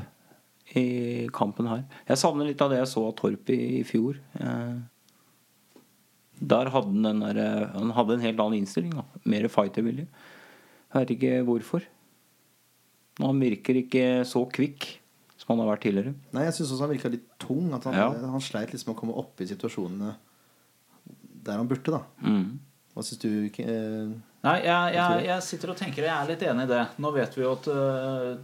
i 0.78 1.26
kampen 1.34 1.66
her. 1.66 1.80
Jeg 2.06 2.20
savner 2.22 2.46
litt 2.46 2.60
av 2.62 2.70
det 2.70 2.78
jeg 2.84 2.92
så 2.92 3.08
av 3.10 3.16
Torp 3.18 3.50
i, 3.50 3.58
i 3.80 3.84
fjor. 3.90 4.20
Eh, 4.38 4.76
Der 6.54 6.70
hadde 6.72 6.94
han 6.94 7.04
den 7.08 7.24
der, 7.26 7.72
Han 7.74 7.90
hadde 7.98 8.14
en 8.20 8.22
helt 8.28 8.40
annen 8.40 8.60
innstilling. 8.62 8.94
Da. 8.96 9.04
Mer 9.26 9.48
fightervilje. 9.50 10.06
Jeg 10.94 11.02
vet 11.02 11.16
ikke 11.18 11.34
hvorfor. 11.50 11.88
Han 13.20 13.42
virker 13.42 13.82
ikke 13.82 14.06
så 14.30 14.46
kvikk 14.54 14.86
som 15.50 15.58
han 15.58 15.66
har 15.66 15.72
vært 15.74 15.82
tidligere. 15.88 16.12
Nei, 16.38 16.44
jeg 16.46 16.54
syns 16.60 16.72
også 16.76 16.86
han 16.86 16.92
virka 16.94 17.10
litt 17.10 17.24
tung. 17.42 17.72
At 17.74 17.88
han, 17.90 17.96
Ja. 17.98 18.10
han 18.14 18.44
sleit 18.46 18.70
liksom 18.70 18.94
å 18.94 18.98
komme 19.00 19.16
opp 19.18 19.42
i 19.42 19.48
situasjonene 19.50 20.12
der 21.42 21.58
han 21.58 21.68
burde, 21.68 21.90
da. 21.96 22.04
Mm. 22.22 22.60
Hva 22.94 23.02
syns 23.06 23.22
du? 23.24 23.30
eh, 23.64 24.12
Nei, 24.46 24.56
jeg, 24.62 24.94
jeg, 24.94 25.26
jeg 25.26 25.44
sitter 25.44 25.72
og 25.74 25.78
tenker 25.80 26.06
Jeg 26.06 26.14
er 26.14 26.30
litt 26.30 26.44
enig 26.46 26.68
i 26.68 26.70
det. 26.70 26.84
Nå 27.02 27.12
vet 27.16 27.34
vi 27.36 27.42
jo 27.44 27.54
at 27.56 27.68
uh, 27.74 28.38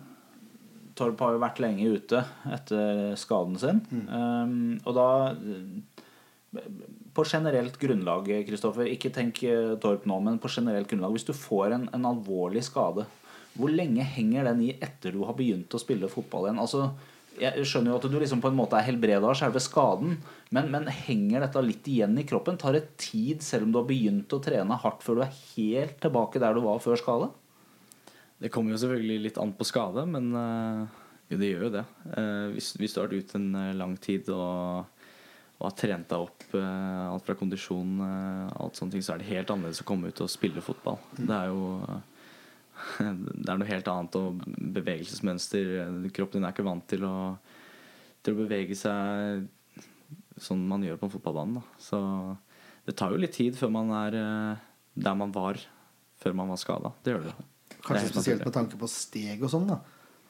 Torp 0.96 1.22
har 1.22 1.36
jo 1.36 1.44
vært 1.44 1.62
lenge 1.62 1.86
ute 1.94 2.24
etter 2.56 3.14
skaden 3.20 3.60
sin. 3.62 3.84
Um, 4.10 4.80
og 4.86 4.96
da 4.98 5.08
På 7.16 7.24
generelt 7.28 7.78
grunnlag, 7.80 8.28
Kristoffer, 8.48 8.90
ikke 8.92 9.12
tenk 9.14 9.44
uh, 9.46 9.76
Torp 9.84 10.08
nå, 10.10 10.18
men 10.26 10.40
på 10.42 10.50
generelt 10.52 10.90
grunnlag 10.90 11.14
Hvis 11.16 11.28
du 11.30 11.34
får 11.38 11.76
en, 11.78 11.88
en 11.96 12.10
alvorlig 12.10 12.64
skade, 12.66 13.06
hvor 13.56 13.72
lenge 13.72 14.04
henger 14.16 14.50
den 14.50 14.64
i 14.68 14.72
etter 14.84 15.16
du 15.16 15.24
har 15.28 15.38
begynt 15.38 15.74
å 15.76 15.82
spille 15.82 16.12
fotball 16.12 16.50
igjen? 16.50 16.64
Altså 16.64 16.90
jeg 17.40 17.68
skjønner 17.68 17.92
jo 17.92 17.98
at 18.00 18.06
du 18.08 18.18
liksom 18.20 18.42
på 18.44 18.50
en 18.52 18.58
måte 18.58 18.78
er 18.80 18.86
helbreda 18.88 19.28
av 19.28 19.36
selve 19.36 19.60
skaden, 19.64 20.16
men, 20.56 20.70
men 20.72 20.88
henger 20.88 21.44
dette 21.44 21.64
litt 21.66 21.88
igjen 21.92 22.16
i 22.20 22.26
kroppen? 22.28 22.60
Tar 22.60 22.78
det 22.78 22.86
tid 23.02 23.44
selv 23.44 23.68
om 23.68 23.74
du 23.74 23.80
har 23.82 23.90
begynt 23.90 24.32
å 24.36 24.40
trene 24.44 24.78
hardt 24.80 25.04
før 25.04 25.20
du 25.20 25.26
er 25.26 25.34
helt 25.56 25.98
tilbake 26.04 26.42
der 26.42 26.56
du 26.56 26.64
var 26.64 26.80
før 26.84 27.00
skade? 27.02 27.32
Det 28.40 28.52
kommer 28.54 28.76
jo 28.76 28.80
selvfølgelig 28.84 29.20
litt 29.26 29.40
an 29.42 29.54
på 29.56 29.68
skade, 29.68 30.04
men 30.12 30.32
eh, 30.40 30.98
jo, 31.32 31.40
det 31.40 31.52
gjør 31.52 31.68
jo 31.68 31.76
det. 31.76 31.86
Eh, 32.12 32.48
hvis, 32.56 32.74
hvis 32.80 32.96
du 32.96 33.02
har 33.02 33.10
vært 33.10 33.28
ute 33.28 33.40
en 33.40 33.52
eh, 33.60 33.76
lang 33.80 33.96
tid 34.00 34.32
og, 34.36 35.06
og 35.60 35.70
har 35.70 35.78
trent 35.80 36.10
deg 36.12 36.26
opp 36.28 36.48
alt 36.56 37.28
fra 37.28 37.36
kondisjon, 37.40 38.00
alt 38.04 38.76
sånne 38.80 38.96
ting, 38.96 39.04
så 39.04 39.16
er 39.16 39.22
det 39.22 39.32
helt 39.32 39.52
annerledes 39.52 39.84
å 39.84 39.88
komme 39.88 40.12
ut 40.12 40.24
og 40.24 40.32
spille 40.32 40.64
fotball. 40.64 41.00
Det 41.16 41.32
er 41.32 41.52
jo 41.52 42.00
det 43.00 43.50
er 43.50 43.60
noe 43.60 43.70
helt 43.70 43.88
annet 43.92 44.18
og 44.20 44.42
bevegelsesmønster. 44.76 45.72
Kroppen 46.16 46.40
din 46.42 46.48
er 46.48 46.56
ikke 46.56 46.68
vant 46.68 46.86
til 46.92 47.06
å, 47.08 47.16
til 48.26 48.36
å 48.36 48.42
bevege 48.44 48.78
seg 48.78 49.46
sånn 50.42 50.66
man 50.68 50.84
gjør 50.84 51.00
på 51.00 51.08
en 51.08 51.14
fotballbane. 51.14 51.60
Da. 51.62 51.82
Så 51.82 52.00
det 52.86 52.96
tar 53.00 53.14
jo 53.14 53.22
litt 53.22 53.36
tid 53.38 53.58
før 53.58 53.72
man 53.74 53.92
er 53.96 54.18
eh, 54.20 54.64
der 54.96 55.18
man 55.18 55.34
var 55.36 55.60
før 56.22 56.36
man 56.38 56.52
var 56.52 56.60
skada. 56.62 56.92
Det 57.04 57.14
gjør 57.16 57.28
det. 57.30 57.36
Kanskje 57.86 58.08
det 58.08 58.14
spesielt 58.14 58.46
med 58.46 58.56
tanke 58.56 58.80
på 58.80 58.90
steg 58.90 59.44
og 59.46 59.52
sånn. 59.52 59.70
da 59.70 59.80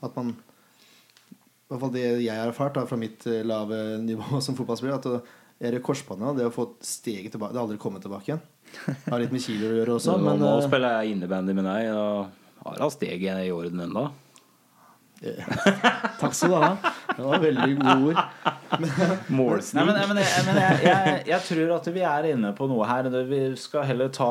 At 0.06 0.16
man 0.18 0.34
I 0.36 1.72
hvert 1.72 1.82
fall 1.82 1.94
det 1.96 2.06
jeg 2.24 2.32
har 2.34 2.52
erfart 2.52 2.78
da 2.78 2.86
fra 2.90 3.00
mitt 3.00 3.26
eh, 3.30 3.44
lave 3.46 3.82
nivå 4.04 4.40
som 4.46 4.58
fotballspiller, 4.58 5.02
at 5.02 5.10
det- 5.10 5.42
er 5.64 5.78
korsbåndet, 5.80 6.28
og 6.28 6.36
det 6.36 6.46
å 6.50 6.52
få 6.52 6.66
steget 6.84 7.32
tilbake 7.32 7.54
Det 7.54 7.60
har 7.62 7.64
aldri 7.64 7.78
kommet 7.80 8.04
tilbake 8.04 8.28
igjen. 8.28 8.42
Det 8.76 9.08
har 9.08 9.22
litt 9.22 9.32
med 9.32 9.40
kilo 9.40 9.70
å 9.70 9.78
gjøre 9.78 9.94
også, 9.96 10.16
nå, 10.20 10.26
men 10.26 10.42
nå 10.44 10.50
eh, 10.58 10.66
spiller 10.66 10.98
jeg 10.98 11.14
innebandy 11.16 11.56
med 11.56 11.64
deg, 11.70 11.92
og 11.96 12.45
har 12.66 12.86
hatt 12.86 12.98
steget 12.98 13.46
i 13.46 13.52
orden 13.54 13.88
ennå. 13.88 14.10
Takk 16.20 16.34
skal 16.36 16.52
du 16.52 16.56
ha. 16.60 16.70
Det 17.16 17.24
var 17.24 17.40
veldig 17.40 17.76
gode 17.80 17.94
ord. 18.10 18.18
Nei, 18.76 19.84
men, 19.88 19.96
men, 20.10 20.20
jeg, 20.20 20.42
men 20.44 20.58
jeg, 20.60 20.80
jeg, 20.84 21.22
jeg 21.30 21.40
tror 21.48 21.72
at 21.78 21.88
vi 21.96 22.04
er 22.10 22.28
inne 22.34 22.52
på 22.58 22.68
noe 22.70 22.88
her. 22.90 23.08
Vi 23.30 23.40
skal 23.60 23.88
heller 23.88 24.12
ta, 24.14 24.30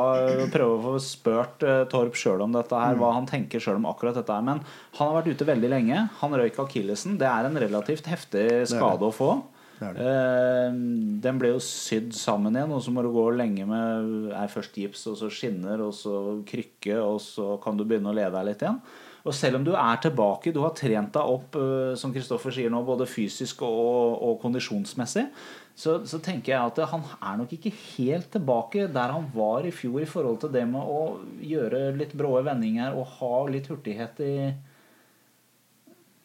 prøve 0.52 0.76
å 0.76 0.82
få 0.84 0.94
spurt 1.02 1.64
eh, 1.64 1.86
Torp 1.90 2.18
sjøl 2.18 2.44
om 2.44 2.52
dette 2.54 2.78
her, 2.78 2.98
hva 3.00 3.14
han 3.16 3.28
tenker 3.30 3.62
sjøl 3.62 3.80
om 3.80 3.88
akkurat 3.88 4.18
dette 4.20 4.36
her. 4.36 4.44
Men 4.44 4.60
han 4.98 5.08
har 5.08 5.18
vært 5.20 5.32
ute 5.32 5.48
veldig 5.48 5.72
lenge. 5.72 6.04
Han 6.20 6.36
røyk 6.36 6.60
akillesen. 6.66 7.16
Det 7.20 7.30
er 7.30 7.48
en 7.48 7.60
relativt 7.64 8.10
heftig 8.10 8.46
skade 8.74 9.08
å 9.08 9.14
få. 9.14 9.32
Det 9.78 9.92
det. 9.96 10.04
Eh, 10.10 10.76
den 11.24 11.40
ble 11.40 11.54
jo 11.54 11.62
sydd 11.62 12.12
sammen 12.16 12.54
igjen, 12.54 12.74
og 12.74 12.82
så 12.84 12.92
må 12.94 13.02
du 13.04 13.10
gå 13.14 13.24
lenge 13.34 13.66
med 13.68 14.30
er 14.34 14.52
først 14.52 14.76
gips, 14.78 15.06
og 15.10 15.18
så 15.20 15.30
skinner, 15.32 15.82
og 15.82 15.94
så 15.96 16.38
krykke, 16.46 17.00
og 17.00 17.18
så 17.24 17.56
kan 17.64 17.78
du 17.78 17.86
begynne 17.86 18.12
å 18.12 18.16
leve 18.16 18.34
deg 18.36 18.52
litt 18.52 18.64
igjen. 18.64 18.78
Og 19.24 19.32
selv 19.32 19.56
om 19.56 19.64
du 19.64 19.72
er 19.72 20.00
tilbake, 20.04 20.52
du 20.52 20.60
har 20.60 20.74
trent 20.76 21.14
deg 21.16 21.34
opp, 21.36 21.56
eh, 21.56 21.92
som 21.98 22.12
Kristoffer 22.14 22.54
sier 22.54 22.72
nå, 22.72 22.84
både 22.86 23.08
fysisk 23.08 23.64
og, 23.66 24.18
og 24.20 24.40
kondisjonsmessig, 24.42 25.26
så, 25.74 25.96
så 26.06 26.20
tenker 26.22 26.52
jeg 26.52 26.70
at 26.70 26.92
han 26.92 27.02
er 27.18 27.38
nok 27.40 27.56
ikke 27.56 27.72
helt 27.96 28.28
tilbake 28.30 28.86
der 28.94 29.10
han 29.10 29.26
var 29.34 29.66
i 29.66 29.72
fjor 29.74 30.04
i 30.04 30.06
forhold 30.06 30.38
til 30.44 30.52
det 30.54 30.62
med 30.70 30.86
å 30.86 31.00
gjøre 31.42 31.88
litt 31.98 32.14
brå 32.14 32.36
vendinger 32.46 32.94
og 32.94 33.16
ha 33.16 33.34
litt 33.50 33.66
hurtighet 33.72 34.22
i 34.22 34.34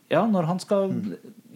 Ja, 0.09 0.21
når 0.29 0.49
han 0.49 0.61
skal 0.61 0.93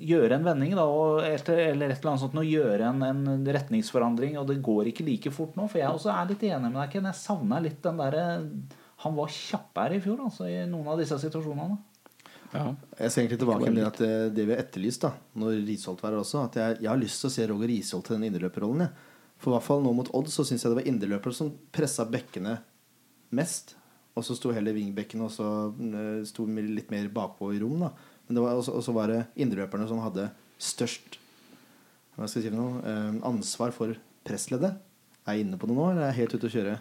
gjøre 0.08 0.38
en 0.38 0.46
vending 0.48 0.76
da, 0.78 0.86
og 0.90 1.24
et, 1.26 1.50
eller 1.50 1.94
et 1.94 1.98
eller 1.98 2.12
annet 2.12 2.24
sånt, 2.24 2.38
og 2.40 2.50
gjøre 2.50 2.90
en, 2.90 3.04
en 3.08 3.48
retningsforandring, 3.58 4.38
og 4.42 4.48
det 4.50 4.60
går 4.66 4.92
ikke 4.92 5.06
like 5.08 5.34
fort 5.34 5.58
nå. 5.60 5.68
For 5.72 5.82
jeg 5.82 5.92
også 5.92 6.12
er 6.14 6.30
litt 6.32 6.46
enig 6.50 6.70
med 6.70 6.80
deg, 6.82 6.92
Ken. 6.94 7.10
Jeg 7.10 7.20
savna 7.22 7.62
litt 7.64 7.80
den 7.86 8.02
derre 8.02 8.26
Han 9.04 9.18
var 9.18 9.34
kjappere 9.34 9.98
i 9.98 10.04
fjor, 10.04 10.22
altså, 10.28 10.48
i 10.48 10.62
noen 10.70 10.94
av 10.94 11.02
disse 11.02 11.18
situasjonene. 11.20 11.80
Ja. 12.54 12.68
Jeg 13.00 13.10
ser 13.10 13.24
egentlig 13.24 13.40
tilbake 13.42 13.72
til 13.72 13.80
det, 14.06 14.12
det 14.38 14.44
vi 14.46 14.54
har 14.54 14.62
etterlyst, 14.62 15.08
da 15.08 15.40
når 15.42 15.64
Risholt 15.66 16.04
var 16.04 16.14
her 16.14 16.22
også, 16.22 16.44
at 16.46 16.60
jeg, 16.60 16.76
jeg 16.84 16.92
har 16.92 17.02
lyst 17.02 17.24
til 17.24 17.32
å 17.32 17.34
se 17.34 17.48
Roger 17.50 17.72
Risholt 17.72 18.08
til 18.08 18.20
den 18.20 18.28
indreløperrollen. 18.30 18.86
ja. 18.86 19.10
For 19.44 19.52
i 19.52 19.58
hvert 19.58 19.66
fall 19.66 19.82
nå 19.84 19.92
mot 19.92 20.12
Odd 20.16 20.30
så 20.32 20.46
syns 20.48 20.64
jeg 20.64 20.72
det 20.72 20.80
var 20.80 20.88
indreløpere 20.88 21.36
som 21.36 21.50
pressa 21.76 22.06
bekkene 22.08 22.56
mest. 23.36 23.74
Og 24.16 24.24
så 24.24 24.38
sto 24.38 24.54
heller 24.56 24.76
wingbekkene 24.78 25.26
og 25.26 25.34
så 25.34 25.48
eh, 25.74 26.22
sto 26.30 26.46
litt 26.48 26.94
mer 26.94 27.10
bakpå 27.12 27.50
i 27.52 27.60
rom. 27.60 27.82
da 27.82 27.90
Men 28.34 28.40
det 28.40 28.48
var 28.48 28.58
også, 28.58 28.74
også 28.74 28.94
var 28.98 29.12
det 29.14 29.20
indreløperne 29.38 29.86
som 29.86 30.00
hadde 30.02 30.32
størst 30.58 31.20
hva 32.16 32.26
skal 32.26 32.40
jeg 32.42 32.48
si 32.48 32.50
for 32.50 32.58
noe, 32.58 32.82
eh, 32.90 33.20
ansvar 33.30 33.74
for 33.74 33.94
pressleddet. 34.26 34.74
Er 35.26 35.38
jeg 35.38 35.46
inne 35.46 35.60
på 35.62 35.70
det 35.70 35.76
nå, 35.78 35.86
eller 35.92 36.08
er 36.08 36.12
jeg 36.12 36.24
helt 36.24 36.34
ute 36.38 36.50
å 36.50 36.54
kjøre? 36.56 36.74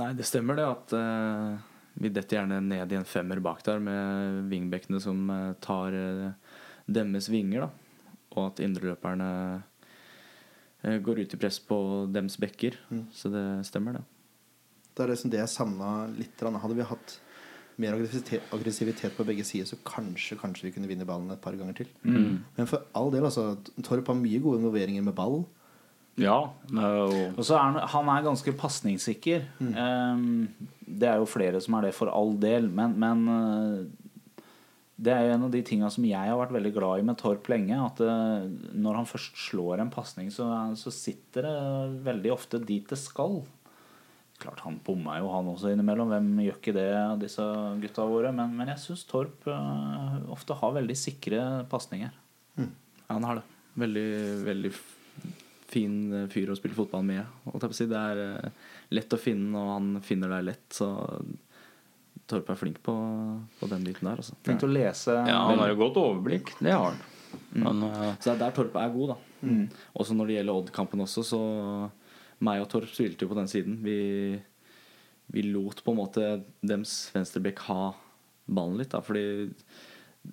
Nei, 0.00 0.08
det 0.16 0.26
stemmer 0.28 0.56
det 0.56 0.64
at 0.64 0.94
eh, 0.96 1.66
vi 2.00 2.12
detter 2.12 2.40
gjerne 2.40 2.62
ned 2.64 2.92
i 2.92 2.96
en 2.96 3.04
femmer 3.08 3.40
bak 3.44 3.60
der 3.64 3.80
med 3.84 4.48
vingbekkene 4.48 5.00
som 5.04 5.28
eh, 5.32 5.52
tar 5.64 5.96
eh, 5.96 6.56
deres 6.88 7.28
vinger, 7.32 7.66
da. 7.66 8.08
Og 8.36 8.42
at 8.46 8.64
indreløperne 8.64 9.28
eh, 10.84 10.96
går 11.04 11.22
ut 11.24 11.36
i 11.36 11.40
press 11.44 11.60
på 11.60 11.78
dems 12.08 12.40
bekker. 12.40 12.80
Så 13.12 13.32
det 13.32 13.46
stemmer, 13.68 14.00
det. 14.00 14.04
Det 14.96 15.04
er 15.04 15.12
liksom 15.12 15.32
det 15.32 15.44
jeg 15.44 15.52
savna 15.52 15.90
litt. 16.16 16.40
Hadde 16.40 16.76
vi 16.76 16.88
hatt 16.88 17.20
mer 17.82 17.96
aggressivitet, 17.96 18.46
aggressivitet 18.56 19.16
på 19.16 19.26
begge 19.28 19.44
sider, 19.44 19.68
så 19.68 19.76
kanskje, 19.84 20.38
kanskje 20.40 20.68
vi 20.68 20.72
kunne 20.76 20.88
vinne 20.90 21.06
ballen 21.08 21.30
et 21.34 21.42
par 21.42 21.56
ganger 21.58 21.76
til. 21.82 21.90
Men 22.56 22.70
for 22.70 22.86
all 22.96 23.12
del, 23.12 23.26
altså. 23.28 23.56
Torp 23.84 24.08
har 24.12 24.18
mye 24.18 24.40
gode 24.40 24.62
involveringer 24.62 25.04
med 25.04 25.16
ball. 25.16 25.44
ja 26.16 26.38
Og 27.36 27.44
så 27.44 27.58
er 27.58 27.62
han, 27.66 27.76
han 27.92 28.08
er 28.08 28.24
ganske 28.24 28.56
pasningssikker. 28.56 29.44
Ehm, 29.60 30.48
det 30.80 31.10
er 31.10 31.20
jo 31.20 31.28
flere 31.28 31.60
som 31.60 31.76
er 31.76 31.88
det, 31.88 31.94
for 31.94 32.08
all 32.08 32.36
del. 32.40 32.70
Men, 32.72 32.96
men 33.02 33.26
eh, 33.34 34.06
det 34.96 35.12
er 35.12 35.26
jo 35.26 35.34
en 35.34 35.44
av 35.44 35.52
de 35.52 35.60
tinga 35.60 35.90
som 35.92 36.06
jeg 36.08 36.30
har 36.30 36.38
vært 36.40 36.54
veldig 36.56 36.72
glad 36.72 37.02
i 37.02 37.04
med 37.04 37.18
Torp 37.20 37.50
lenge. 37.52 37.76
At 37.76 38.00
eh, 38.00 38.46
når 38.72 39.02
han 39.02 39.10
først 39.10 39.36
slår 39.50 39.84
en 39.84 39.92
pasning, 39.92 40.32
så, 40.32 40.48
så 40.80 40.92
sitter 40.94 41.44
det 41.44 42.00
veldig 42.08 42.32
ofte 42.32 42.62
dit 42.64 42.88
det 42.88 43.00
skal. 43.00 43.42
Klart 44.36 44.60
Han 44.66 44.80
bomma 44.84 45.16
jo, 45.20 45.30
han 45.32 45.48
også 45.48 45.70
innimellom. 45.72 46.10
Hvem 46.12 46.26
gjør 46.44 46.58
ikke 46.58 46.76
det 46.76 46.90
disse 47.22 47.44
gutta 47.80 48.04
våre? 48.08 48.32
Men, 48.36 48.52
men 48.58 48.68
jeg 48.74 48.82
syns 48.82 49.06
Torp 49.08 49.46
uh, 49.48 50.18
ofte 50.32 50.56
har 50.60 50.76
veldig 50.76 50.96
sikre 50.98 51.42
pasninger. 51.70 52.12
Ja, 53.06 53.14
han 53.14 53.24
har 53.24 53.40
det. 53.40 53.46
Veldig, 53.76 54.08
veldig 54.46 54.72
fin 55.66 55.96
eh, 56.14 56.28
fyr 56.32 56.50
å 56.52 56.56
spille 56.58 56.76
fotball 56.76 57.04
med. 57.06 57.26
si. 57.74 57.86
Det 57.90 57.98
er 57.98 58.22
eh, 58.22 58.70
lett 58.96 59.12
å 59.12 59.20
finne, 59.20 59.52
og 59.58 59.72
han 59.74 59.90
finner 60.04 60.32
deg 60.36 60.46
lett. 60.48 60.66
Så 60.74 60.88
Torp 62.26 62.48
er 62.50 62.58
flink 62.58 62.80
på, 62.82 62.94
på 63.60 63.68
den 63.70 63.84
biten 63.86 64.08
der. 64.08 64.22
Altså. 64.22 64.38
Flink 64.46 64.62
til 64.62 64.72
å 64.72 64.76
lese. 64.76 65.14
ja, 65.28 65.42
han 65.50 65.62
har 65.62 65.70
jo 65.72 65.78
godt 65.84 66.00
overblikk. 66.02 66.56
Det 66.58 66.74
har 66.74 66.90
han. 66.90 67.04
Men 67.52 67.84
uh... 67.84 68.14
Så 68.16 68.30
det 68.30 68.36
er 68.36 68.42
der 68.46 68.56
Torp 68.56 68.78
er 68.80 68.90
god, 68.94 69.14
da. 69.14 69.18
Også 70.00 70.16
når 70.16 70.30
det 70.30 70.38
gjelder 70.38 70.60
Odd-kampen 70.62 71.04
også, 71.04 71.22
så 71.26 71.40
meg 72.44 72.62
og 72.62 72.70
Torp 72.72 72.90
spilte 72.92 73.24
jo 73.24 73.30
på 73.32 73.38
den 73.38 73.50
siden. 73.50 73.78
Vi, 73.84 73.98
vi 75.32 75.44
lot 75.48 75.82
på 75.84 75.94
en 75.94 76.00
måte 76.00 76.30
dems 76.60 76.98
venstrebekk 77.14 77.62
ha 77.70 77.82
ballen 78.46 78.80
litt, 78.80 78.92
da. 78.92 79.02
Fordi 79.04 79.24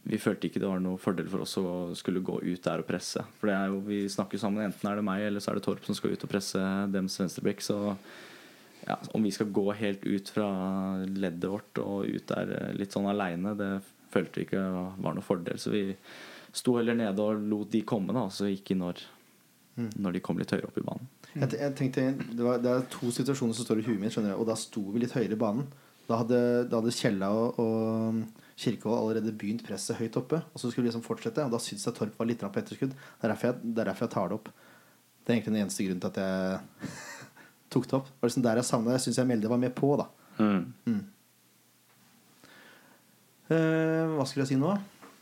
vi 0.09 0.17
følte 0.17 0.49
ikke 0.49 0.61
det 0.61 0.69
var 0.69 0.81
noe 0.81 0.99
fordel 1.01 1.27
for 1.29 1.45
oss 1.45 1.55
å 1.61 1.93
skulle 1.97 2.23
gå 2.25 2.39
ut 2.41 2.65
der 2.65 2.81
og 2.81 2.89
presse. 2.89 3.23
For 3.39 3.49
det 3.49 3.55
er 3.55 3.71
jo, 3.71 3.79
vi 3.85 4.03
snakker 4.09 4.41
sammen, 4.41 4.65
enten 4.65 4.89
er 4.89 4.99
det 4.99 5.05
meg 5.05 5.25
eller 5.27 5.43
så 5.43 5.51
er 5.51 5.59
det 5.59 5.65
Torp 5.67 5.85
som 5.85 5.97
skal 5.97 6.15
ut 6.15 6.25
og 6.25 6.31
presse 6.31 6.61
dems 6.93 7.17
venstrebekk. 7.21 7.63
Så 7.63 7.79
ja, 8.87 8.97
om 9.15 9.23
vi 9.23 9.31
skal 9.31 9.53
gå 9.53 9.65
helt 9.79 10.03
ut 10.03 10.31
fra 10.33 10.47
leddet 11.07 11.49
vårt 11.49 11.81
og 11.83 12.07
ut 12.09 12.27
der 12.33 12.55
eh, 12.57 12.71
litt 12.79 12.95
sånn 12.95 13.07
aleine, 13.07 13.55
det 13.59 13.71
følte 14.13 14.41
vi 14.41 14.47
ikke 14.47 14.63
var 15.01 15.15
noe 15.15 15.25
fordel. 15.25 15.59
Så 15.61 15.73
vi 15.73 15.85
sto 16.53 16.77
heller 16.77 16.97
nede 16.97 17.23
og 17.23 17.45
lot 17.49 17.71
de 17.73 17.83
komme, 17.87 18.13
da, 18.15 18.27
og 18.27 18.33
så 18.35 18.49
gikk 18.49 18.73
i 18.73 18.79
når, 18.79 18.99
når 19.95 20.17
de 20.17 20.23
kom 20.25 20.41
litt 20.41 20.53
høyere 20.53 20.69
opp 20.69 20.81
i 20.81 20.85
banen. 20.85 21.09
Jeg, 21.33 21.49
jeg 21.57 21.73
tenkte, 21.79 22.03
det, 22.29 22.43
var, 22.45 22.59
det 22.61 22.69
er 22.69 22.83
to 22.93 23.09
situasjoner 23.13 23.55
som 23.57 23.65
står 23.65 23.81
i 23.81 23.85
huet 23.87 23.99
mitt, 24.01 24.13
skjønner 24.13 24.33
jeg, 24.33 24.39
og 24.43 24.47
da 24.51 24.55
sto 24.59 24.83
vi 24.93 25.01
litt 25.01 25.15
høyere 25.15 25.33
i 25.37 25.39
banen. 25.41 25.65
Da 26.05 26.19
hadde, 26.19 26.39
da 26.69 26.81
hadde 26.81 26.91
Kjella 26.93 27.29
og, 27.33 27.59
og 27.63 28.43
Kirkevold 28.59 28.99
allerede 28.99 29.33
begynt 29.39 29.63
presset 29.65 29.97
høyt 29.97 30.17
oppe. 30.19 30.41
Og 30.53 30.59
så 30.61 30.69
skulle 30.69 30.85
vi 30.85 30.91
liksom 30.91 31.05
fortsette, 31.05 31.45
og 31.47 31.53
da 31.55 31.61
syntes 31.63 31.87
jeg 31.89 31.95
Torp 31.97 32.19
var 32.19 32.29
litt 32.29 32.43
på 32.43 32.61
etterskudd. 32.61 32.93
Det 32.93 33.29
er, 33.29 33.33
jeg, 33.47 33.57
det 33.63 33.81
er 33.85 33.89
derfor 33.89 34.05
jeg 34.07 34.13
tar 34.13 34.29
det 34.29 34.37
opp. 34.37 34.51
Det 35.23 35.31
er 35.31 35.37
egentlig 35.37 35.53
den 35.55 35.61
eneste 35.63 35.87
grunnen 35.87 36.03
til 36.03 36.11
at 36.11 36.21
jeg 36.21 36.91
tok 37.73 37.87
det 37.89 37.97
opp. 38.01 38.11
Det 38.11 38.19
var 38.21 38.29
liksom 38.33 38.45
der 38.45 38.59
jeg 38.61 38.67
savna 38.69 38.97
Jeg 38.97 39.05
syns 39.07 39.19
jeg 39.23 39.29
Melde 39.31 39.51
var 39.55 39.61
med 39.63 39.73
på, 39.79 39.93
da. 40.03 40.09
mm. 40.43 41.01
Eh, 43.53 44.13
hva 44.15 44.23
skulle 44.27 44.45
jeg 44.45 44.53
si 44.53 44.59
nå? 44.59 44.71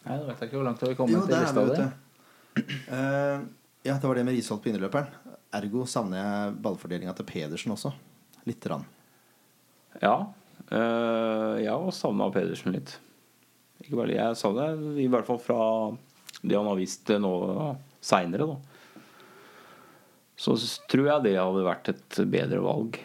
Nei, 0.05 0.15
da 0.17 0.25
vet 0.27 0.41
jeg 0.41 0.49
ikke 0.49 0.59
hvor 0.59 0.67
langt 0.67 0.81
har 0.81 0.89
vi 0.89 0.93
har 0.93 0.99
kommet 0.99 1.15
Jo, 1.17 1.23
der 1.29 1.37
er 1.39 1.45
lista 1.47 1.63
vi, 1.63 1.71
di. 1.71 1.81
vet 1.81 2.67
du. 2.67 2.75
Eh, 2.97 3.43
ja, 3.87 3.95
det 3.97 4.07
var 4.09 4.17
det 4.19 4.25
med 4.27 4.35
Risholt 4.37 4.61
på 4.63 4.69
indreløperen. 4.71 5.30
Ergo 5.53 5.83
savner 5.89 6.21
jeg 6.21 6.55
ballfordelinga 6.63 7.13
til 7.17 7.25
Pedersen 7.27 7.73
også. 7.75 7.91
Lite 8.47 8.69
grann. 8.69 8.85
Ja. 10.01 10.15
øh, 10.71 11.57
jeg 11.61 11.71
har 11.71 11.91
savna 11.91 12.29
Pedersen 12.31 12.71
litt. 12.73 12.97
Ikke 13.83 13.97
bare, 13.99 14.13
jeg 14.15 14.37
savner 14.39 14.77
det 14.77 15.03
i 15.03 15.09
hvert 15.11 15.25
fall 15.27 15.39
fra 15.41 15.59
det 16.41 16.55
han 16.55 16.69
har 16.69 16.77
vist 16.79 17.09
nå 17.21 17.31
seinere, 18.01 18.47
da. 18.47 18.57
Så 20.41 20.55
tror 20.89 21.05
jeg 21.09 21.23
det 21.27 21.35
hadde 21.37 21.65
vært 21.67 21.89
et 21.91 22.19
bedre 22.31 22.61
valg. 22.63 22.97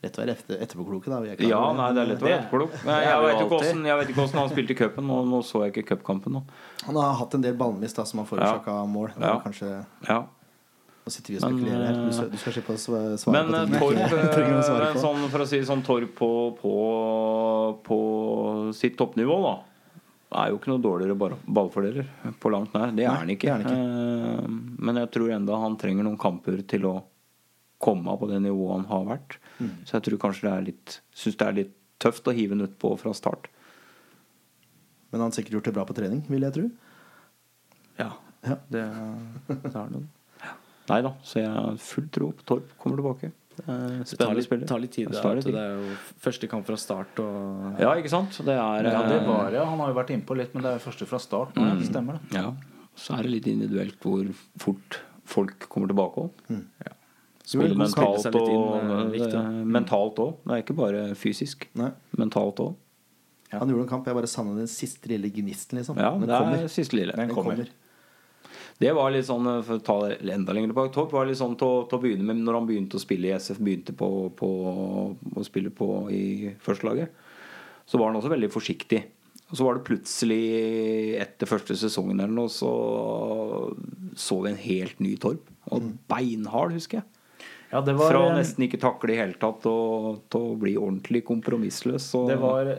Lett 0.00 0.16
å 0.16 0.22
være 0.22 0.32
etter, 0.36 0.60
etterpåkloke, 0.64 1.10
da. 1.12 1.18
vi 1.20 1.28
er 1.32 1.40
Ja, 1.44 1.58
det. 1.72 1.76
nei, 1.76 1.88
det 1.96 2.02
er 2.02 2.06
lett 2.12 2.22
å 2.22 2.26
være 2.28 2.36
etterpåklok. 2.38 2.76
Jeg, 2.86 3.04
Jeg 3.04 3.22
vet 3.24 3.34
ikke 3.40 3.48
hvordan- 3.50 3.86
jeg 3.86 3.96
vet 3.98 4.08
ikke 4.08 4.20
hvordan 4.20 4.38
han 4.40 4.48
spilte 4.52 4.70
i 4.70 4.78
cupen. 4.78 5.06
Nå, 5.10 5.16
nå 5.28 5.40
så 5.44 5.64
jeg 5.64 5.72
ikke 5.74 5.88
cupkampen 5.96 6.32
nå. 6.38 6.42
Han 6.86 6.96
har 6.96 7.14
hatt 7.18 7.34
en 7.34 7.40
del 7.42 7.54
ballmist 7.56 7.96
da, 7.96 8.04
som 8.04 8.20
har 8.22 8.26
forårsaka 8.30 8.76
mål. 8.88 9.08
Det 9.16 9.20
Ja. 9.26 9.40
Kanskje, 9.40 9.86
Ja. 10.08 10.24
Nå 11.00 11.10
sitter 11.14 11.32
vi 11.32 11.38
og 11.40 11.44
spekulerer 11.46 11.84
her. 11.86 11.98
Du 12.06 12.12
skal, 12.12 12.28
du 12.30 12.36
skal 12.40 12.52
slippe 12.56 12.74
å 12.76 12.80
svare 12.80 13.34
Men 13.34 13.50
på 13.80 13.88
eh, 13.90 13.96
ting 13.96 14.10
Torp, 14.10 14.36
ikke 14.44 14.62
svare 14.68 14.86
eh, 14.88 14.92
på. 14.94 15.02
sånn, 15.06 15.26
for 15.32 15.44
å 15.44 15.48
si 15.48 15.60
sånn, 15.66 15.82
Torp 15.86 16.12
på, 16.18 16.30
på, 16.60 16.74
på 17.86 17.98
sitt 18.76 18.96
toppnivå, 19.00 19.38
da. 19.46 19.54
Er 20.40 20.52
jo 20.52 20.60
ikke 20.60 20.70
noe 20.70 20.82
dårligere 20.84 21.16
ball- 21.18 21.38
ballfordeler 21.42 22.06
på 22.38 22.52
langt 22.54 22.74
nær. 22.76 22.92
Det 22.94 23.02
er 23.08 23.16
han 23.18 23.32
ikke. 23.34 23.50
er 23.50 23.64
Eh, 23.66 24.44
Men 24.78 25.00
jeg 25.02 25.10
tror 25.16 25.32
enda 25.34 25.56
han 25.58 25.74
trenger 25.80 26.06
noen 26.06 26.20
kamper 26.22 26.60
til 26.70 26.86
å 26.86 26.94
komme 27.82 28.12
på 28.20 28.28
det 28.30 28.38
nivået 28.44 28.76
han 28.76 28.86
har 28.92 29.08
vært. 29.08 29.38
Mm. 29.58 29.72
Så 29.88 29.96
jeg 29.96 30.04
tror 30.06 30.20
kanskje 30.28 30.46
det 30.46 30.52
er 30.54 30.66
litt 30.68 30.98
Syns 31.16 31.36
det 31.40 31.46
er 31.48 31.56
litt 31.56 31.72
tøft 32.00 32.28
å 32.30 32.34
hive 32.36 32.54
han 32.54 32.62
utpå 32.68 32.92
fra 33.00 33.10
start. 33.16 33.48
Men 35.10 35.20
han 35.24 35.32
har 35.32 35.34
sikkert 35.36 35.56
gjort 35.58 35.66
det 35.72 35.74
bra 35.74 35.84
på 35.88 35.96
trening, 35.98 36.20
vil 36.30 36.46
jeg 36.46 36.54
tro. 36.54 36.68
Ja, 37.98 38.12
Ja. 38.46 38.54
det, 38.72 38.84
det 39.50 39.72
er 39.74 39.90
noe. 39.96 40.06
Nei 40.90 41.00
da, 41.06 41.12
så 41.26 41.40
jeg 41.42 41.50
har 41.54 41.76
full 41.82 42.08
tro 42.12 42.32
på 42.38 42.46
Torp 42.50 42.72
kommer 42.82 42.98
tilbake. 43.00 43.30
Det 43.60 44.16
tar 44.16 44.34
litt, 44.38 44.52
tar 44.68 44.80
litt 44.80 44.92
tid. 44.94 45.10
Det 45.12 45.20
tar 45.20 45.32
er, 45.34 45.40
litt 45.40 45.44
tid. 45.44 45.54
det 45.54 45.62
er 45.62 45.74
jo 45.82 45.96
første 46.24 46.48
kamp 46.48 46.64
fra 46.68 46.76
start. 46.80 47.18
Og, 47.20 47.80
Ja, 47.82 47.90
ikke 48.00 48.08
sant? 48.12 48.38
Det 48.46 48.54
er 48.56 48.86
Ja, 48.88 49.02
det 49.08 49.18
eh, 49.20 49.26
var 49.28 49.50
det. 49.52 49.60
Han 49.68 49.78
har 49.82 49.90
jo 49.92 49.96
vært 49.98 50.12
innpå 50.14 50.36
litt, 50.38 50.54
men 50.54 50.64
det 50.64 50.70
er 50.72 50.78
jo 50.78 50.84
første 50.86 51.06
fra 51.10 51.20
start. 51.20 51.54
Mm. 51.60 51.78
det 51.82 51.88
stemmer 51.90 52.16
det. 52.18 52.38
Ja, 52.40 52.54
så 52.96 53.18
er 53.18 53.26
det 53.26 53.34
litt 53.34 53.46
individuelt 53.52 54.00
hvor 54.00 54.30
fort 54.58 55.00
folk 55.30 55.68
kommer 55.68 55.92
tilbake 55.92 56.24
òg. 56.28 56.30
ja. 56.86 56.94
Spille 57.50 57.74
mentalt 57.74 58.20
seg 58.22 58.34
litt 58.36 58.46
inn, 58.46 58.60
og 58.62 58.90
eh, 58.94 59.06
viktig. 59.16 59.34
eh, 59.34 59.64
Mentalt 59.76 60.18
òg. 60.22 60.36
Det 60.46 60.54
er 60.56 60.62
ikke 60.62 60.76
bare 60.78 61.00
fysisk. 61.18 61.64
Nei. 61.80 61.90
Mentalt 62.16 62.60
òg. 62.62 62.76
Han 63.50 63.66
gjorde 63.72 63.82
en 63.82 63.88
kamp. 63.90 64.06
Jeg 64.06 64.14
bare 64.14 64.28
savner 64.30 64.60
den 64.62 64.68
siste 64.70 65.10
lille 65.10 65.26
gnisten, 65.34 65.80
liksom. 65.80 65.96
Ja, 65.98 66.12
Den 66.14 66.28
det 66.30 66.36
kommer. 66.38 66.60
er 66.62 66.68
siste 66.70 66.94
lille. 66.94 67.12
Den 67.18 67.28
Den 67.28 67.34
kommer. 67.34 67.56
kommer. 67.58 67.72
Det 68.80 68.94
var 68.96 69.10
litt 69.12 69.26
sånn, 69.28 69.44
eh, 69.50 69.62
for 69.66 69.76
å 69.78 69.84
ta 69.84 69.96
det 70.08 70.18
enda 70.32 70.54
lenger 70.56 70.72
tilbake 70.72 70.92
Torp 70.94 71.10
var 71.12 71.26
litt 71.28 71.36
sånn 71.36 71.56
til, 71.60 71.68
å- 71.68 71.86
til 71.90 71.98
å 71.98 72.02
begynne 72.02 72.24
med 72.24 72.36
Når 72.40 72.54
han 72.56 72.66
begynte 72.70 72.96
å 72.96 73.02
spille 73.02 73.28
i 73.28 73.34
SF, 73.36 73.58
begynte 73.60 73.92
på, 73.96 74.08
på 74.34 74.48
å 75.36 75.44
spille 75.44 75.68
på 75.70 75.88
i 76.10 76.54
førstelaget, 76.64 77.08
så 77.86 77.98
var 78.00 78.10
han 78.12 78.20
også 78.22 78.30
veldig 78.32 78.50
forsiktig. 78.54 79.02
Og 79.50 79.56
så 79.58 79.64
var 79.66 79.74
det 79.74 79.84
plutselig 79.84 81.20
etter 81.20 81.48
første 81.50 81.74
sesongen 81.76 82.20
eller 82.22 82.32
noe, 82.36 82.48
så 82.48 82.70
så 84.16 84.40
vi 84.44 84.50
en 84.52 84.60
helt 84.62 85.00
ny 85.02 85.16
Torp. 85.16 85.42
Og 85.74 85.90
beinhard, 86.08 86.72
husker 86.72 87.00
jeg. 87.00 87.04
Ja, 87.72 87.80
det 87.86 87.94
var, 87.98 88.10
Fra 88.10 88.22
nesten 88.34 88.64
ikke 88.66 88.80
takle 88.82 89.12
i 89.14 89.18
hele 89.20 89.36
tatt 89.38 89.66
og 89.70 90.22
til 90.30 90.40
å 90.40 90.56
bli 90.58 90.72
ordentlig 90.78 91.22
kompromissløs. 91.28 92.08
Og, 92.18 92.28
det 92.32 92.38
var 92.42 92.70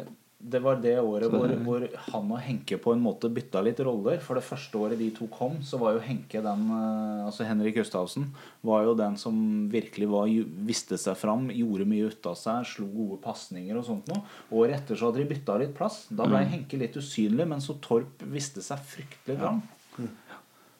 det 0.43 0.59
var 0.63 0.75
det 0.81 0.95
året 0.99 1.29
hvor, 1.31 1.51
hvor 1.65 1.83
han 2.11 2.31
og 2.33 2.39
Henke 2.41 2.77
på 2.81 2.93
en 2.95 3.01
måte 3.03 3.29
bytta 3.29 3.61
litt 3.63 3.79
roller. 3.85 4.17
For 4.23 4.35
det 4.39 4.43
første 4.43 4.77
året 4.79 4.97
de 4.99 5.09
to 5.15 5.27
kom, 5.31 5.59
så 5.63 5.77
var 5.81 5.93
jo 5.93 6.01
Henke 6.05 6.41
den 6.41 6.63
eh, 6.73 7.25
Altså 7.27 7.45
Henrik 7.47 7.75
Gustavsen 7.77 8.25
var 8.65 8.83
jo 8.87 8.95
den 8.97 9.15
som 9.21 9.35
virkelig 9.71 10.07
var, 10.11 10.25
viste 10.27 10.65
visste 10.71 10.97
seg 10.97 11.15
fram, 11.19 11.47
gjorde 11.53 11.85
mye 11.87 12.09
ut 12.11 12.25
av 12.31 12.35
seg, 12.39 12.65
slo 12.67 12.87
gode 12.91 13.19
pasninger 13.23 13.77
og 13.77 13.85
sånt 13.87 14.09
noe. 14.11 14.23
Året 14.51 14.79
etter 14.81 14.95
så 14.99 15.11
hadde 15.11 15.21
de 15.23 15.29
bytta 15.31 15.59
litt 15.61 15.75
plass. 15.77 16.05
Da 16.09 16.25
ble 16.27 16.41
Henke 16.51 16.79
litt 16.81 16.97
usynlig, 16.99 17.47
men 17.47 17.61
så 17.61 17.77
Torp 17.83 18.25
visste 18.33 18.61
seg 18.65 18.81
fryktelig 18.95 19.37
fram. 19.39 19.61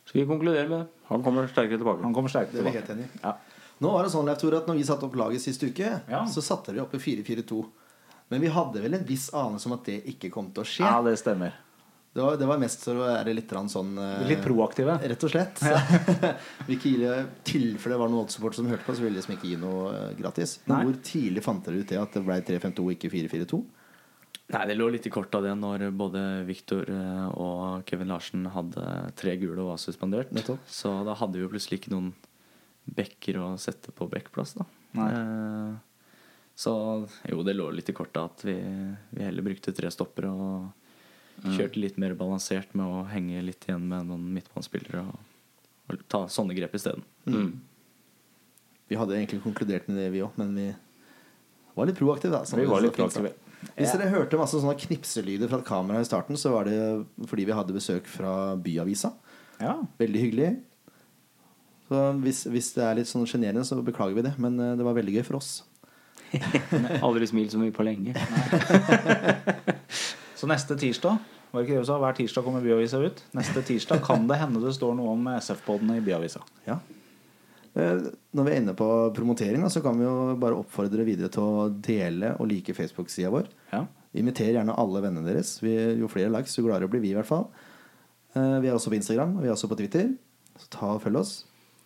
Skal 0.05 0.22
vi 0.24 0.28
konkludere 0.28 0.68
med 0.68 0.80
det? 0.82 0.88
Han 1.12 1.24
kommer 1.24 1.47
sterkere 1.47 1.78
tilbake. 1.80 2.03
Han 2.03 2.14
kommer 2.16 2.32
sterkt 2.34 2.51
Det 2.51 2.59
er 2.59 2.68
vi 2.68 2.74
helt 2.76 2.86
tilbake. 2.89 3.07
enig 3.07 3.22
i. 3.22 3.24
Ja. 3.24 3.38
Nå 3.82 3.91
var 3.95 4.03
det 4.05 4.12
sånn, 4.14 4.28
Leif 4.28 4.38
Tore, 4.41 4.57
at 4.62 4.68
når 4.70 4.78
vi 4.78 4.84
satte 4.86 5.07
opp 5.07 5.16
laget 5.18 5.41
sist 5.41 5.64
uke, 5.64 5.88
Ja. 6.09 6.26
så 6.30 6.41
satte 6.45 6.74
vi 6.76 6.80
opp 6.84 6.93
i 6.93 6.99
4-4-2. 7.01 7.62
Men 8.32 8.43
vi 8.43 8.51
hadde 8.55 8.82
vel 8.84 8.95
en 8.95 9.03
viss 9.07 9.27
anelse 9.36 9.67
om 9.67 9.75
at 9.75 9.89
det 9.89 9.99
ikke 10.13 10.32
kom 10.34 10.49
til 10.55 10.63
å 10.63 10.67
skje. 10.67 10.88
ja, 10.88 11.01
det 11.03 11.17
stemmer. 11.19 11.57
Det, 12.11 12.19
var, 12.19 12.36
det 12.36 12.47
var 12.47 12.59
mest 12.59 12.82
for 12.84 12.99
å 12.99 13.05
være 13.07 13.32
litt 13.32 13.51
sånn 13.71 13.91
eh, 13.95 14.23
Litt 14.27 14.41
proaktive. 14.43 14.97
Rett 14.99 15.21
og 15.23 15.32
slett. 15.32 15.61
vi 16.67 16.75
ikke 16.75 16.91
gi 16.91 17.11
tilfelle 17.47 17.95
det 17.95 17.99
var 18.01 18.11
noen 18.11 18.25
oddsupport 18.25 18.57
som 18.57 18.67
hørte 18.67 18.84
på, 18.84 18.95
så 18.97 19.05
ville 19.05 19.15
de 19.15 19.21
liksom 19.21 19.38
ikke 19.38 19.51
gi 19.53 19.59
noe 19.61 19.91
eh, 19.95 20.09
gratis. 20.19 20.57
Nei. 20.67 20.82
hvor 20.88 20.97
tidlig 21.07 21.43
fant 21.45 21.63
dere 21.67 21.79
ut 21.79 21.93
det 21.93 22.01
at 22.01 22.17
det 22.17 22.23
ble 22.27 22.41
3-5-2 22.49 22.84
og 22.84 22.97
ikke 22.97 23.13
4-4-2? 23.13 23.61
Nei, 24.51 24.65
det 24.67 24.75
lå 24.75 24.89
litt 24.91 25.07
i 25.07 25.13
kortet 25.13 25.38
av 25.39 25.45
det 25.47 25.53
når 25.55 25.86
både 25.95 26.23
Viktor 26.47 26.89
eh, 26.91 27.29
og 27.39 27.88
Kevin 27.88 28.11
Larsen 28.11 28.49
hadde 28.51 28.88
tre 29.19 29.38
gule 29.39 29.61
og 29.63 29.71
var 29.71 29.79
suspendert. 29.79 30.34
Nettopp. 30.36 30.67
Så 30.67 30.91
da 31.07 31.15
hadde 31.15 31.39
vi 31.39 31.45
jo 31.45 31.53
plutselig 31.53 31.79
ikke 31.79 31.93
noen 31.95 32.11
backer 32.91 33.39
å 33.39 33.53
sette 33.61 33.95
på 33.95 34.09
backplass, 34.11 34.57
da. 34.59 34.67
Nei. 34.99 35.07
Eh, 35.15 35.79
så 36.55 36.73
jo, 37.29 37.41
det 37.47 37.55
lå 37.55 37.69
litt 37.73 37.89
i 37.89 37.95
kortet 37.95 38.21
at 38.21 38.45
vi, 38.45 38.57
vi 39.09 39.25
heller 39.25 39.45
brukte 39.45 39.73
tre 39.75 39.89
stoppere 39.93 40.29
og 40.29 41.51
kjørte 41.55 41.81
litt 41.81 41.97
mer 42.01 42.13
balansert 42.17 42.73
med 42.77 42.85
å 42.85 43.03
henge 43.09 43.41
litt 43.45 43.65
igjen 43.65 43.87
med 43.89 44.09
noen 44.11 44.27
midtbanespillere 44.35 45.01
og, 45.07 45.21
og 45.89 46.03
ta 46.11 46.25
sånne 46.29 46.55
grep 46.57 46.75
isteden. 46.77 47.05
Mm. 47.25 47.53
Vi 48.91 48.99
hadde 48.99 49.15
egentlig 49.17 49.41
konkludert 49.41 49.87
med 49.89 49.97
det, 49.97 50.09
vi 50.13 50.21
òg, 50.21 50.35
men 50.37 50.51
vi 50.57 50.67
var 51.77 51.87
litt 51.87 51.97
proaktive. 51.97 52.35
Da, 52.35 52.57
Vi 52.59 52.67
var 52.67 52.83
litt 52.83 52.97
proaktive. 52.97 53.31
Hvis 53.77 53.93
dere 53.93 54.09
hørte 54.11 54.39
masse 54.41 54.57
sånne 54.57 54.77
knipselyder 54.79 55.49
fra 55.49 55.61
et 55.61 55.67
kamera 55.67 56.01
i 56.01 56.07
starten, 56.07 56.37
så 56.39 56.51
var 56.53 56.67
det 56.67 56.77
fordi 57.29 57.45
vi 57.47 57.55
hadde 57.55 57.75
besøk 57.75 58.09
fra 58.09 58.57
Byavisa. 58.59 59.13
Ja. 59.61 59.77
Veldig 60.01 60.23
hyggelig. 60.25 60.51
Så 61.87 62.01
hvis, 62.23 62.45
hvis 62.49 62.71
det 62.75 62.85
er 62.87 62.97
litt 62.97 63.09
sånn 63.09 63.27
sjenerende, 63.29 63.63
så 63.67 63.77
beklager 63.85 64.17
vi 64.17 64.25
det. 64.25 64.33
Men 64.41 64.57
eh, 64.59 64.75
det 64.79 64.85
var 64.87 64.97
veldig 64.97 65.17
gøy 65.19 65.25
for 65.27 65.39
oss. 65.41 65.51
Aldri 67.03 67.27
smilt 67.27 67.51
så 67.53 67.59
mye 67.61 67.73
på 67.75 67.84
lenge. 67.88 68.13
Så 70.41 70.47
neste 70.49 70.73
tirsdag 70.79 71.17
var 71.51 71.61
det 71.61 71.67
ikke 71.67 71.75
det 71.75 71.82
vi 71.84 71.88
sa? 71.89 71.97
Hver 72.01 72.15
tirsdag 72.17 72.45
kommer 72.45 72.63
Byavisa 72.63 72.97
ut. 73.03 73.19
Neste 73.38 73.61
tirsdag 73.67 73.99
kan 74.05 74.23
det 74.29 74.38
hende 74.39 74.61
det 74.63 74.71
står 74.73 74.95
noe 74.97 75.11
om 75.13 75.25
SF-podene 75.36 75.97
i 75.99 76.03
Byavisa. 76.05 76.39
Ja. 76.65 76.77
Eh, 77.75 78.05
Når 78.34 78.47
vi 78.47 78.53
er 78.53 78.61
inne 78.61 78.73
på 78.79 78.88
promotering, 79.13 79.65
så 79.69 79.84
kan 79.84 79.99
vi 79.99 80.05
jo 80.07 80.13
bare 80.41 80.57
oppfordre 80.57 81.03
videre 81.05 81.29
til 81.34 81.43
å 81.43 81.67
dele 81.69 82.32
og 82.39 82.47
like 82.49 82.73
Facebook-sida 82.77 83.29
vår. 83.36 83.51
Ja. 83.73 83.84
Inviter 84.17 84.49
gjerne 84.55 84.73
alle 84.79 85.03
vennene 85.03 85.27
deres. 85.27 85.57
Vi, 85.63 85.75
jo 85.99 86.09
flere 86.11 86.32
likes, 86.34 86.55
jo 86.57 86.65
gladere 86.65 86.89
blir 86.91 87.03
vi 87.03 87.11
i 87.13 87.17
hvert 87.19 87.29
fall. 87.29 87.45
Eh, 88.34 88.57
Vi 88.63 88.71
er 88.71 88.79
også 88.79 88.89
på 88.89 88.97
Instagram, 89.01 89.36
og 89.38 89.43
vi 89.45 89.51
er 89.51 89.55
også 89.57 89.69
på 89.71 89.77
Twitter. 89.84 90.09
Så 90.57 90.71
ta 90.73 90.93
og 90.95 91.03
følg 91.03 91.19
oss. 91.21 91.36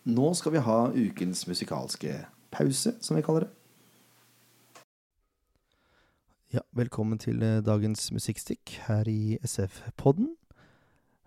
Nå 0.06 0.30
skal 0.38 0.54
vi 0.56 0.62
ha 0.62 0.80
ukens 0.93 1.43
musikalske 1.50 2.22
pause, 2.54 2.93
som 3.02 3.18
vi 3.18 3.26
kaller 3.26 3.48
det. 3.50 3.52
Ja, 6.54 6.62
velkommen 6.78 7.18
til 7.18 7.41
eh, 7.41 7.64
dagens 7.66 8.12
musikkstikk 8.14 8.76
her 8.86 9.08
i 9.10 9.39
SF-podden. 9.41 10.28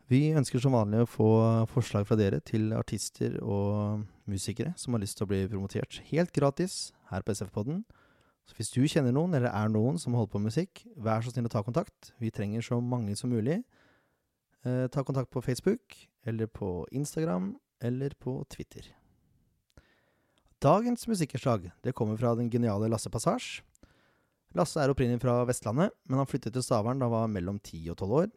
Vi 0.06 0.20
ønsker 0.38 0.62
som 0.62 0.76
vanlig 0.76 1.00
å 1.02 1.08
få 1.10 1.30
forslag 1.72 2.06
fra 2.06 2.14
dere 2.16 2.38
til 2.38 2.70
artister 2.76 3.34
og 3.42 4.04
musikere 4.30 4.76
som 4.78 4.94
har 4.94 5.02
lyst 5.02 5.18
til 5.18 5.26
å 5.26 5.30
bli 5.32 5.40
promotert 5.50 5.98
helt 6.12 6.30
gratis 6.36 6.92
her 7.10 7.26
på 7.26 7.34
SF-podden. 7.34 7.82
Så 8.46 8.54
hvis 8.60 8.70
du 8.70 8.78
kjenner 8.86 9.10
noen, 9.16 9.34
eller 9.34 9.50
er 9.50 9.74
noen 9.74 9.98
som 9.98 10.14
holder 10.14 10.30
på 10.36 10.38
med 10.38 10.52
musikk, 10.52 10.84
vær 10.94 11.26
så 11.26 11.34
snill 11.34 11.50
å 11.50 11.54
ta 11.56 11.64
kontakt. 11.66 12.12
Vi 12.22 12.30
trenger 12.30 12.62
så 12.62 12.78
mange 12.78 13.18
som 13.18 13.34
mulig. 13.34 13.64
Eh, 14.62 14.86
ta 14.86 15.02
kontakt 15.02 15.34
på 15.34 15.42
Facebook, 15.42 15.98
eller 16.22 16.46
på 16.46 16.86
Instagram, 16.94 17.56
eller 17.82 18.14
på 18.22 18.38
Twitter. 18.54 18.86
Dagens 20.62 21.10
musikkerslag 21.10 21.72
kommer 21.90 22.16
fra 22.16 22.36
den 22.38 22.54
geniale 22.54 22.86
Lasse 22.86 23.10
Passasje. 23.10 23.66
Lasse 24.58 24.82
er 24.82 24.90
opprinnelig 24.92 25.22
fra 25.22 25.40
Vestlandet, 25.48 25.94
men 26.08 26.20
han 26.20 26.28
flyttet 26.28 26.54
til 26.56 26.64
Stavern 26.66 27.00
da 27.00 27.06
han 27.06 27.14
var 27.14 27.30
mellom 27.32 27.60
10 27.62 27.94
og 27.94 27.98
12 28.02 28.18
år. 28.22 28.28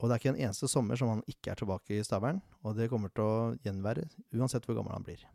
Og 0.00 0.08
det 0.08 0.14
er 0.14 0.22
ikke 0.22 0.32
en 0.32 0.42
eneste 0.46 0.68
sommer 0.70 0.96
som 0.96 1.10
han 1.12 1.22
ikke 1.28 1.52
er 1.52 1.60
tilbake 1.60 1.98
i 1.98 2.04
Stavern, 2.06 2.40
og 2.64 2.78
det 2.78 2.88
kommer 2.92 3.12
til 3.12 3.26
å 3.26 3.52
gjenvære 3.66 4.06
uansett 4.38 4.64
hvor 4.64 4.78
gammel 4.78 4.96
han 4.96 5.04
blir. 5.04 5.26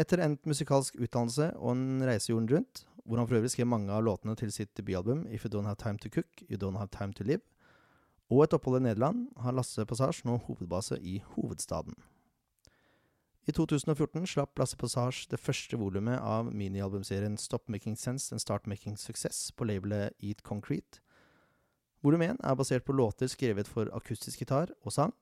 Etter 0.00 0.20
endt 0.24 0.48
musikalsk 0.48 0.96
utdannelse 1.00 1.50
og 1.56 1.70
en 1.72 2.04
reise 2.04 2.32
jorden 2.32 2.48
rundt, 2.52 2.84
hvor 3.04 3.20
han 3.20 3.28
for 3.28 3.38
øvrig 3.38 3.52
skrev 3.52 3.68
mange 3.70 3.92
av 3.92 4.04
låtene 4.04 4.34
til 4.36 4.50
sitt 4.52 4.72
debutalbum 4.76 5.24
If 5.30 5.46
You 5.46 5.52
Don't 5.52 5.68
Have 5.68 5.80
Time 5.80 6.00
To 6.02 6.12
Cook, 6.12 6.42
You 6.48 6.58
Don't 6.60 6.80
Have 6.80 6.92
Time 6.92 7.16
To 7.16 7.24
Live, 7.24 7.44
og 8.32 8.42
et 8.42 8.56
opphold 8.56 8.80
i 8.80 8.88
Nederland, 8.88 9.28
har 9.38 9.54
Lasse 9.54 9.86
Passage 9.86 10.26
nå 10.26 10.40
hovedbase 10.48 10.98
i 10.98 11.20
hovedstaden. 11.36 11.94
I 13.46 13.52
2014 13.52 14.26
slapp 14.26 14.58
Lasse 14.58 14.74
Passage 14.74 15.28
det 15.30 15.38
første 15.38 15.78
volumet 15.78 16.18
av 16.18 16.48
minialbumserien 16.50 17.36
Stop 17.38 17.68
Making 17.70 17.94
Sense 17.94 18.34
and 18.34 18.42
Start 18.42 18.66
Making 18.66 18.96
Success 18.98 19.52
på 19.54 19.68
labelet 19.70 20.16
Eat 20.18 20.42
Concrete. 20.42 20.98
Volum 22.02 22.24
1 22.26 22.40
er 22.42 22.56
basert 22.58 22.82
på 22.82 22.96
låter 22.98 23.30
skrevet 23.30 23.70
for 23.70 23.86
akustisk 23.94 24.42
gitar 24.42 24.72
og 24.82 24.90
sang, 24.96 25.14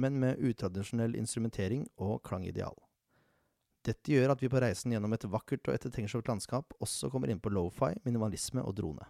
men 0.00 0.16
med 0.16 0.40
utradisjonell 0.40 1.12
instrumentering 1.20 1.84
og 2.00 2.22
klangideal. 2.24 2.72
Dette 3.84 4.16
gjør 4.16 4.32
at 4.32 4.40
vi 4.40 4.48
på 4.48 4.64
reisen 4.64 4.96
gjennom 4.96 5.12
et 5.12 5.28
vakkert 5.28 5.68
og 5.68 5.76
ettertenksomt 5.76 6.32
landskap 6.32 6.72
også 6.80 7.12
kommer 7.12 7.28
inn 7.28 7.40
på 7.40 7.52
lofi, 7.52 7.92
minimalisme 8.08 8.64
og 8.64 8.78
drone. 8.80 9.04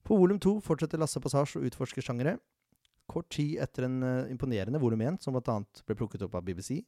På 0.00 0.16
volum 0.16 0.40
2 0.40 0.56
fortsetter 0.64 0.96
Lasse 0.96 1.20
Passage 1.20 1.60
å 1.60 1.68
utforske 1.68 2.00
sjangere. 2.00 2.38
Kort 3.10 3.30
tid 3.34 3.58
etter 3.62 3.88
en 3.88 4.02
eh, 4.06 4.30
imponerende 4.30 4.78
volum 4.78 5.00
1, 5.02 5.22
som 5.24 5.34
bl.a. 5.34 5.56
ble 5.86 5.96
plukket 5.98 6.22
opp 6.26 6.36
av 6.38 6.44
BBC, 6.46 6.84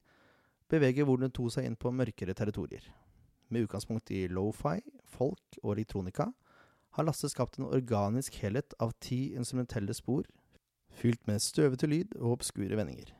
beveger 0.70 1.08
volum 1.08 1.32
2 1.34 1.48
seg 1.56 1.66
inn 1.66 1.78
på 1.78 1.90
mørkere 1.90 2.36
territorier. 2.38 2.84
Med 3.52 3.66
utgangspunkt 3.66 4.12
i 4.14 4.28
lofi, 4.30 4.78
folk 5.16 5.58
og 5.64 5.74
elektronika 5.74 6.30
har 6.96 7.08
Lasse 7.08 7.28
skapt 7.32 7.58
en 7.58 7.66
organisk 7.68 8.36
helhet 8.42 8.76
av 8.80 8.94
ti 9.02 9.32
instrumentelle 9.36 9.96
spor, 9.96 10.28
fylt 10.92 11.26
med 11.26 11.42
støvete 11.42 11.88
lyd 11.88 12.14
og 12.20 12.38
obskure 12.38 12.78
vendinger. 12.78 13.10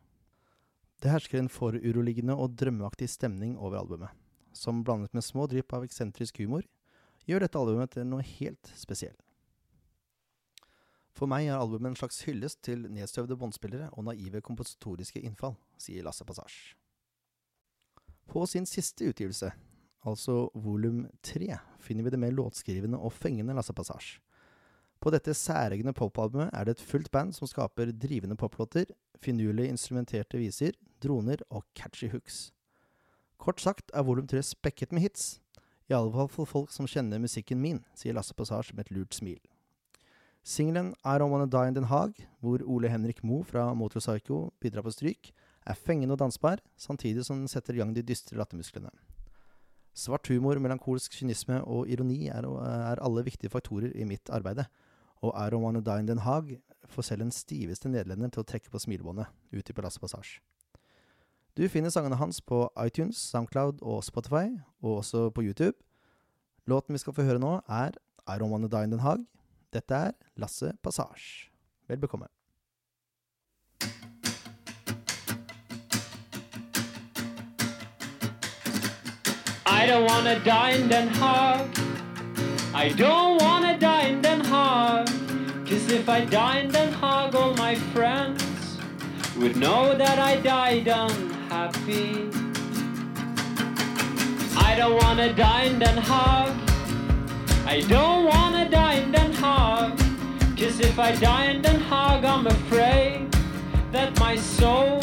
Det 1.03 1.11
hersker 1.11 1.41
en 1.41 1.51
foruroligende 1.51 2.37
og 2.39 2.55
drømmeaktig 2.61 3.09
stemning 3.11 3.57
over 3.59 3.81
albumet, 3.81 4.13
som 4.55 4.85
blandet 4.87 5.17
med 5.17 5.27
små 5.27 5.49
drypp 5.51 5.75
av 5.75 5.89
eksentrisk 5.89 6.39
humor, 6.45 6.63
gjør 7.27 7.43
dette 7.43 7.59
albumet 7.59 7.97
til 7.97 8.07
noe 8.07 8.23
helt 8.39 8.71
spesielt. 8.79 9.19
For 11.13 11.29
meg 11.29 11.47
er 11.47 11.61
albumet 11.61 11.93
en 11.93 11.99
slags 11.99 12.23
hyllest 12.25 12.63
til 12.65 12.87
nedstøvde 12.89 13.37
båndspillere 13.37 13.91
og 13.93 14.07
naive 14.09 14.41
kompositoriske 14.45 15.21
innfall, 15.21 15.59
sier 15.81 16.07
Lasse 16.07 16.25
Passage. 16.25 16.73
På 18.29 18.47
sin 18.49 18.67
siste 18.67 19.11
utgivelse, 19.11 19.51
altså 20.09 20.47
volum 20.55 21.05
tre, 21.23 21.59
finner 21.79 22.07
vi 22.07 22.15
det 22.15 22.21
mer 22.23 22.33
låtskrivende 22.33 22.99
og 22.99 23.13
fengende 23.13 23.55
Lasse 23.55 23.77
Passage. 23.77 24.23
På 25.03 25.11
dette 25.11 25.35
særegne 25.35 25.93
popalbumet 25.93 26.53
er 26.55 26.65
det 26.65 26.77
et 26.77 26.87
fullt 26.87 27.11
band 27.11 27.35
som 27.37 27.51
skaper 27.51 27.93
drivende 27.93 28.39
poplåter, 28.39 28.87
finurlig 29.21 29.69
instrumenterte 29.69 30.39
viser, 30.39 30.79
droner 31.03 31.43
og 31.51 31.67
catchy 31.75 32.09
hooks. 32.13 32.53
Kort 33.37 33.61
sagt 33.61 33.91
er 33.93 34.07
volum 34.07 34.29
tre 34.31 34.41
spekket 34.47 34.93
med 34.95 35.03
hits, 35.03 35.41
i 35.91 35.95
alle 35.97 36.13
fall 36.15 36.31
for 36.31 36.49
folk 36.49 36.71
som 36.73 36.87
kjenner 36.87 37.21
musikken 37.21 37.61
min, 37.61 37.83
sier 37.99 38.15
Lasse 38.15 38.35
Passage 38.39 38.73
med 38.73 38.87
et 38.87 38.95
lurt 38.95 39.19
smil. 39.19 39.41
Singelen 40.43 40.95
I 41.05 41.19
Don't 41.19 41.31
Wanna 41.31 41.47
Die 41.47 41.69
in 41.69 41.75
Den 41.75 41.85
Haag, 41.85 42.15
hvor 42.41 42.59
Ole 42.67 42.89
Henrik 42.89 43.23
Moe 43.23 43.45
fra 43.45 43.75
Motorpsycho 43.75 44.51
bidrar 44.61 44.83
på 44.83 44.91
stryk, 44.91 45.31
er 45.67 45.75
fengende 45.79 46.17
og 46.17 46.19
dansbar, 46.19 46.59
samtidig 46.77 47.25
som 47.25 47.39
den 47.39 47.49
setter 47.49 47.75
i 47.75 47.79
gang 47.79 47.95
de 47.95 48.03
dystre 48.03 48.37
lattermusklene. 48.37 48.91
Svart 49.95 50.27
humor, 50.27 50.59
melankolsk 50.59 51.15
kynisme 51.15 51.61
og 51.63 51.87
ironi 51.87 52.27
er, 52.27 52.43
er 52.43 52.99
alle 52.99 53.23
viktige 53.23 53.53
faktorer 53.53 53.95
i 53.95 54.05
mitt 54.05 54.31
arbeide, 54.35 54.65
og 55.23 55.31
I 55.37 55.47
Don't 55.55 55.63
Wanna 55.63 55.81
Die 55.81 56.01
in 56.01 56.09
Den 56.09 56.25
Haag 56.27 56.59
får 56.91 57.03
selv 57.03 57.23
den 57.23 57.31
stiveste 57.31 57.89
nederlender 57.89 58.33
til 58.35 58.43
å 58.43 58.49
trekke 58.49 58.73
på 58.73 58.81
smilebåndet, 58.83 59.31
ut 59.53 59.71
i 59.71 59.73
Palasset 59.73 60.03
Passage. 60.03 60.41
Du 61.55 61.69
finner 61.69 61.91
sangene 61.91 62.19
hans 62.19 62.41
på 62.41 62.65
iTunes, 62.83 63.21
Soundcloud 63.31 63.79
og 63.83 64.03
Spotify, 64.03 64.49
og 64.83 65.05
også 65.05 65.31
på 65.31 65.45
YouTube. 65.47 65.77
Låten 66.67 66.97
vi 66.97 66.99
skal 66.99 67.15
få 67.15 67.23
høre 67.23 67.39
nå, 67.39 67.61
er 67.69 67.95
I 68.27 68.41
Don't 68.41 68.51
Wanna 68.51 68.67
Die 68.67 68.83
in 68.83 68.97
Den 68.97 69.07
Haag. 69.07 69.23
Dette 69.73 69.95
er 69.95 70.13
Lasse 70.37 70.75
Passasje. 70.83 71.49
Vel 71.89 71.97
bekomme. 71.97 72.27
I 79.65 79.87
don't 79.87 80.05
wanna 80.05 80.39
die 80.45 80.73
in 80.73 80.89
Den 80.89 81.09
Haag. 81.09 81.67
I 82.75 82.91
don't 82.91 83.41
wanna 83.41 83.79
die 83.79 84.09
in 84.09 84.21
Den 84.21 84.43
Haag. 84.43 85.07
Cause 85.67 85.91
if 85.91 86.09
I 86.09 86.27
die 86.27 86.59
in 86.61 86.71
Den 86.71 86.93
Haag, 86.93 87.35
all 87.35 87.55
my 87.55 87.75
friends 87.95 88.45
would 89.39 89.57
know 89.57 89.95
that 89.97 90.19
I 90.19 90.37
died 90.41 90.87
unhappy. 90.87 92.29
I 94.55 94.77
don't 94.77 95.03
wanna 95.03 95.33
die 95.33 95.65
in 95.65 95.79
Den 95.79 95.97
Haag. 95.97 96.53
I 97.67 97.81
don't 97.81 98.27
wanna 98.27 98.69
die. 98.69 98.82
If 100.81 100.99
I 100.99 101.15
die 101.17 101.47
in 101.47 101.61
Den 101.61 101.81
Haag, 101.81 102.25
I'm 102.25 102.47
afraid 102.47 103.31
that 103.93 104.19
my 104.19 104.37
soul 104.37 105.01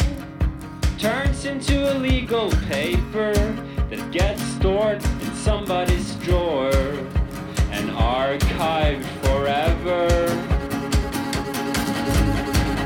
turns 0.98 1.44
into 1.44 1.92
a 1.92 1.94
legal 1.94 2.50
paper 2.68 3.32
that 3.88 4.10
gets 4.10 4.42
stored 4.42 5.02
in 5.02 5.34
somebody's 5.34 6.14
drawer 6.16 6.72
and 7.70 7.88
archived 7.90 9.04
forever. 9.24 10.08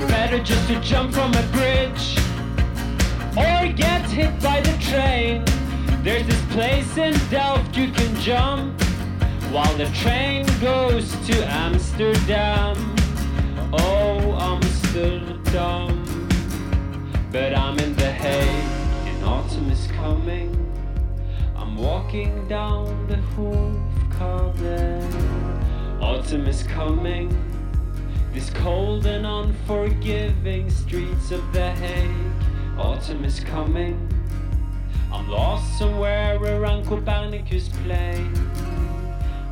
Better 0.09 0.39
just 0.43 0.69
to 0.69 0.79
jump 0.81 1.15
from 1.15 1.33
a 1.35 1.43
bridge 1.53 2.19
or 3.37 3.73
get 3.73 4.03
hit 4.11 4.39
by 4.43 4.61
the 4.61 4.77
train. 4.91 5.43
There's 6.03 6.27
this 6.27 6.45
place 6.53 6.97
in 6.99 7.15
Delft 7.31 7.77
you 7.77 7.91
can 7.93 8.15
jump 8.21 8.84
while 9.55 9.77
the 9.77 9.87
train 10.03 10.45
goes 10.61 11.13
to 11.29 11.33
Amsterdam. 11.47 12.75
Oh, 13.73 14.37
Amsterdam. 14.41 16.05
But 17.31 17.57
I'm 17.57 17.79
in 17.79 17.95
the 17.95 18.11
Hague 18.11 19.07
and 19.07 19.25
autumn 19.25 19.71
is 19.71 19.87
coming. 19.93 20.51
I'm 21.55 21.77
walking 21.77 22.49
down 22.49 23.07
the 23.07 23.19
Hoofkade. 23.37 24.73
Autumn 26.03 26.49
is 26.49 26.65
coming. 26.65 27.29
These 28.33 28.51
cold 28.51 29.07
and 29.07 29.25
unforgiving 29.25 30.69
streets 30.69 31.31
of 31.31 31.53
The 31.53 31.71
Hague. 31.71 32.11
Autumn 32.77 33.25
is 33.25 33.39
coming. 33.39 33.97
I'm 35.13 35.29
lost 35.29 35.79
somewhere 35.79 36.41
where 36.41 36.61
around 36.61 36.87
Copernicus 36.87 37.69
Plain. 37.69 38.54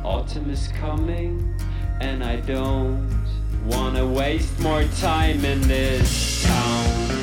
Autumn 0.03 0.49
is 0.49 0.67
coming, 0.79 1.57
and 2.01 2.23
I 2.23 2.35
don't 2.41 3.09
wanna 3.65 4.05
waste 4.05 4.59
more 4.59 4.83
time 4.99 5.45
in 5.45 5.61
this 5.61 6.43
town. 6.43 7.13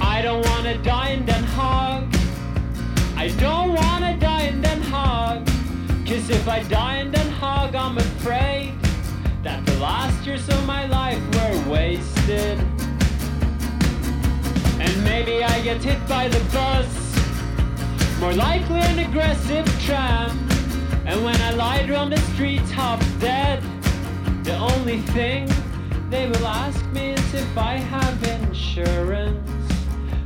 I 0.00 0.22
don't 0.22 0.46
wanna 0.46 0.78
die 0.82 1.10
in 1.10 1.26
Den 1.26 1.44
Haag. 1.44 2.08
I 3.16 3.28
don't 3.38 3.74
wanna 3.74 4.16
die 4.18 4.44
in 4.44 4.62
Den 4.62 4.80
Haag. 4.82 5.46
Cause 6.06 6.30
if 6.30 6.48
I 6.48 6.62
die 6.62 7.04
Den 7.12 7.23
years 10.26 10.48
of 10.48 10.66
my 10.66 10.86
life 10.86 11.20
were 11.34 11.70
wasted. 11.70 12.58
And 14.80 15.04
maybe 15.04 15.42
I 15.42 15.60
get 15.60 15.82
hit 15.82 16.06
by 16.08 16.28
the 16.28 16.40
bus. 16.52 16.88
More 18.20 18.32
likely 18.32 18.80
an 18.80 18.98
aggressive 19.00 19.66
tram. 19.82 20.30
And 21.06 21.24
when 21.24 21.38
I 21.42 21.50
lie 21.52 21.82
on 21.90 22.10
the 22.10 22.20
street 22.32 22.66
half 22.70 23.00
dead, 23.20 23.62
the 24.44 24.56
only 24.56 25.00
thing 25.16 25.48
they 26.10 26.26
will 26.26 26.46
ask 26.46 26.84
me 26.92 27.12
is 27.12 27.34
if 27.34 27.58
I 27.58 27.76
have 27.76 28.22
insurance 28.40 29.72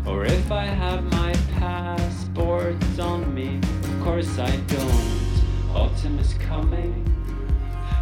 or 0.06 0.24
if 0.24 0.52
I 0.52 0.64
have 0.64 1.02
my 1.12 1.32
passport 1.58 2.76
on 2.98 3.34
me. 3.34 3.60
Of 3.82 4.04
course 4.04 4.38
I 4.38 4.54
don't. 4.56 5.74
Autumn 5.74 6.18
is 6.18 6.34
coming. 6.34 7.04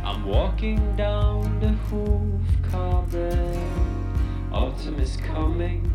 I'm 0.06 0.24
walking 0.24 0.94
down 0.94 1.58
the 1.58 1.75
Hoofkade. 1.90 3.58
Autumn 4.52 4.98
is 4.98 5.16
coming. 5.18 5.92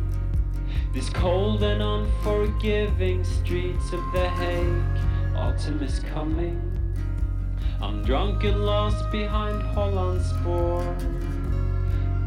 These 0.94 1.10
cold 1.10 1.64
and 1.64 1.82
unforgiving 1.82 3.24
streets 3.26 3.92
of 3.92 4.00
The 4.14 4.30
Hague. 4.30 5.36
Autumn 5.36 5.84
is 5.84 6.00
coming. 6.00 6.60
I'm 7.82 8.04
drunk 8.04 8.44
and 8.46 8.66
lost 8.66 9.12
behind 9.12 9.62
Hollandspoor. 9.76 10.82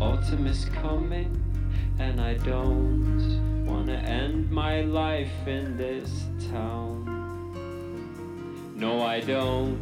Autumn 0.00 0.46
is 0.46 0.66
coming, 0.82 1.30
and 1.98 2.20
I 2.20 2.34
don't 2.34 3.64
wanna 3.64 3.94
end 3.94 4.50
my 4.50 4.82
life 4.82 5.46
in 5.46 5.76
this 5.78 6.26
town. 6.50 7.06
No, 8.76 9.02
I 9.02 9.20
don't 9.20 9.80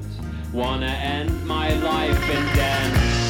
wanna 0.52 0.86
end 0.86 1.44
my 1.46 1.72
life 1.74 2.30
in 2.30 2.44
Den 2.54 3.21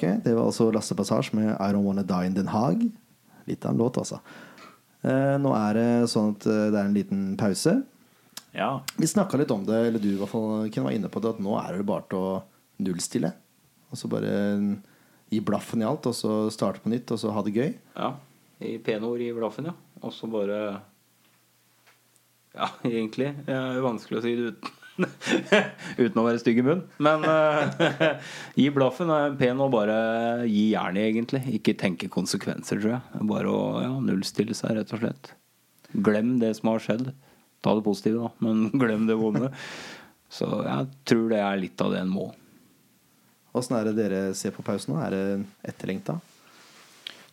tilbake. 0.00 0.20
Det 0.24 0.34
var 0.34 0.46
altså 0.46 0.70
Lasse 0.72 0.94
Passage 0.94 1.30
med 1.32 1.56
I 1.60 1.72
Don't 1.72 1.84
Wanna 1.84 2.02
Die 2.02 2.26
in 2.26 2.34
Den 2.34 2.48
Haag. 2.48 2.90
Litt 3.46 3.64
av 3.64 3.72
en 3.72 3.78
låt, 3.78 3.96
altså. 3.98 4.20
Eh, 5.02 5.38
nå 5.40 5.52
er 5.56 5.74
det 5.74 6.10
sånn 6.10 6.34
at 6.34 6.46
eh, 6.46 6.68
det 6.70 6.78
er 6.78 6.84
en 6.88 6.94
liten 6.94 7.36
pause. 7.36 7.82
Ja. 8.52 8.82
Vi 8.96 9.06
snakka 9.06 9.38
litt 9.38 9.50
om 9.50 9.64
det, 9.64 9.86
eller 9.88 9.98
du 10.02 10.10
i 10.10 10.18
hvert 10.18 10.30
fall 10.30 10.68
Ken, 10.70 10.84
var 10.84 10.92
inne 10.92 11.08
på 11.08 11.20
det, 11.22 11.34
at 11.36 11.40
nå 11.40 11.56
er 11.60 11.78
det 11.78 11.86
bare 11.88 12.04
til 12.10 12.18
å 12.18 12.42
nullstille. 12.80 13.32
Og 13.90 13.98
så 13.98 14.10
bare 14.10 14.32
gi 15.30 15.40
blaffen 15.40 15.82
i 15.82 15.86
alt, 15.86 16.06
og 16.06 16.14
så 16.14 16.50
starte 16.52 16.82
på 16.82 16.90
nytt, 16.92 17.10
og 17.14 17.20
så 17.22 17.32
ha 17.34 17.42
det 17.46 17.54
gøy. 17.56 17.72
Ja. 17.96 18.14
I 18.60 18.76
pene 18.84 19.08
ord 19.08 19.22
i 19.24 19.30
blaffen, 19.32 19.70
ja. 19.70 19.76
Og 20.02 20.12
så 20.12 20.28
bare 20.30 20.58
Ja, 22.52 22.66
egentlig. 22.84 23.32
Det 23.46 23.56
er 23.56 23.78
jo 23.78 23.86
vanskelig 23.86 24.20
å 24.20 24.24
si 24.26 24.36
det 24.36 24.52
uten 24.52 24.76
Uten 26.02 26.20
å 26.20 26.24
være 26.26 26.40
stygg 26.42 26.60
i 26.60 26.64
munnen. 26.66 26.84
Men 27.02 27.24
uh, 27.26 28.14
gi 28.60 28.68
blaffen 28.74 29.12
er 29.14 29.36
pen 29.40 29.60
og 29.62 29.72
bare 29.74 29.96
gi 30.46 30.70
jernet, 30.72 31.08
egentlig. 31.10 31.42
Ikke 31.58 31.76
tenke 31.78 32.10
konsekvenser, 32.12 32.80
tror 32.80 32.96
jeg. 32.96 33.24
Bare 33.30 33.52
å 33.52 33.62
ja, 33.84 33.92
nullstille 34.04 34.56
seg, 34.56 34.76
rett 34.78 34.94
og 34.96 35.02
slett. 35.02 35.32
Glem 35.92 36.36
det 36.42 36.54
som 36.58 36.72
har 36.72 36.84
skjedd. 36.84 37.10
Ta 37.60 37.74
det 37.76 37.84
positive, 37.86 38.26
da, 38.26 38.32
men 38.46 38.68
glem 38.80 39.06
det 39.10 39.18
vonde. 39.20 39.52
Så 40.30 40.48
jeg 40.62 40.90
tror 41.10 41.30
det 41.32 41.42
er 41.42 41.60
litt 41.60 41.82
av 41.82 41.94
det 41.94 42.04
en 42.04 42.12
må. 42.12 42.30
Åssen 43.56 43.74
er 43.76 43.88
det 43.88 43.96
dere 43.98 44.24
ser 44.38 44.54
på 44.54 44.62
pausen 44.62 44.94
nå? 44.94 45.00
Er 45.02 45.14
det 45.14 45.22
etterlengta? 45.72 46.20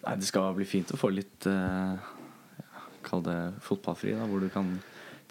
Nei, 0.01 0.15
det 0.18 0.26
skal 0.30 0.55
bli 0.57 0.65
fint 0.65 0.93
å 0.93 0.97
få 0.97 1.11
litt 1.13 1.45
uh, 1.49 1.97
Kall 3.05 3.22
det 3.24 3.38
fotballfri, 3.63 4.15
da, 4.18 4.26
hvor 4.28 4.41
du 4.41 4.49
kan 4.51 4.72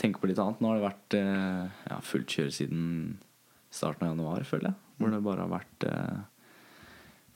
tenke 0.00 0.20
på 0.20 0.30
litt 0.30 0.40
annet. 0.40 0.60
Nå 0.60 0.70
har 0.70 0.78
det 0.78 0.86
vært 0.86 1.16
eh, 1.18 1.82
ja, 1.90 1.98
fullt 2.04 2.36
kjør 2.36 2.52
siden 2.54 2.82
starten 3.72 4.06
av 4.06 4.14
januar, 4.14 4.46
føler 4.48 4.70
jeg. 4.70 4.80
Hvor 4.96 5.12
det 5.12 5.22
bare 5.24 5.44
har 5.44 5.52
vært 5.52 5.86
eh, 5.88 6.20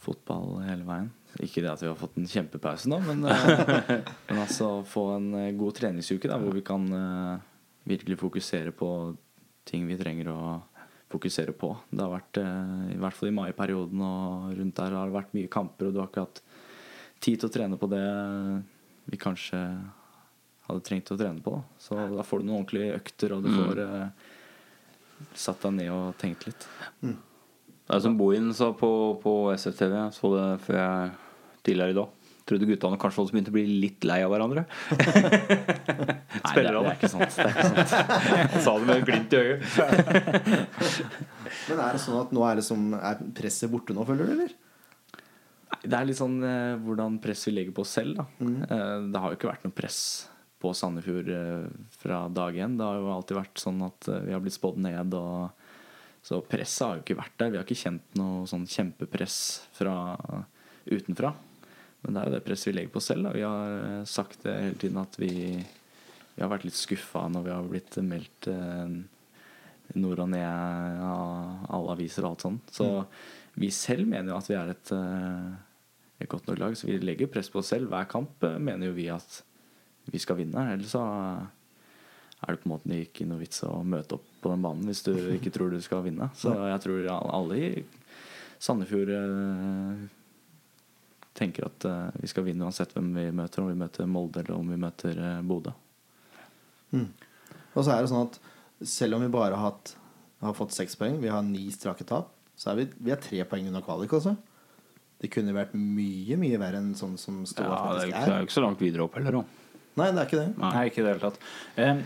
fotball 0.01 0.61
hele 0.65 0.87
veien. 0.89 1.11
Ikke 1.45 1.63
det 1.63 1.71
at 1.73 1.83
vi 1.85 1.91
har 1.91 1.99
fått 1.99 2.17
en 2.19 2.29
kjempepause 2.29 2.91
nå, 2.91 3.01
men, 3.07 3.25
eh, 3.29 3.93
men 4.31 4.43
altså 4.43 4.81
få 4.89 5.07
en 5.17 5.31
god 5.61 5.79
treningsuke 5.79 6.31
da, 6.31 6.41
hvor 6.41 6.57
vi 6.57 6.65
kan 6.67 6.89
virkelig 7.89 8.19
fokusere 8.21 8.75
på 8.77 8.91
ting 9.69 9.87
vi 9.89 9.99
trenger 10.01 10.33
å 10.33 10.41
fokusere 11.11 11.53
på. 11.59 11.73
Det 11.91 12.03
har 12.05 12.13
vært, 12.13 12.39
i 12.95 12.99
hvert 13.03 13.17
fall 13.17 13.31
i 13.31 13.35
mai-perioden 13.35 14.03
og 14.07 14.53
rundt 14.55 14.77
der, 14.79 14.95
har 14.95 15.09
det 15.11 15.17
vært 15.17 15.33
mye 15.35 15.51
kamper, 15.51 15.89
og 15.89 15.95
du 15.95 15.99
har 16.03 16.11
ikke 16.11 16.27
hatt 16.27 16.43
tid 17.21 17.41
til 17.41 17.49
å 17.49 17.55
trene 17.55 17.79
på 17.81 17.89
det 17.91 18.05
vi 19.11 19.19
kanskje 19.21 19.59
hadde 20.71 20.85
trengt 20.87 21.11
å 21.13 21.19
trene 21.21 21.45
på. 21.45 21.57
Da. 21.59 21.81
Så 21.83 21.99
da 22.15 22.27
får 22.27 22.43
du 22.43 22.49
noen 22.49 22.61
ordentlige 22.63 23.01
økter, 23.01 23.35
og 23.37 23.45
du 23.45 23.51
får 23.55 23.83
eh, 23.85 24.31
satt 25.35 25.67
deg 25.67 25.77
ned 25.81 25.91
og 25.95 26.15
tenkt 26.21 26.47
litt. 26.49 26.69
Det 27.03 27.97
er 27.97 28.05
som 28.05 28.17
Bohin 28.19 28.53
sa 28.55 28.71
på, 28.77 28.91
på 29.23 29.35
SFTV, 29.57 29.93
jeg 29.97 30.17
så 30.17 30.33
det 30.37 30.47
før 30.65 30.81
jeg 30.81 31.13
tidligere 31.67 31.95
i 31.95 32.01
dag. 32.01 32.17
Trodde 32.51 32.67
guttene 32.67 32.99
kanskje 32.99 33.23
også 33.23 33.35
begynte 33.35 33.53
å 33.53 33.55
bli 33.55 33.65
litt 33.83 34.07
lei 34.09 34.21
av 34.25 34.33
hverandre. 34.33 34.65
Nei, 36.41 36.55
det, 36.57 36.65
det 36.65 36.71
er 36.71 36.89
ikke 36.97 37.11
sant. 37.13 37.37
Det 37.37 37.45
er 37.45 37.53
ikke 37.53 37.85
sant. 37.93 38.17
Jeg 38.27 38.63
sa 38.67 38.75
det 38.75 38.89
med 38.89 38.97
et 38.97 39.07
glimt 39.07 39.37
i 39.37 39.43
øyet. 39.45 39.61
Men 41.69 41.85
er 41.85 41.95
det 41.95 42.03
sånn 42.03 42.19
at 42.23 42.35
nå 42.35 42.43
er, 42.49 42.59
liksom, 42.59 42.89
er 42.97 43.23
presset 43.37 43.71
borte 43.71 43.95
nå, 43.95 44.07
føler 44.09 44.27
du, 44.27 44.35
eller? 44.35 44.57
Nei, 45.71 45.81
Det 45.85 45.95
er 46.01 46.09
litt 46.09 46.19
sånn 46.19 46.41
eh, 46.47 46.75
hvordan 46.83 47.21
press 47.23 47.47
vi 47.47 47.55
legger 47.55 47.77
på 47.77 47.85
oss 47.87 47.95
selv. 48.01 48.19
Da. 48.19 48.27
Eh, 48.41 48.97
det 49.13 49.23
har 49.23 49.31
jo 49.31 49.39
ikke 49.39 49.51
vært 49.53 49.67
noe 49.69 49.77
press 49.77 50.01
på 50.61 50.73
Sandefjord 50.77 51.29
eh, 51.33 51.67
fra 52.03 52.29
dag 52.29 52.57
én. 52.57 52.77
Det 52.77 52.85
har 52.85 53.01
jo 53.01 53.13
alltid 53.15 53.39
vært 53.39 53.63
sånn 53.63 53.81
at 53.87 54.09
eh, 54.13 54.25
vi 54.27 54.35
har 54.37 54.43
blitt 54.45 54.57
spådd 54.59 54.81
ned. 54.85 55.17
Og, 55.17 55.69
så 56.27 56.41
presset 56.45 56.87
har 56.87 56.99
jo 56.99 57.05
ikke 57.05 57.21
vært 57.23 57.39
der. 57.41 57.53
Vi 57.53 57.61
har 57.61 57.69
ikke 57.69 57.83
kjent 57.83 58.19
noe 58.21 58.45
sånn 58.51 58.67
kjempepress 58.69 59.39
fra 59.79 59.95
utenfra. 60.91 61.33
Men 62.03 62.17
det 62.17 62.21
er 62.21 62.29
jo 62.29 62.35
det 62.37 62.43
presset 62.45 62.71
vi 62.71 62.77
legger 62.77 62.93
på 62.93 63.01
oss 63.01 63.09
selv. 63.13 63.29
Da. 63.29 63.35
Vi 63.37 63.47
har 63.47 63.79
eh, 63.79 64.05
sagt 64.09 64.45
det 64.45 64.59
hele 64.59 64.83
tiden 64.85 65.01
at 65.01 65.17
vi, 65.21 65.33
vi 65.57 66.45
har 66.45 66.53
vært 66.53 66.69
litt 66.69 66.79
skuffa 66.79 67.25
når 67.33 67.49
vi 67.49 67.57
har 67.57 67.73
blitt 67.73 68.01
meldt 68.05 68.53
nord 69.99 70.21
og 70.23 70.29
ned 70.31 71.01
av 71.03 71.71
alle 71.75 71.95
aviser 71.97 72.23
og 72.23 72.35
alt 72.35 72.45
sånt. 72.45 72.69
Så 72.77 72.93
vi 73.59 73.73
selv 73.75 74.07
mener 74.07 74.31
jo 74.31 74.37
at 74.39 74.51
vi 74.53 74.55
er 74.61 74.71
et, 74.71 74.93
et 76.23 76.31
godt 76.31 76.47
nok 76.47 76.61
lag, 76.61 76.77
så 76.79 76.87
vi 76.87 77.01
legger 77.03 77.33
press 77.33 77.51
på 77.51 77.59
oss 77.59 77.73
selv. 77.73 77.91
Hver 77.91 78.07
kamp 78.13 78.45
mener 78.63 78.87
jo 78.87 78.95
vi 78.95 79.09
at 79.11 79.41
vi 80.11 80.21
skal 80.23 80.39
vinne. 80.41 80.67
Ellers 80.75 80.93
så 80.95 81.03
er 82.41 82.55
det 82.55 82.63
på 82.63 82.69
en 82.69 82.75
måte 82.75 82.97
ikke 82.97 83.27
noe 83.29 83.41
vits 83.43 83.63
å 83.69 83.81
møte 83.85 84.17
opp 84.17 84.29
på 84.41 84.53
den 84.53 84.63
banen 84.65 84.89
hvis 84.89 85.05
du 85.07 85.13
ikke 85.37 85.53
tror 85.55 85.73
du 85.75 85.81
skal 85.85 86.05
vinne. 86.07 86.31
Så 86.37 86.55
jeg 86.57 86.81
tror 86.85 87.11
alle 87.17 87.59
i 87.61 87.71
Sandefjord 88.61 89.13
eh, 89.17 90.03
tenker 91.37 91.69
at 91.69 91.87
eh, 91.89 92.21
vi 92.21 92.31
skal 92.33 92.47
vinne 92.49 92.67
uansett 92.69 92.93
hvem 92.97 93.13
vi 93.17 93.27
møter, 93.37 93.63
om 93.65 93.71
vi 93.73 93.79
møter 93.81 94.09
Molde 94.09 94.43
eller 94.43 94.57
om 94.59 94.73
vi 94.73 94.81
møter 94.81 95.21
Bodø. 95.47 95.73
Mm. 96.93 97.09
Og 97.77 97.85
så 97.87 97.95
er 97.95 98.03
det 98.03 98.11
sånn 98.11 98.27
at 98.27 98.41
selv 98.89 99.17
om 99.19 99.25
vi 99.25 99.33
bare 99.33 99.55
har, 99.55 99.73
hatt, 99.75 99.95
har 100.41 100.57
fått 100.57 100.75
seks 100.75 100.97
poeng, 100.99 101.21
vi 101.23 101.31
har 101.33 101.43
ni 101.47 101.67
strake 101.75 102.07
tap, 102.09 102.33
så 102.57 102.73
er 102.73 102.81
vi, 102.81 102.87
vi 103.05 103.13
er 103.15 103.21
tre 103.21 103.45
poeng 103.49 103.69
unna 103.71 103.83
kvalik 103.85 104.13
også. 104.17 104.35
Det 105.21 105.29
kunne 105.33 105.53
vært 105.53 105.75
mye, 105.77 106.37
mye 106.41 106.59
verre 106.61 106.81
enn 106.81 106.95
sånn 106.97 107.19
som 107.21 107.43
Stoa 107.49 107.69
Ja, 107.69 107.81
det 107.99 108.07
er 108.07 108.13
det 108.13 108.21
er 108.21 108.31
er. 108.33 108.39
jo 108.41 108.49
ikke 108.49 108.57
så 108.57 108.65
langt 108.65 108.81
videre 108.81 109.05
opp 109.05 109.19
heller, 109.19 109.37
da. 109.41 109.60
Nei, 110.01 110.11
det 110.17 110.25
er 110.25 110.29
ikke 110.31 110.41
det. 110.41 110.49
Nei, 110.61 110.87
ikke 110.89 111.03
i 111.03 111.07
det 111.07 111.15
hele 111.15 111.23
tatt. 111.29 111.47
Um, 111.77 112.03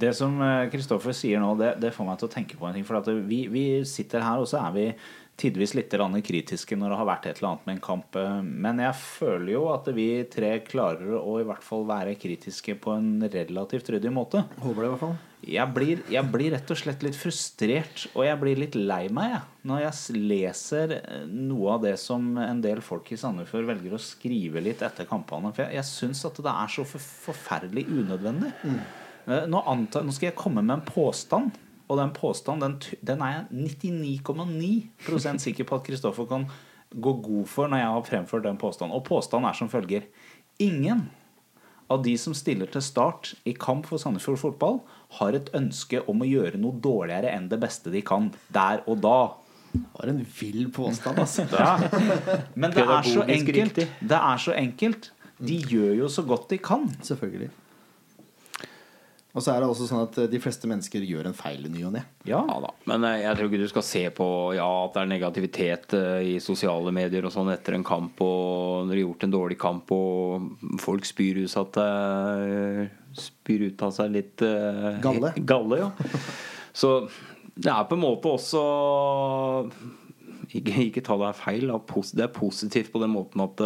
Det 0.00 0.10
som 0.12 0.34
Kristoffer 0.68 1.14
sier 1.16 1.40
nå, 1.40 1.54
det, 1.56 1.70
det 1.80 1.94
får 1.96 2.04
meg 2.04 2.18
til 2.20 2.28
å 2.28 2.32
tenke 2.34 2.58
på 2.60 2.66
en 2.68 2.74
ting. 2.76 2.84
For 2.84 2.98
at 2.98 3.06
vi, 3.24 3.46
vi 3.48 3.62
sitter 3.88 4.20
her, 4.20 4.42
og 4.42 4.48
så 4.50 4.58
er 4.60 4.74
vi 4.74 4.82
tidvis 5.40 5.74
litt 5.76 5.90
kritiske 5.90 6.76
når 6.76 6.92
det 6.92 6.98
har 7.00 7.08
vært 7.08 7.26
et 7.26 7.40
eller 7.40 7.50
annet 7.50 7.66
med 7.66 7.74
en 7.76 7.82
kamp. 7.84 8.16
eh, 8.16 8.42
Men 8.42 8.78
jeg 8.78 8.94
føler 9.00 9.52
jo 9.52 9.64
at 9.72 9.88
vi 9.96 10.24
tre 10.30 10.60
klarer 10.60 11.16
å 11.16 11.40
i 11.40 11.46
hvert 11.48 11.64
fall 11.64 11.86
være 11.88 12.18
kritiske 12.20 12.76
på 12.80 12.94
en 12.96 13.22
relativt 13.22 13.90
ryddig 13.90 14.12
måte. 14.12 14.44
Håper 14.60 14.82
det, 14.82 14.86
i 14.86 14.92
hvert 14.94 15.04
fall. 15.04 15.18
Jeg 15.40 15.72
blir, 15.72 16.02
jeg 16.12 16.28
blir 16.28 16.50
rett 16.52 16.70
og 16.70 16.76
slett 16.76 17.02
litt 17.02 17.16
frustrert, 17.16 18.02
og 18.12 18.26
jeg 18.26 18.40
blir 18.42 18.58
litt 18.60 18.74
lei 18.76 19.06
meg 19.08 19.30
jeg, 19.32 19.40
når 19.70 19.82
jeg 19.86 20.20
leser 20.28 20.96
eh, 20.98 21.24
noe 21.26 21.76
av 21.78 21.84
det 21.88 21.96
som 22.02 22.34
en 22.44 22.60
del 22.60 22.84
folk 22.84 23.08
i 23.12 23.18
Sandefjord 23.20 23.70
velger 23.72 23.96
å 23.96 24.02
skrive 24.04 24.60
litt 24.60 24.84
etter 24.84 25.08
kampene. 25.08 25.54
For 25.56 25.64
jeg, 25.64 25.80
jeg 25.80 25.88
syns 25.88 26.24
at 26.28 26.42
det 26.44 26.52
er 26.52 26.74
så 26.76 26.84
forferdelig 26.84 27.88
unødvendig. 27.88 28.52
Mm. 28.64 28.80
Nå, 29.50 29.60
antar, 29.68 30.04
nå 30.04 30.12
skal 30.16 30.30
jeg 30.30 30.38
komme 30.38 30.62
med 30.64 30.78
en 30.78 30.86
påstand, 30.86 31.56
og 31.90 31.98
den 31.98 32.12
påstanden 32.14 32.76
den, 32.78 32.98
den 33.02 33.22
er 33.26 33.32
jeg 33.34 33.70
99,9% 34.22 35.42
sikker 35.42 35.66
på 35.66 35.80
at 35.80 35.88
Kristoffer 35.88 36.28
kan 36.30 36.46
gå 36.90 37.14
god 37.22 37.48
for 37.50 37.70
når 37.70 37.82
jeg 37.82 37.94
har 37.94 38.06
fremført 38.06 38.46
den 38.46 38.58
påstanden. 38.58 38.94
Og 38.94 39.04
påstanden 39.06 39.50
er 39.50 39.58
som 39.58 39.70
følger. 39.70 40.06
Ingen 40.62 41.08
av 41.90 42.04
de 42.04 42.14
som 42.18 42.34
stiller 42.36 42.70
til 42.70 42.82
start 42.84 43.32
i 43.48 43.54
kamp 43.58 43.88
for 43.90 43.98
Sandefjord 43.98 44.38
fotball, 44.38 44.80
har 45.18 45.34
et 45.34 45.50
ønske 45.58 46.02
om 46.10 46.22
å 46.22 46.28
gjøre 46.28 46.60
noe 46.62 46.78
dårligere 46.78 47.32
enn 47.34 47.48
det 47.50 47.58
beste 47.62 47.90
de 47.90 48.02
kan 48.06 48.30
der 48.54 48.84
og 48.86 49.00
da. 49.02 49.18
Det 49.70 49.82
var 49.98 50.10
en 50.12 50.22
vill 50.38 50.68
påstand, 50.74 51.18
altså. 51.18 51.46
Men 52.60 52.74
det 52.74 52.84
er 52.86 53.06
så 53.06 53.26
enkelt. 53.26 53.82
Det 53.98 54.20
er 54.20 54.42
så 54.42 54.54
enkelt. 54.54 55.10
De 55.40 55.56
gjør 55.72 56.04
jo 56.04 56.10
så 56.12 56.22
godt 56.26 56.50
de 56.52 56.60
kan. 56.62 56.86
Selvfølgelig. 57.06 57.50
Og 59.30 59.44
så 59.44 59.52
er 59.52 59.62
det 59.62 59.68
også 59.70 59.86
sånn 59.86 60.02
at 60.02 60.16
eh, 60.18 60.28
de 60.30 60.40
fleste 60.42 60.68
mennesker 60.70 61.04
gjør 61.06 61.28
en 61.30 61.36
feil 61.36 61.62
i 61.66 61.70
ny 61.70 61.84
og 61.86 61.94
ne. 61.94 62.02
Ja. 62.26 62.42
Ja 62.48 62.56
da. 62.64 62.72
Men 62.90 63.06
eh, 63.06 63.20
jeg 63.22 63.36
tror 63.38 63.50
ikke 63.50 63.62
du 63.62 63.70
skal 63.70 63.86
se 63.86 64.02
på 64.14 64.26
ja, 64.56 64.66
at 64.86 64.96
det 64.96 65.04
er 65.04 65.12
negativitet 65.12 65.94
eh, 65.98 66.30
i 66.32 66.34
sosiale 66.42 66.94
medier 66.94 67.26
og 67.26 67.34
sånn 67.34 67.52
etter 67.54 67.76
en 67.78 67.86
kamp, 67.86 68.18
og 68.26 68.88
når 68.88 68.94
de 68.94 68.98
har 68.98 69.04
gjort 69.04 69.26
en 69.28 69.36
dårlig 69.36 69.60
kamp, 69.60 69.94
og 69.94 70.80
folk 70.82 71.06
spyr 71.06 71.44
ut, 71.44 71.54
at, 71.62 71.80
spyr 73.20 73.68
ut 73.68 73.86
av 73.86 73.94
seg 73.94 74.14
litt 74.18 74.44
Galle. 75.04 75.32
galle 75.52 75.80
ja. 75.84 75.90
Så 76.74 76.96
det 77.54 77.70
er 77.70 77.86
på 77.86 77.96
en 77.98 78.02
måte 78.02 78.30
også 78.30 78.60
Ikke, 80.54 80.74
ikke 80.86 81.02
ta 81.04 81.16
deg 81.20 81.38
feil. 81.38 81.70
Det 81.70 82.24
er 82.24 82.34
positivt 82.34 82.90
på 82.94 83.02
den 83.02 83.12
måten 83.14 83.42
at 83.44 83.62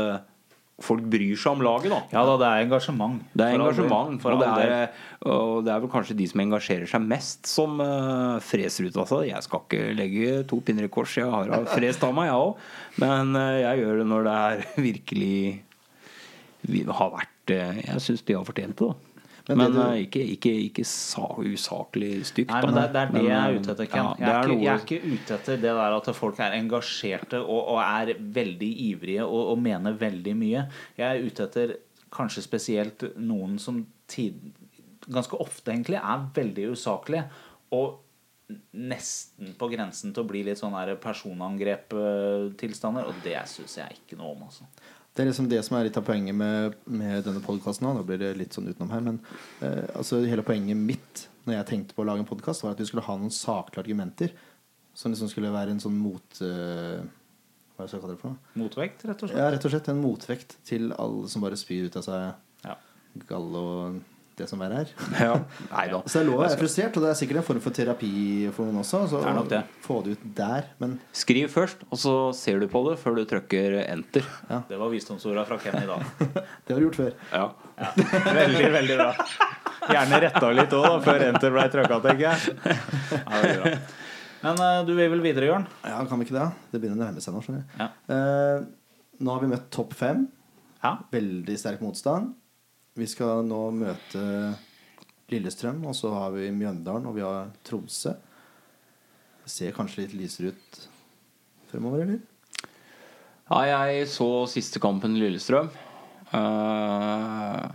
folk 0.82 1.04
bryr 1.06 1.36
seg 1.38 1.54
om 1.54 1.62
laget, 1.62 1.92
da. 1.92 2.00
ja 2.10 2.22
da, 2.26 2.34
det 2.40 2.46
er 2.48 2.64
engasjement. 2.64 3.20
Det 3.30 3.44
er 3.46 3.52
For 3.54 3.62
engasjement. 3.62 4.16
For 4.22 4.34
og, 4.34 4.40
det 4.42 4.64
er, 4.64 5.04
og 5.30 5.52
det 5.66 5.70
er 5.74 5.84
vel 5.84 5.92
kanskje 5.92 6.16
de 6.18 6.26
som 6.30 6.42
engasjerer 6.42 6.90
seg 6.90 7.04
mest, 7.06 7.44
som 7.46 7.78
uh, 7.78 8.40
freser 8.42 8.88
ut 8.88 8.98
av 8.98 9.06
seg. 9.10 9.28
Jeg 9.30 9.46
skal 9.46 9.62
ikke 9.62 9.94
legge 9.94 10.40
to 10.50 10.58
pinner 10.66 10.88
i 10.88 10.90
kors. 10.92 11.14
Jeg 11.20 11.30
har 11.30 11.54
frest 11.70 12.02
av 12.06 12.16
meg, 12.16 12.30
jeg 12.32 12.48
òg. 12.48 12.66
Men 13.04 13.38
uh, 13.38 13.54
jeg 13.60 13.84
gjør 13.84 14.02
det 14.02 14.08
når 14.10 14.26
det 14.26 14.36
er 14.48 14.66
virkelig 14.88 15.38
vi 16.64 16.80
har 16.88 17.10
vært 17.12 17.52
uh, 17.52 17.80
Jeg 17.84 18.02
syns 18.02 18.26
de 18.26 18.38
har 18.38 18.46
fortjent 18.48 18.74
det, 18.80 18.90
da. 18.90 19.13
Men 19.48 19.58
Men, 19.58 19.72
det 19.72 19.74
du- 19.74 19.80
eh, 19.90 20.02
ikke, 20.06 20.22
ikke, 20.34 20.52
ikke 20.70 20.84
sa, 20.88 21.26
usaklig 21.36 22.24
stygt. 22.24 22.50
Nei, 22.50 22.60
men 22.64 22.74
det, 22.74 22.92
det 22.94 23.00
er 23.02 23.06
det 23.06 23.12
Men, 23.12 23.24
jeg 23.26 23.36
er 23.36 23.50
eh, 23.50 23.56
ute 23.60 23.70
etter, 23.74 23.86
Ken. 23.92 24.04
ja, 24.04 24.14
jeg, 24.18 24.34
er 24.34 24.42
ikke, 24.48 24.62
jeg 24.64 24.74
er 24.74 24.78
ikke 24.84 25.02
ute 25.14 25.34
etter 25.34 25.56
det 25.56 25.62
der 25.80 25.92
at 25.98 26.06
folk 26.16 26.38
er 26.40 26.50
engasjerte 26.60 27.38
og, 27.42 27.62
og 27.74 27.78
er 27.84 28.06
veldig 28.38 28.70
ivrige 28.90 29.22
og, 29.26 29.42
og 29.52 29.58
mener 29.66 29.92
veldig 30.00 30.34
mye. 30.36 30.62
Jeg 30.96 31.06
er 31.18 31.22
ute 31.28 31.42
etter 31.44 31.68
kanskje 32.14 32.42
spesielt 32.46 33.04
noen 33.18 33.58
som 33.58 33.84
tid, 34.08 34.32
ganske 35.10 35.36
ofte 35.36 35.72
egentlig 35.74 35.96
er 36.00 36.18
veldig 36.34 36.70
usaklige. 36.72 37.24
Og 37.74 38.00
nesten 38.76 39.54
på 39.58 39.68
grensen 39.72 40.12
til 40.14 40.22
å 40.24 40.28
bli 40.28 40.42
litt 40.46 40.58
sånn 40.60 40.74
personangrep-tilstander. 41.00 43.04
Og 43.08 43.14
det 43.24 43.38
syns 43.50 43.78
jeg 43.80 43.90
ikke 44.00 44.18
noe 44.20 44.34
om, 44.34 44.42
altså. 44.48 44.64
Det 45.14 45.22
er 45.22 45.28
liksom 45.30 45.46
det 45.50 45.60
som 45.62 45.76
er 45.78 45.86
litt 45.86 45.98
av 46.00 46.04
poenget 46.08 46.34
med, 46.34 46.74
med 46.90 47.20
denne 47.26 47.42
podkasten. 47.44 47.86
Nå 47.86 48.02
blir 48.06 48.18
det 48.18 48.32
litt 48.38 48.56
sånn 48.56 48.66
utenom 48.66 48.90
her, 48.90 49.02
men 49.06 49.20
eh, 49.62 49.84
altså 49.94 50.18
hele 50.26 50.42
poenget 50.46 50.76
mitt 50.80 51.28
når 51.44 51.58
jeg 51.58 51.68
tenkte 51.68 51.94
på 51.94 52.02
å 52.02 52.08
lage 52.08 52.24
en 52.24 52.28
podkast, 52.30 52.64
var 52.64 52.72
at 52.74 52.80
vi 52.82 52.86
skulle 52.88 53.04
ha 53.06 53.14
noen 53.20 53.30
saklige 53.34 53.84
argumenter. 53.84 54.32
Som 54.96 55.12
liksom 55.14 55.28
skulle 55.30 55.52
være 55.54 55.74
en 55.74 55.82
sånn 55.82 55.96
mot... 56.00 56.40
eh, 56.42 57.04
hva 57.74 57.86
skal 57.86 57.98
jeg 57.98 58.02
kalle 58.04 58.14
det 58.14 58.20
for 58.22 58.30
noe? 58.32 58.50
Motvekt, 58.62 59.04
rett 59.06 59.22
og 59.22 59.30
slett. 59.30 59.38
Ja, 59.42 59.46
rett 59.54 59.64
og 59.66 59.72
slett 59.74 59.88
en 59.90 60.02
motvekt 60.02 60.56
til 60.66 60.90
alle 60.94 61.30
som 61.30 61.42
bare 61.42 61.58
spyr 61.58 61.88
ut 61.90 61.96
av 61.98 62.04
seg 62.06 62.66
Ja. 62.66 62.76
galle 63.28 63.62
og 63.62 64.00
det 64.38 64.46
som 64.50 64.60
verre 64.62 64.82
er. 64.84 64.92
Ja. 65.24 65.34
Nei 65.70 65.84
da. 65.92 66.00
Så 66.10 66.22
det 66.26 66.34
er 66.34 66.56
frustrert, 66.58 66.96
og 66.98 67.04
det 67.06 67.10
er 67.12 67.18
sikkert 67.18 67.40
en 67.42 67.46
form 67.46 67.62
for 67.64 67.76
terapi 67.76 68.10
for 68.56 68.68
noen 68.68 68.82
også. 68.82 69.04
Så 69.10 69.22
Det 69.22 69.30
er 69.30 69.36
nok 69.38 69.50
det. 69.52 69.62
Få 69.84 69.98
det 70.04 70.16
ut 70.16 70.24
der. 70.38 70.68
Men 70.82 70.96
Skriv 71.14 71.50
først, 71.52 71.84
og 71.90 72.00
så 72.02 72.14
ser 72.36 72.62
du 72.62 72.68
på 72.70 72.82
det 72.88 72.96
før 73.02 73.18
du 73.20 73.24
trykker 73.30 73.78
enter. 73.84 74.26
Det 74.70 74.78
var 74.80 74.92
visdomsorda 74.92 75.46
fra 75.48 75.58
Ken 75.62 75.80
i 75.82 75.88
dag. 75.90 76.06
det 76.66 76.74
har 76.74 76.80
du 76.80 76.88
gjort 76.88 77.00
før. 77.02 77.12
Ja. 77.32 77.46
Veldig, 78.40 78.70
veldig 78.78 78.98
bra. 79.00 79.10
Gjerne 79.84 80.22
retta 80.24 80.54
litt 80.56 80.78
òg, 80.78 80.94
før 81.04 81.26
enter 81.28 81.52
ble 81.54 81.66
trykka, 81.72 82.00
tenker 82.04 82.24
jeg. 82.30 82.78
Ja. 83.24 83.74
Men 84.44 84.60
eh, 84.60 84.78
du 84.84 84.92
vil 84.92 85.08
vel 85.12 85.22
videre, 85.24 85.48
Jørn? 85.48 85.66
Ja, 85.86 86.02
kan 86.08 86.20
vi 86.20 86.26
ikke 86.28 86.36
det? 86.36 86.48
Det 86.72 86.80
begynner 86.80 87.00
å 87.00 87.06
nærme 87.06 87.22
seg 87.24 87.36
nå. 87.36 87.60
Ja. 87.80 87.86
Eh, 88.12 88.64
nå 89.24 89.36
har 89.36 89.44
vi 89.44 89.52
møtt 89.54 89.70
topp 89.72 89.94
fem. 89.96 90.26
Ja. 90.84 90.98
Veldig 91.14 91.56
sterk 91.60 91.84
motstand. 91.84 92.34
Vi 92.94 93.06
skal 93.10 93.42
nå 93.42 93.58
møte 93.74 94.20
Lillestrøm, 95.32 95.80
og 95.88 95.96
så 95.98 96.12
har 96.14 96.34
vi 96.36 96.52
Mjøndalen, 96.54 97.08
og 97.10 97.16
vi 97.16 97.24
har 97.24 97.48
Tromsø. 97.66 98.12
Det 99.42 99.50
ser 99.50 99.74
kanskje 99.74 100.04
litt 100.04 100.14
lysere 100.14 100.52
ut 100.54 100.78
fremover, 101.72 102.04
eller? 102.04 102.20
Ja, 103.50 103.58
jeg 103.66 104.06
så 104.12 104.28
siste 104.48 104.78
kampen 104.80 105.18
Lillestrøm. 105.18 105.72
Uh, 106.30 107.66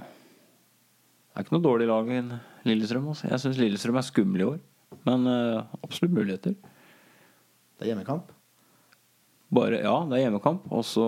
det 1.28 1.36
er 1.36 1.46
ikke 1.46 1.58
noe 1.58 1.68
dårlig 1.68 1.90
lag 1.92 2.10
enn 2.16 2.32
Lillestrøm. 2.70 3.12
Også. 3.12 3.28
Jeg 3.28 3.44
syns 3.44 3.60
Lillestrøm 3.60 4.00
er 4.00 4.08
skumle 4.08 4.46
i 4.46 4.48
år. 4.54 4.58
Men 5.04 5.28
uh, 5.28 5.68
absolutt 5.84 6.16
muligheter. 6.16 6.56
Det 6.56 7.84
er 7.84 7.92
hjemmekamp. 7.92 8.32
Bare, 9.52 9.84
ja, 9.84 10.00
det 10.08 10.16
er 10.16 10.26
hjemmekamp. 10.30 10.72
Og 10.72 10.88
så 10.88 11.06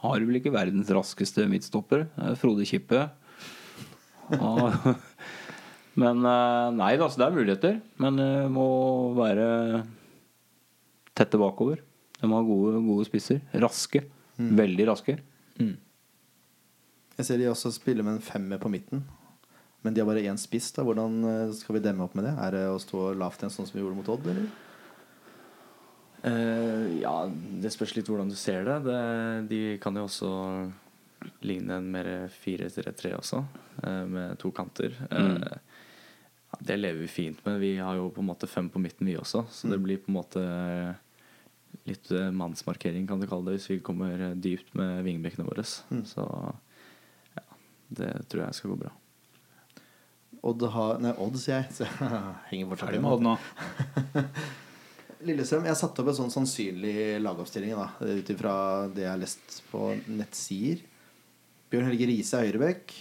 har 0.00 0.24
vel 0.26 0.40
ikke 0.40 0.52
verdens 0.54 0.90
raskeste 0.94 1.44
midtstopper. 1.50 2.06
Er 2.20 2.38
Frode 2.40 2.66
Kippe. 2.68 3.06
Og, 4.38 4.88
men 6.02 6.24
eh, 6.30 6.66
nei 6.78 6.94
da, 7.00 7.08
så 7.10 7.20
det 7.20 7.28
er 7.28 7.36
muligheter. 7.36 7.80
Men 8.00 8.20
det 8.20 8.30
må 8.54 8.66
være 9.18 9.48
tette 11.18 11.40
bakover. 11.40 11.82
De 12.20 12.28
har 12.28 12.48
gode, 12.48 12.80
gode 12.84 13.08
spisser. 13.08 13.42
Raske. 13.60 14.04
Veldig 14.40 14.86
raske. 14.88 15.18
Jeg 17.20 17.26
ser 17.28 17.36
de 17.36 17.50
også 17.50 17.68
spiller 17.74 18.06
med 18.06 18.16
en 18.16 18.24
femmer 18.24 18.60
på 18.60 18.70
midten. 18.72 19.02
Men 19.84 19.92
de 19.92 20.00
har 20.00 20.08
bare 20.08 20.24
én 20.24 20.38
spiss. 20.40 20.70
da 20.72 20.84
Hvordan 20.84 21.20
eh, 21.28 21.52
skal 21.56 21.76
vi 21.76 21.84
demme 21.84 22.04
opp 22.06 22.16
med 22.16 22.24
det? 22.28 22.32
Er 22.40 22.56
det 22.56 22.62
å 22.72 22.80
stå 22.80 23.10
lavt 23.20 23.42
igjen, 23.42 23.52
sånn 23.52 23.68
som 23.68 23.76
vi 23.76 23.82
gjorde 23.84 23.98
mot 23.98 24.08
Odd? 24.12 24.28
Eller? 24.32 24.48
Eh, 26.22 27.00
ja, 27.00 27.14
det 27.32 27.72
spørs 27.72 27.94
litt 27.96 28.08
hvordan 28.10 28.28
du 28.30 28.36
ser 28.36 28.64
det. 28.68 28.78
det. 28.84 29.00
De 29.50 29.60
kan 29.80 29.96
jo 29.96 30.04
også 30.08 30.30
ligne 31.44 31.76
en 31.76 31.90
mer 31.92 32.08
4-3-3 32.32 33.12
også, 33.18 33.42
uh, 33.84 34.04
med 34.08 34.38
to 34.40 34.50
kanter. 34.56 34.94
Mm. 35.10 35.36
Uh, 35.42 36.56
det 36.64 36.78
lever 36.80 37.04
vi 37.04 37.10
fint 37.12 37.40
med. 37.44 37.60
Vi 37.60 37.74
har 37.78 37.96
jo 37.98 38.08
på 38.12 38.22
en 38.24 38.30
måte 38.30 38.48
fem 38.48 38.68
på 38.72 38.80
midten, 38.80 39.06
vi 39.08 39.18
også. 39.20 39.44
Så 39.52 39.68
Mm. 39.68 39.70
det 39.72 39.82
blir 39.84 39.98
på 39.98 40.08
en 40.10 40.16
måte 40.16 40.44
litt 41.86 42.10
mannsmarkering, 42.10 43.06
kan 43.06 43.20
du 43.20 43.26
kalle 43.26 43.44
det, 43.50 43.60
hvis 43.60 43.70
vi 43.70 43.78
kommer 43.80 44.34
dypt 44.34 44.74
med 44.74 45.04
vingbekkene 45.04 45.46
våre. 45.46 45.62
Mm. 45.90 46.04
Så 46.04 46.24
ja, 47.36 47.44
det 47.88 48.28
tror 48.28 48.44
jeg 48.44 48.54
skal 48.54 48.70
gå 48.70 48.80
bra. 48.80 48.90
Odd 50.42 50.62
har 50.72 50.98
Nei, 50.98 51.12
Odd, 51.18 51.36
sier 51.36 51.62
jeg. 51.62 51.72
Så 51.72 51.84
jeg 52.00 52.34
henger 52.50 52.72
fortsatt 52.72 52.96
med 53.00 53.12
Odd 53.12 53.22
nå. 53.28 53.36
Lillestrøm, 55.20 55.66
Jeg 55.68 55.76
satte 55.76 56.00
opp 56.00 56.08
en 56.08 56.16
sånn 56.16 56.30
sannsynlig 56.32 57.20
lagoppstilling 57.20 57.74
ut 57.76 58.30
ifra 58.32 58.88
det 58.88 59.02
jeg 59.04 59.10
har 59.12 59.20
lest 59.20 59.58
på 59.68 59.90
nettsider. 60.08 60.80
Bjørn 61.70 61.90
Helge 61.90 62.06
Riise 62.08 62.38
er 62.38 62.46
høyrebekk. 62.48 62.94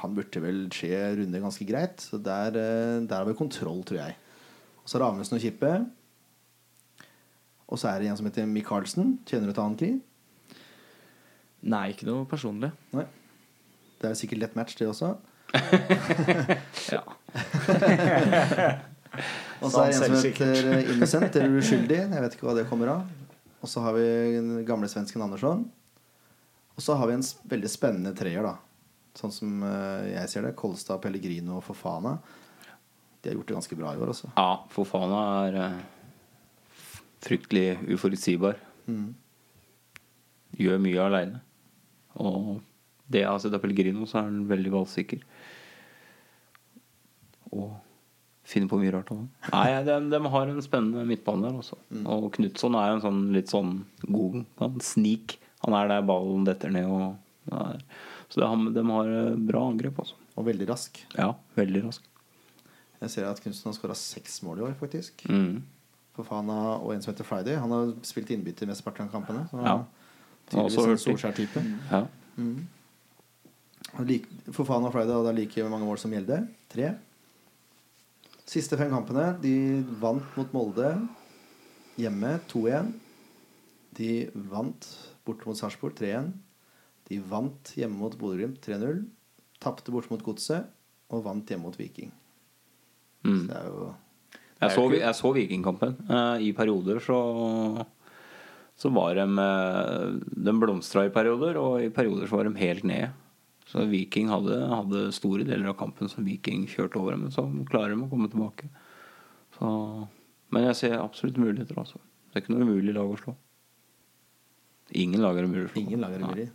Han 0.00 0.14
burde 0.16 0.40
vel 0.42 0.62
skje 0.72 0.96
runde 1.20 1.42
ganske 1.42 1.64
greit. 1.68 2.00
Så 2.00 2.16
der, 2.18 2.46
eh, 2.56 3.00
der 3.04 3.16
har 3.16 3.24
vi 3.28 3.34
kontroll, 3.36 3.84
tror 3.84 3.98
jeg. 4.00 4.16
Og 4.82 4.88
så 4.88 4.96
er 4.96 5.00
det 5.00 5.08
Amundsen 5.08 5.36
og 5.36 5.42
Kippe. 5.44 5.86
Og 7.68 7.78
så 7.78 7.88
er 7.90 7.98
det 8.00 8.08
en 8.08 8.16
som 8.16 8.26
heter 8.26 8.46
Michaelsen. 8.46 9.18
Kjenner 9.26 9.46
du 9.48 9.52
til 9.52 9.62
han, 9.62 9.76
Kri? 9.76 10.00
Nei, 11.62 11.92
ikke 11.92 12.06
noe 12.06 12.24
personlig. 12.24 12.72
Nei. 12.92 13.04
Det 14.00 14.10
er 14.10 14.14
sikkert 14.14 14.38
lett 14.40 14.56
match, 14.56 14.74
det 14.78 14.88
også. 14.88 15.16
Ja. 16.92 17.02
Og 19.62 19.72
så 19.72 19.82
er 19.82 19.92
det 19.92 19.96
en 19.96 20.16
som 20.16 20.26
heter 20.26 20.70
eh, 20.72 20.92
Innocent 20.94 21.36
eller 21.40 21.60
Uskyldig. 21.60 21.98
Jeg 22.02 22.22
vet 22.24 22.36
ikke 22.36 22.48
hva 22.48 22.56
det 22.58 22.66
kommer 22.70 22.92
av. 22.92 23.10
Og 23.64 23.70
så 23.70 23.82
har 23.82 23.96
vi 23.96 24.06
den 24.36 24.60
gamle 24.68 24.88
svensken 24.90 25.24
Andersson. 25.24 25.64
Og 26.76 26.84
så 26.84 26.96
har 26.98 27.08
vi 27.08 27.16
en 27.16 27.24
veldig 27.48 27.70
spennende 27.72 28.12
treer, 28.16 28.44
da. 28.44 28.56
Sånn 29.16 29.32
som 29.32 29.62
eh, 29.64 30.12
jeg 30.12 30.32
ser 30.32 30.44
det. 30.46 30.56
Kolstad, 30.58 31.00
Pellegrino 31.04 31.56
og 31.58 31.64
Fofana. 31.64 32.18
De 33.20 33.30
har 33.30 33.38
gjort 33.38 33.48
det 33.48 33.56
ganske 33.56 33.78
bra 33.78 33.94
i 33.94 34.00
år, 34.02 34.12
også. 34.12 34.30
Ja, 34.36 34.50
Fofana 34.74 35.22
er 35.46 35.60
eh, 35.64 35.78
fryktelig 37.24 37.68
uforutsigbar. 37.96 38.60
Mm. 38.86 39.14
Gjør 40.60 40.84
mye 40.84 41.08
aleine. 41.08 41.40
Og 42.20 42.58
det 43.08 43.24
jeg 43.24 43.30
har 43.30 43.40
sett 43.40 43.56
av 43.56 43.64
Pellegrino, 43.64 44.04
så 44.08 44.20
er 44.20 44.28
han 44.28 44.44
veldig 44.50 44.74
ballsikker. 44.76 45.24
Og 47.56 47.72
finner 48.46 48.70
på 48.70 48.78
mye 48.80 48.92
rart. 48.94 49.10
også. 49.10 49.26
Nei, 49.52 49.68
de, 49.86 49.96
de 50.12 50.20
har 50.32 50.50
en 50.52 50.62
spennende 50.64 51.04
midtbane 51.08 51.48
der 51.48 51.58
også. 51.60 51.78
Og 52.06 52.28
Knutson 52.36 52.76
er 52.78 52.90
jo 52.92 52.98
en 52.98 53.04
sånn 53.06 53.22
litt 53.34 53.52
sånn 53.52 53.72
god 54.06 54.44
han 54.62 54.76
snik. 54.84 55.38
Han 55.64 55.74
er 55.74 55.88
der 55.90 56.04
ballen 56.06 56.44
detter 56.46 56.70
ned 56.74 56.86
og 56.86 57.16
der. 57.50 57.80
Så 58.30 58.42
det, 58.42 58.50
de 58.76 58.84
har 58.90 59.10
eh, 59.20 59.32
bra 59.48 59.62
angrep, 59.70 59.98
altså. 60.02 60.18
Og 60.36 60.46
veldig 60.48 60.66
rask. 60.68 60.98
Ja, 61.16 61.30
veldig 61.56 61.84
rask. 61.86 62.06
Jeg 63.00 63.12
ser 63.12 63.26
at 63.28 63.40
Knutson 63.42 63.70
har 63.70 63.76
skåra 63.76 63.96
seks 63.98 64.40
mål 64.46 64.62
i 64.62 64.66
år, 64.68 64.74
faktisk. 64.80 65.26
Mm. 65.30 65.60
Fofana 66.16 66.56
og 66.80 66.94
en 66.94 67.02
som 67.04 67.12
heter 67.12 67.26
Friday. 67.28 67.58
Han 67.60 67.72
har 67.74 67.92
spilt 68.08 68.30
innbytter 68.34 68.66
i 68.66 68.70
mesteparten 68.70 69.06
av 69.08 69.12
kampene. 69.14 69.44
Så 69.50 69.60
Ja. 69.62 69.76
Tydeligvis 70.46 70.78
Også 70.78 70.90
en. 70.90 71.02
Solskjær-type. 71.02 71.62
Ja. 71.90 72.04
Mm. 72.38 72.66
For 74.52 74.64
Fana 74.68 74.88
og 74.88 74.92
Friday 74.94 75.14
hadde 75.16 75.34
like 75.36 75.64
mange 75.70 75.86
mål 75.88 75.98
som 75.98 76.12
Gjelde. 76.14 76.40
Tre. 76.72 76.92
Siste 78.46 78.78
fem 78.78 78.92
kampene. 78.92 79.32
De 79.42 79.82
vant 80.00 80.22
mot 80.38 80.52
Molde 80.54 80.92
hjemme 81.98 82.36
2-1. 82.52 82.92
De 83.98 84.10
vant 84.52 84.88
borte 85.26 85.48
mot 85.48 85.58
Sarpsborg 85.58 85.96
3-1. 85.98 86.30
De 87.10 87.18
vant 87.22 87.72
hjemme 87.78 87.98
mot 87.98 88.14
Bodø-Glimt 88.18 88.60
3-0. 88.62 89.02
Tapte 89.62 89.94
borte 89.94 90.12
mot 90.12 90.22
Godset 90.22 90.70
og 91.10 91.24
vant 91.26 91.50
hjemme 91.50 91.66
mot 91.66 91.78
Viking. 91.78 92.12
Mm. 93.26 93.40
Så 93.40 93.46
det 93.50 93.58
er 93.58 93.68
jo 93.70 93.92
Jeg 94.60 94.72
så, 94.76 94.86
jeg 94.94 95.18
så 95.18 95.34
Vikingkampen. 95.34 95.98
Eh, 96.06 96.46
I 96.46 96.52
perioder 96.54 97.00
så 97.02 97.18
Så 98.78 98.90
var 98.94 99.16
de 99.16 99.24
eh, 99.26 100.18
De 100.46 100.54
blomstra 100.60 101.06
i 101.06 101.12
perioder, 101.14 101.58
og 101.58 101.82
i 101.82 101.90
perioder 101.90 102.28
så 102.28 102.38
var 102.38 102.46
de 102.46 102.60
helt 102.60 102.84
nede. 102.84 103.10
Så 103.66 103.82
Viking 103.90 104.28
hadde, 104.30 104.60
hadde 104.70 105.08
store 105.14 105.46
deler 105.46 105.72
av 105.72 105.78
kampen 105.80 106.10
som 106.10 106.26
Viking 106.26 106.68
kjørte 106.70 107.00
over 107.00 107.16
men 107.18 107.32
så 107.34 107.42
klarer 107.66 107.94
de 107.96 108.04
å 108.04 108.10
komme 108.10 108.30
tilbake. 108.30 108.68
Så, 109.56 109.70
men 110.54 110.68
jeg 110.68 110.78
ser 110.78 111.00
absolutt 111.00 111.40
muligheter, 111.42 111.78
altså. 111.80 111.98
Det 112.30 112.38
er 112.38 112.44
ikke 112.44 112.54
noe 112.54 112.68
umulig 112.68 112.94
lag 112.94 113.10
å 113.10 113.18
slå. 113.18 113.34
Ingen 115.02 115.24
lag 115.24 115.38
er 115.38 115.48
umulig 115.48 115.66
å 115.66 115.72
slå. 115.72 115.82
Ingen 115.82 116.04
lag 116.04 116.14
er 116.14 116.22
umulig. 116.22 116.46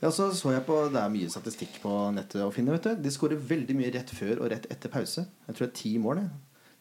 Ja, 0.00 0.10
så 0.12 0.28
så 0.36 0.52
jeg 0.52 0.64
på, 0.66 0.76
Det 0.92 1.00
er 1.00 1.12
mye 1.12 1.28
statistikk 1.32 1.78
på 1.82 1.92
nettet 2.12 2.44
å 2.44 2.52
finne. 2.52 2.72
vet 2.72 2.84
du 2.84 3.02
De 3.02 3.12
skårer 3.12 3.40
veldig 3.40 3.76
mye 3.76 3.92
rett 3.92 4.10
før 4.12 4.42
og 4.44 4.50
rett 4.52 4.68
etter 4.72 4.92
pause. 4.92 5.26
Jeg 5.48 5.56
tror 5.56 5.66
det 5.66 5.72
er 5.72 5.80
ti 5.82 5.92
mål. 5.98 6.20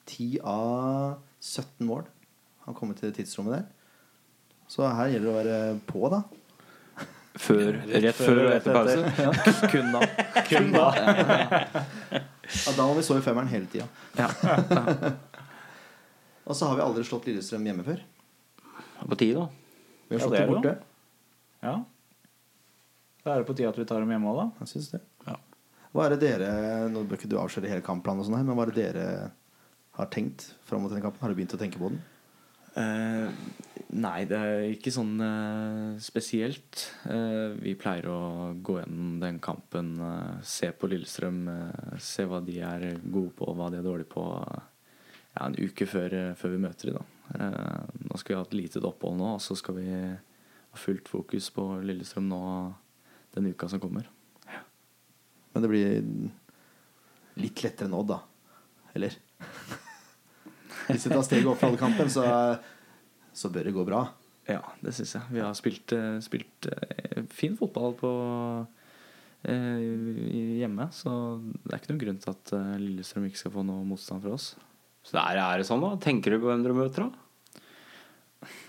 Ti 0.06 0.28
10 0.38 0.42
av 0.46 1.22
17 1.42 1.88
mål 1.88 2.04
har 2.66 2.76
kommet 2.78 3.00
til 3.02 3.14
tidsrommet 3.16 3.58
der. 3.58 3.66
Så 4.70 4.86
her 4.86 5.12
gjelder 5.14 5.26
det 5.26 5.34
å 5.34 5.40
være 5.40 5.80
på, 5.90 6.04
da. 6.14 6.22
Før, 7.36 7.82
rett 7.92 8.16
før 8.16 8.42
og 8.46 8.52
etter 8.56 8.76
pause. 8.76 9.68
Kun 9.74 9.90
da. 9.92 10.02
Kun 10.50 10.70
da. 10.72 10.86
Ja, 12.46 12.74
da 12.78 12.86
må 12.86 12.94
vi 12.96 13.04
så 13.04 13.18
i 13.20 13.24
femmeren 13.26 13.52
hele 13.52 13.68
tida. 13.72 13.88
Ja. 14.22 14.30
Og 16.46 16.54
så 16.56 16.68
har 16.70 16.78
vi 16.78 16.84
aldri 16.86 17.04
slått 17.08 17.26
Lillestrøm 17.26 17.66
hjemme 17.66 17.84
før. 17.88 18.04
På 19.02 19.18
tide, 19.18 19.42
da. 19.42 19.48
Vi 20.08 20.16
har 20.16 20.22
slått 20.22 20.36
det 20.36 20.44
dem 20.46 20.52
det 20.52 20.60
borte. 20.60 20.74
Ja. 21.66 21.74
Da 23.26 23.34
er 23.34 23.42
det 23.42 23.48
på 23.50 23.56
tide 23.58 23.72
at 23.72 23.80
vi 23.82 23.88
tar 23.90 24.04
dem 24.04 24.14
hjemme 24.14 24.30
òg, 24.30 24.38
da. 24.44 24.46
Jeg 24.62 24.72
synes 24.76 24.92
det. 24.94 25.02
Ja. 25.26 25.40
Hva 25.96 26.06
er 26.06 26.14
det 26.14 26.20
dere 26.22 26.50
Nå 26.94 27.02
bør 27.08 27.18
ikke 27.18 27.32
du 27.32 27.40
avsløre 27.42 27.72
hele 27.72 27.84
kampplanen, 27.86 28.22
og 28.22 28.30
sånn 28.30 28.38
her, 28.38 28.46
men 28.46 28.58
hva 28.60 28.68
er 28.68 28.74
det 28.76 28.84
dere 28.84 29.08
har 29.98 30.12
tenkt 30.14 30.52
fram 30.70 30.86
mot 30.86 30.94
denne 30.94 31.02
kampen? 31.04 31.24
Har 31.24 31.34
du 31.34 31.40
begynt 31.40 31.58
å 31.58 31.60
tenke 31.60 31.82
på 31.82 31.90
den? 31.90 32.02
Eh, 32.78 33.65
nei, 33.94 34.26
det 34.30 34.38
er 34.38 34.64
ikke 34.74 34.94
sånn 34.94 35.14
eh, 35.22 35.98
spesielt. 36.04 36.86
Eh, 37.12 37.56
vi 37.62 37.76
pleier 37.80 38.08
å 38.12 38.20
gå 38.58 38.80
gjennom 38.80 39.18
den 39.22 39.40
kampen, 39.44 39.94
eh, 40.02 40.38
se 40.46 40.72
på 40.74 40.90
Lillestrøm, 40.92 41.42
eh, 41.52 41.98
se 42.02 42.26
hva 42.30 42.42
de 42.46 42.60
er 42.66 42.88
gode 43.04 43.36
på, 43.38 43.50
og 43.50 43.60
hva 43.60 43.70
de 43.72 43.80
er 43.80 43.86
dårlige 43.86 44.12
på, 44.12 44.26
eh, 44.42 44.88
ja, 45.36 45.46
en 45.48 45.58
uke 45.60 45.88
før, 45.90 46.14
eh, 46.14 46.34
før 46.40 46.56
vi 46.56 46.64
møter 46.66 46.94
dem. 46.96 47.12
Nå 47.26 48.20
skal 48.22 48.36
vi 48.36 48.38
ha 48.38 48.46
et 48.46 48.54
lite 48.54 48.82
opphold 48.86 49.18
nå, 49.18 49.32
og 49.36 49.42
så 49.42 49.56
skal 49.58 49.80
vi 49.80 49.88
ha 49.90 50.78
fullt 50.78 51.10
fokus 51.10 51.50
på 51.50 51.64
Lillestrøm 51.82 52.28
nå 52.30 52.42
den 53.34 53.50
uka 53.50 53.68
som 53.68 53.82
kommer. 53.82 54.06
Men 55.56 55.64
det 55.64 55.72
blir 55.72 56.04
litt 57.40 57.64
lettere 57.64 57.96
Odd, 57.96 58.12
da. 58.12 58.20
Eller? 58.96 59.16
Hvis 60.88 61.08
vi 61.08 61.12
tar 61.14 61.24
steget 61.26 61.48
opp 61.50 61.62
fra 61.62 61.72
Odd-kampen, 61.72 62.12
så, 62.12 62.26
så 63.36 63.52
bør 63.52 63.68
det 63.70 63.74
gå 63.76 63.84
bra. 63.88 64.06
Ja, 64.48 64.62
det 64.86 64.94
syns 64.96 65.16
jeg. 65.18 65.24
Vi 65.34 65.42
har 65.44 65.54
spilt, 65.58 65.92
eh, 65.98 66.20
spilt 66.24 66.68
eh, 66.72 67.24
fin 67.34 67.56
fotball 67.60 67.96
på 68.00 68.12
eh, 69.50 70.60
hjemme, 70.62 70.88
så 70.96 71.12
det 71.66 71.74
er 71.74 71.82
ikke 71.82 71.92
noen 71.94 72.02
grunn 72.06 72.22
til 72.24 72.34
at 72.34 72.54
eh, 72.58 72.72
Lillestrøm 72.82 73.28
ikke 73.30 73.42
skal 73.44 73.54
få 73.56 73.66
noe 73.68 73.86
motstand 73.90 74.24
fra 74.26 74.36
oss. 74.38 74.52
Så 75.06 75.18
der 75.18 75.38
er 75.42 75.62
det 75.62 75.68
sånn, 75.70 75.84
da? 75.86 75.94
Tenker 76.02 76.34
du 76.36 76.40
på 76.42 76.50
hvem 76.50 76.64
dere 76.66 76.78
møter, 76.78 77.10
da? 77.10 77.22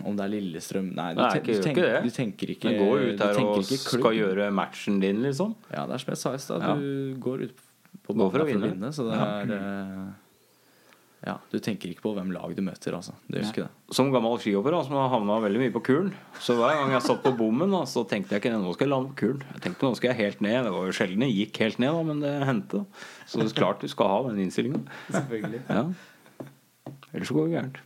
Om 0.08 0.16
det 0.16 0.24
er 0.24 0.30
Lillestrøm 0.32 0.86
Nei, 0.96 1.10
du, 1.12 1.20
Nei, 1.20 1.30
ikke- 1.36 1.52
du, 1.58 1.62
tenker, 1.64 1.84
ikke 1.84 1.92
det. 1.92 2.02
du 2.06 2.14
tenker 2.14 2.50
ikke 2.54 2.70
Du 2.72 2.78
går 2.80 3.02
ut 3.10 3.20
her 3.26 3.40
og 3.42 3.64
skal 3.68 4.14
gjøre 4.16 4.46
matchen 4.56 5.00
din, 5.02 5.18
liksom? 5.24 5.52
Ja, 5.68 5.84
det 5.88 5.98
er 5.98 6.04
som 6.04 6.12
jeg 6.14 6.20
sa 6.22 6.32
i 6.32 6.40
stad. 6.40 6.64
Ja. 6.64 6.74
Du 6.80 7.16
går 7.20 7.42
ut 7.50 7.58
på 8.06 8.14
banen 8.16 8.30
for 8.32 8.44
å 8.44 8.46
vinne. 8.48 8.70
vinne, 8.72 8.92
så 8.96 9.04
det 9.10 9.18
er 9.20 9.52
eh, 9.58 10.06
Ja, 11.26 11.40
du 11.50 11.56
tenker 11.58 11.90
ikke 11.90 12.04
på 12.04 12.12
hvem 12.14 12.28
lag 12.30 12.52
du 12.54 12.60
møter, 12.62 12.94
altså. 12.94 13.16
Du 13.26 13.40
husker 13.40 13.64
det. 13.64 13.94
Som 13.96 14.12
gammel 14.14 14.36
skihopper 14.38 14.76
som 14.86 14.94
har 14.94 15.08
havna 15.10 15.40
veldig 15.42 15.58
mye 15.64 15.72
på 15.74 15.82
kulen. 15.88 16.12
Så 16.38 16.54
hver 16.54 16.76
gang 16.78 16.92
jeg 16.94 17.02
satt 17.02 17.24
på 17.24 17.32
bommen, 17.34 17.74
da, 17.74 17.80
så 17.90 18.04
tenkte 18.06 18.36
jeg 18.36 18.44
ikke 18.44 18.52
nå 18.54 18.74
skal 18.76 18.86
jeg 18.86 18.92
lande 18.92 19.10
på 19.10 19.18
kulen. 19.24 19.42
Jeg 19.56 19.64
tenkte 19.64 19.88
nå 19.88 19.98
skal 19.98 20.12
jeg 20.12 20.20
helt 20.20 20.44
ned. 20.46 20.58
Det 20.68 20.74
var 20.76 20.86
jo 20.86 20.94
sjelden 20.94 21.26
jeg 21.26 21.34
gikk 21.40 21.60
helt 21.64 21.82
ned, 21.82 21.98
da, 21.98 22.04
men 22.06 22.22
det 22.22 22.34
hendte. 22.46 22.84
Så 23.26 23.42
det 23.42 23.48
er 23.48 23.58
klart 23.58 23.82
du 23.82 23.90
skal 23.90 24.12
ha 24.12 24.22
den 24.28 24.38
innstillinga. 24.46 24.84
Ja. 25.66 25.82
Ellers 27.10 27.32
så 27.32 27.34
går 27.34 27.48
det 27.48 27.56
gærent. 27.56 27.82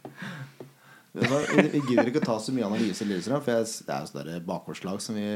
Vi, 1.17 1.69
vi 1.73 1.85
gidder 1.89 2.13
ikke 2.13 2.21
å 2.21 2.29
ta 2.29 2.37
så 2.45 2.53
mye 2.55 2.69
analyse 2.69 3.09
for 3.09 3.51
jeg, 3.57 3.71
det 3.89 3.95
er 3.95 4.05
jo 4.05 4.11
sånne 4.13 4.43
bakgårdslag 4.47 5.01
som 5.03 5.17
vi, 5.17 5.31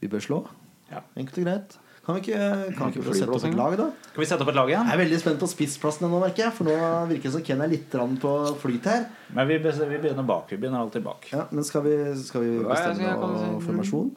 vi 0.00 0.12
bør 0.12 0.22
slå. 0.22 0.44
Ja. 0.92 1.02
Enkelt 1.18 1.42
og 1.42 1.50
greit. 1.50 1.80
Kan 2.04 2.18
vi 2.18 2.20
ikke, 2.20 2.38
kan 2.76 2.90
vi 2.90 2.92
ikke 2.92 3.02
prøve 3.06 3.14
å 3.14 3.16
sette 3.16 3.32
opp 3.32 3.44
et 3.48 3.54
lag, 3.56 3.74
da? 3.80 3.86
Skal 4.10 4.20
vi 4.20 4.26
sette 4.28 4.44
opp 4.44 4.50
et 4.52 4.56
lag 4.58 4.68
igjen? 4.68 4.88
Jeg 4.90 4.96
er 4.98 5.00
veldig 5.00 5.18
spent 5.22 5.40
på 5.40 5.48
spissplassene 5.48 6.10
nå, 6.12 6.18
merker 6.20 6.44
jeg. 6.44 6.52
For 6.58 6.68
nå 6.68 6.74
virker 7.08 7.30
det 7.30 7.32
som 7.38 7.44
Ken 7.46 7.62
er 7.64 7.70
litt 7.72 7.96
på 8.20 8.32
flyt 8.60 8.88
her. 8.90 9.06
Men 9.32 9.48
vi, 9.48 9.56
vi 9.64 10.00
begynner 10.02 10.26
bak. 10.28 10.52
Vi 10.52 10.58
begynner 10.60 10.84
alltid 10.84 11.06
bak. 11.06 11.30
Ja, 11.32 11.46
Men 11.48 11.64
skal 11.64 11.86
vi, 11.86 11.94
skal 12.20 12.44
vi 12.44 12.58
bestemme 12.60 13.14
kan 13.22 13.32
noe 13.32 13.44
si? 13.46 13.62
formasjon? 13.70 14.10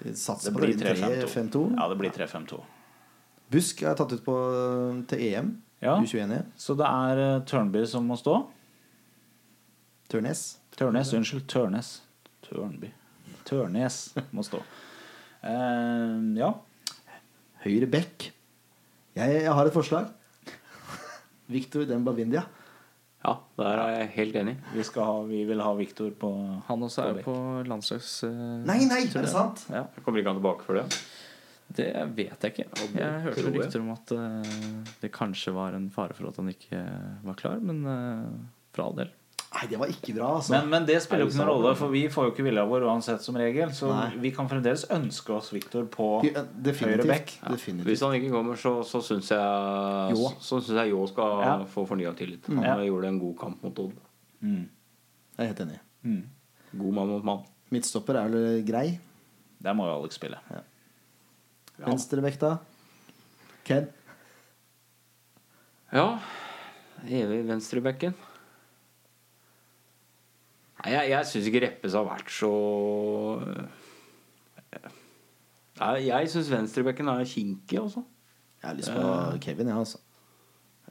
Vi 0.00 0.14
satser 0.16 0.48
Det 0.48 0.54
på 0.56 0.62
blir 0.64 0.78
3-5-2. 0.80 1.10
3-5-2. 1.26 1.64
Ja, 1.76 1.88
det 1.92 1.98
blir 2.00 2.14
3-5-2. 2.16 2.60
Busk 3.52 3.84
er 3.84 4.00
tatt 4.00 4.16
ut 4.16 4.24
på, 4.24 4.38
til 5.12 5.26
EM. 5.26 5.52
Ja. 5.84 5.98
U21. 6.00 6.32
-e. 6.32 6.40
Så 6.56 6.74
det 6.74 6.86
er 6.86 7.18
eh, 7.18 7.42
Tørnby 7.44 7.84
som 7.86 8.08
må 8.08 8.16
stå. 8.16 8.46
Tørnes. 10.08 10.58
Tørnes, 10.76 11.12
unnskyld. 11.12 11.44
Tørnes. 11.48 12.02
Tørnby. 12.48 12.90
Tørnes 13.44 14.14
må 14.32 14.42
stå. 14.42 14.64
Uh, 15.44 16.36
ja. 16.36 16.52
Høyre 17.60 17.88
bekk. 17.92 18.30
Jeg, 19.18 19.42
jeg 19.44 19.52
har 19.52 19.68
et 19.68 19.74
forslag. 19.74 20.08
Victor 21.50 21.84
Dembabindia. 21.88 22.46
Ja, 23.20 23.34
der 23.60 23.80
er 23.82 23.90
jeg 23.98 24.12
helt 24.14 24.36
enig. 24.40 24.54
Vi, 24.72 24.84
skal 24.86 25.04
ha, 25.04 25.16
vi 25.28 25.42
vil 25.44 25.60
ha 25.60 25.72
Victor 25.76 26.08
på 26.16 26.30
Han 26.70 26.86
også 26.86 27.02
er 27.04 27.18
På 27.20 27.34
på 27.34 27.64
landslags... 27.68 28.14
Uh, 28.24 28.62
Nei, 28.64 28.78
nei, 28.88 29.02
er 29.10 29.26
det 29.26 29.32
sant? 29.32 29.66
Ja, 29.68 29.84
Jeg 29.92 30.06
kommer 30.06 30.22
ikke 30.22 30.32
han 30.32 30.40
tilbake 30.40 30.64
for 30.64 30.80
det. 30.80 30.86
Det 31.76 31.90
vet 32.16 32.46
jeg 32.46 32.54
ikke. 32.54 32.86
Jeg 32.96 33.24
hørte 33.26 33.52
rykter 33.52 33.84
om 33.84 33.92
at 33.92 34.14
uh, 34.16 34.94
det 35.02 35.12
kanskje 35.14 35.52
var 35.54 35.76
en 35.76 35.90
fare 35.92 36.16
for 36.16 36.32
at 36.32 36.40
han 36.40 36.48
ikke 36.50 36.80
var 37.26 37.36
klar, 37.38 37.60
men 37.60 37.84
uh, 37.84 38.24
for 38.72 38.88
all 38.88 38.96
del. 39.02 39.12
Nei, 39.50 39.64
det 39.66 39.78
var 39.80 39.90
ikke 39.90 40.12
bra, 40.14 40.28
altså. 40.36 40.52
men, 40.54 40.68
men 40.70 40.84
det 40.86 41.00
spiller 41.02 41.24
jo 41.24 41.30
ikke 41.32 41.40
noen 41.40 41.48
rolle, 41.50 41.70
for 41.74 41.90
vi 41.90 42.04
får 42.12 42.28
jo 42.28 42.30
ikke 42.30 42.44
vilja 42.46 42.62
vår 42.70 42.84
uansett 42.86 43.24
som 43.24 43.34
regel. 43.34 43.72
Så 43.74 43.88
Nei. 43.90 44.12
vi 44.22 44.30
kan 44.36 44.46
fremdeles 44.46 44.84
ønske 44.94 45.32
oss 45.34 45.48
Viktor 45.50 45.88
på 45.90 46.06
høyre 46.22 46.44
bekk. 46.46 46.52
Definitivt. 46.62 47.48
definitivt. 47.50 47.86
Hvis 47.88 48.04
han 48.06 48.14
ikke 48.14 48.30
kommer, 48.30 48.54
så, 48.62 48.76
så 48.86 49.00
syns 49.02 49.32
jeg 49.34 50.14
Jo. 50.14 50.30
Så 50.38 50.60
synes 50.62 50.78
jeg 50.78 50.92
jo 50.92 51.02
skal 51.10 51.42
Ja. 51.42 51.56
få 51.66 51.82
fornya 51.90 52.12
tillit. 52.14 52.46
Han 52.46 52.62
Ja. 52.62 52.76
gjorde 52.86 53.08
en 53.10 53.18
god 53.18 53.34
kamp 53.42 53.62
mot 53.66 53.78
Odd. 53.88 53.98
Mm. 54.40 54.68
Jeg 55.36 55.42
er 55.44 55.50
helt 55.50 55.60
enig. 55.66 55.80
Mm. 56.04 56.22
God 56.78 56.94
mann 56.94 57.08
mot 57.08 57.24
mann. 57.24 57.42
Midtstopper 57.74 58.14
er 58.22 58.28
vel 58.30 58.62
grei. 58.64 59.00
Der 59.60 59.74
må 59.74 59.84
jo 59.90 59.98
Alex 59.98 60.14
spille. 60.14 60.38
Venstrebekk, 61.80 62.38
da? 62.38 62.54
Ken? 63.66 63.88
Ja. 65.92 66.20
Evig 67.08 67.42
venstrebekken. 67.48 68.14
Nei, 70.80 70.92
jeg, 70.94 71.10
jeg 71.12 71.26
syns 71.28 71.48
ikke 71.50 71.60
Reppes 71.66 71.94
har 71.98 72.06
vært 72.08 72.30
så 72.32 72.50
Jeg, 75.80 76.06
Jeg 76.06 76.30
syns 76.32 76.50
venstrebekken 76.52 77.08
er 77.12 77.24
kinkig, 77.28 77.78
altså. 77.80 78.02
Jeg 78.60 78.68
har 78.70 78.76
lyst 78.78 78.92
på 78.92 79.10
Kevin, 79.44 79.68
jeg, 79.70 79.74
ja, 79.74 79.80
altså. 79.80 79.98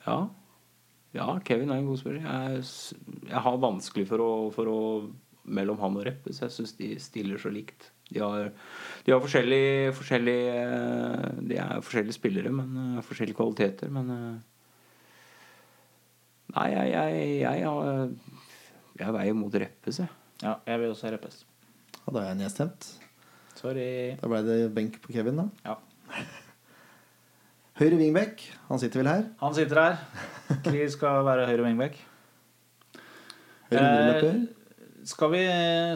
Ja. 0.07 0.19
ja, 1.13 1.25
Kevin 1.45 1.69
er 1.69 1.81
en 1.81 1.85
god 1.89 1.97
spiller. 2.01 2.21
Jeg, 2.25 2.63
jeg 3.29 3.41
har 3.45 3.57
vanskelig 3.61 4.07
for 4.09 4.23
å, 4.25 4.29
for 4.55 4.69
å 4.71 4.79
Mellom 5.49 5.79
han 5.81 5.95
og 5.97 6.03
Reppes. 6.05 6.41
Jeg 6.43 6.53
syns 6.53 6.75
de 6.77 6.91
stiller 7.01 7.39
så 7.41 7.49
likt. 7.49 7.87
De 8.13 8.19
har, 8.21 8.49
de 9.05 9.13
har 9.13 9.21
forskjellige, 9.23 9.93
forskjellige 9.97 10.51
eh, 10.61 11.39
De 11.49 11.57
er 11.61 11.81
forskjellige 11.85 12.17
spillere, 12.17 12.51
men 12.53 12.75
eh, 12.97 13.01
forskjellige 13.05 13.37
kvaliteter. 13.39 13.89
Men 13.93 14.11
eh, 14.13 14.35
Nei, 16.53 16.67
jeg, 16.73 16.91
jeg, 16.93 17.25
jeg, 17.41 17.65
har- 17.65 18.13
jeg 18.99 19.15
veier 19.15 19.37
mot 19.37 19.53
Reppes, 19.63 20.01
jeg. 20.03 20.11
Ja, 20.43 20.57
jeg 20.67 20.81
vil 20.81 20.93
også 20.93 21.07
ha 21.07 21.13
Reppes. 21.15 21.43
Og 22.05 22.13
da 22.15 22.23
er 22.23 22.31
jeg 22.33 22.39
nedstemt. 22.41 22.91
Sorry. 23.59 23.89
Da 24.19 24.29
ble 24.31 24.43
det 24.45 24.59
benk 24.75 24.99
på 25.03 25.13
Kevin, 25.15 25.41
da. 25.41 25.47
Ja. 25.67 25.75
Høyre 27.79 27.95
wingback. 27.95 28.41
Han 28.67 28.79
sitter 28.81 28.99
vel 28.99 29.11
her. 29.11 29.25
Han 29.39 29.55
sitter 29.55 29.79
her. 29.79 29.99
Kri 30.65 30.83
skal 30.91 31.21
være 31.23 31.45
høyre 31.47 31.63
wingback. 31.63 31.99
Høyre 33.69 33.83
indreløper. 33.83 34.39
Skal 35.07 35.31
vi, 35.31 35.43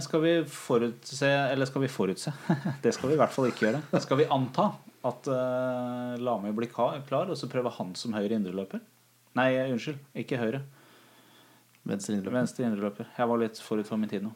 skal 0.02 0.22
vi 0.24 0.32
forutse 0.48 1.28
Eller 1.28 1.68
skal 1.68 1.84
vi 1.84 1.90
forutse? 1.92 2.32
Det 2.84 2.94
skal 2.96 3.12
vi 3.12 3.18
i 3.18 3.20
hvert 3.20 3.34
fall 3.36 3.50
ikke 3.50 3.66
gjøre. 3.68 3.82
Skal 4.06 4.22
vi 4.22 4.30
anta 4.32 4.70
at 5.04 5.28
uh, 5.28 6.16
Lami 6.24 6.54
blir 6.56 6.72
klar, 6.72 7.28
og 7.28 7.36
så 7.36 7.52
prøve 7.52 7.74
han 7.76 7.92
som 8.00 8.16
høyre 8.16 8.40
indreløper? 8.40 8.80
Nei, 9.36 9.50
unnskyld. 9.74 10.00
Ikke 10.24 10.40
høyre. 10.40 10.64
Venstre 11.86 12.16
indreløper. 12.16 12.38
Venstre 12.40 12.66
indreløper. 12.68 13.06
Jeg 13.18 13.28
var 13.30 13.42
litt 13.42 13.60
forut 13.60 13.88
for 13.90 14.00
min 14.00 14.10
tid 14.12 14.24
nå. 14.24 14.32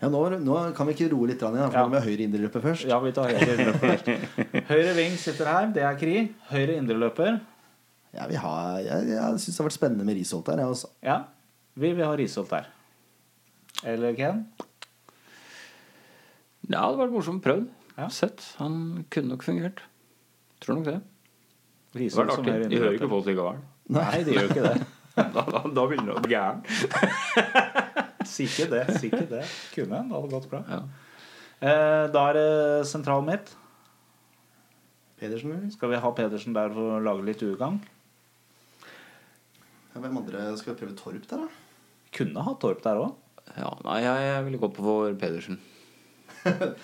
Ja, 0.00 0.08
nå, 0.08 0.20
nå 0.40 0.54
kan 0.76 0.88
vi 0.88 0.94
ikke 0.96 1.10
roe 1.12 1.26
litt, 1.28 1.42
igjen, 1.44 1.58
for 1.68 1.76
Ja. 1.76 1.82
nå 1.84 1.90
må 1.90 1.98
vi 1.98 2.00
ha 2.00 2.06
høyre 2.08 2.24
indreløper 2.24 2.62
først. 2.64 2.86
Ja, 2.88 2.96
vi 3.04 3.10
tar 3.12 3.28
høyre 3.28 3.52
indreløper 3.52 3.82
først. 3.84 4.06
Høyre 4.72 4.94
ving 4.96 5.16
sitter 5.20 5.50
her. 5.52 5.66
Det 5.76 5.82
er 5.84 5.98
Kri. 6.00 6.14
Høyre 6.48 6.76
indreløper. 6.80 7.40
Ja, 8.16 8.24
vi 8.26 8.38
har, 8.40 8.78
jeg 8.80 9.10
jeg 9.12 9.40
syns 9.42 9.52
det 9.52 9.60
har 9.60 9.68
vært 9.68 9.76
spennende 9.76 10.06
med 10.08 10.16
Risholt 10.16 10.46
der. 10.48 10.62
Jeg, 10.64 10.72
også. 10.72 10.88
Ja. 11.04 11.18
Vi 11.76 11.92
vil 11.92 12.04
ha 12.08 12.14
Risholt 12.16 12.50
der. 12.50 12.70
Eller 13.92 14.16
Ken? 14.16 14.40
Ja, 16.70 16.70
det 16.70 16.80
hadde 16.80 16.98
vært 17.02 17.14
morsomt 17.14 17.42
prøvd. 17.44 17.68
Ja. 17.98 18.08
Sett. 18.08 18.40
Han 18.58 19.04
kunne 19.12 19.34
nok 19.34 19.44
fungert. 19.44 19.82
Tror 20.64 20.80
nok 20.80 20.88
det. 20.88 20.96
Risholt 22.00 22.30
det 22.32 22.36
som 22.40 22.48
artig. 22.48 22.70
De 22.72 22.80
hører 22.80 22.96
ikke 22.96 23.08
på 23.10 23.20
oss 23.20 23.28
likevel. 23.28 23.60
Nei, 23.90 24.24
de 24.24 24.36
gjør 24.38 24.48
ikke 24.48 24.64
det. 24.64 24.80
Da, 25.36 25.44
da, 25.46 25.62
da 25.76 25.86
ville 25.90 26.06
du 26.06 26.20
bli 26.24 26.34
gæren. 26.34 26.62
Sikkert 28.30 28.70
det. 28.74 28.82
sikkert 29.00 29.30
det 29.30 29.44
Kunne 29.74 29.98
en. 29.98 30.10
Det 30.10 30.16
hadde 30.16 30.32
gått 30.34 30.50
bra. 30.50 30.60
Ja. 30.68 30.80
Eh, 31.60 32.04
da 32.12 32.26
er 32.30 32.36
det 32.36 32.50
sentralen 32.88 33.28
mitt. 33.28 33.54
Pedersen, 35.20 35.52
eller? 35.52 35.72
Skal 35.72 35.92
vi 35.92 36.00
ha 36.00 36.12
Pedersen 36.16 36.56
der 36.56 36.72
for 36.72 36.96
å 36.96 37.00
lage 37.04 37.26
litt 37.26 37.42
ugagn? 37.44 37.80
Ja, 39.90 40.00
hvem 40.00 40.20
andre 40.22 40.46
skal 40.56 40.72
vi 40.72 40.78
prøve 40.80 40.96
Torp 40.96 41.26
der, 41.28 41.44
da? 41.44 41.98
Kunne 42.16 42.44
ha 42.46 42.54
Torp 42.62 42.80
der 42.84 43.02
òg. 43.02 43.16
Ja, 43.56 43.72
nei, 43.84 43.98
jeg, 44.04 44.44
ville 44.46 44.60
gått 44.62 44.76
på 44.78 44.86
for 44.86 45.20
Pedersen. 45.20 45.60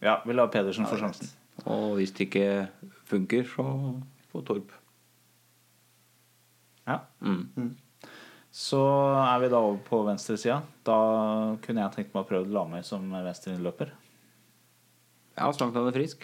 Ja, 0.00 0.14
vi 0.24 0.32
lar 0.32 0.48
Pedersen 0.48 0.86
få 0.88 0.96
Ja, 0.96 0.96
er 0.96 1.02
sjansen. 1.02 1.32
Og 1.68 1.98
hvis 1.98 2.14
det 2.16 2.30
ikke 2.30 2.44
funker, 3.10 3.44
så 3.44 3.64
få 4.32 4.40
Torp. 4.48 4.72
Ja. 6.90 6.98
Mm. 7.22 7.70
Så 8.50 8.82
er 9.22 9.38
vi 9.44 9.48
da 9.52 9.58
over 9.62 9.78
på 9.86 10.02
venstresida. 10.08 10.58
Da 10.86 10.98
kunne 11.62 11.82
jeg 11.84 11.94
tenkt 11.94 12.14
meg 12.14 12.24
å 12.24 12.28
prøve 12.28 12.50
Lamøy 12.50 12.82
som 12.86 13.02
venstreinnløper. 13.14 13.88
Ja, 15.38 15.44
så 15.48 15.58
langt 15.62 15.76
han 15.78 15.88
er 15.88 15.94
frisk. 15.94 16.20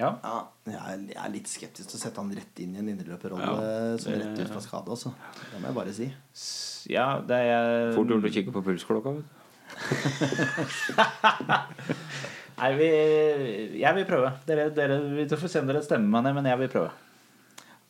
Ja. 0.00 0.10
Ja, 0.24 0.48
jeg 0.70 0.78
er, 1.12 1.32
litt 1.32 1.48
skeptisk 1.50 1.88
til 1.90 1.98
å 1.98 2.00
sette 2.00 2.20
han 2.22 2.32
rett 2.32 2.60
inn 2.62 2.74
i 2.76 2.78
en 2.80 2.88
indreløperrolle 2.88 3.50
Ja, 3.50 3.54
som 4.00 4.12
rett 4.16 4.38
ut 4.38 4.52
fra 4.52 4.62
skade. 4.64 4.88
Altså. 4.94 5.08
Det 5.50 5.58
må 5.60 5.66
jeg 5.68 5.76
bare 5.76 5.92
si. 5.96 6.06
Ja, 6.92 7.06
det 7.24 7.38
er 7.50 7.92
Fort 7.96 8.10
gjort 8.12 8.28
å 8.28 8.32
kikke 8.32 8.52
på 8.54 8.62
pulsklokka. 8.64 9.10
Vet 9.18 9.24
du. 9.24 9.28
Nei, 12.60 12.70
vi, 12.76 12.88
jeg 13.80 13.96
vil 13.96 14.04
prøve. 14.08 14.32
Dere, 14.48 14.66
dere, 14.76 14.98
vi 15.16 15.24
får 15.30 15.48
se 15.48 15.62
om 15.62 15.68
dere 15.70 15.80
stemmer 15.84 16.10
meg 16.12 16.22
ned, 16.26 16.34
men 16.36 16.48
jeg 16.50 16.58
vil 16.60 16.72
prøve. 16.72 16.90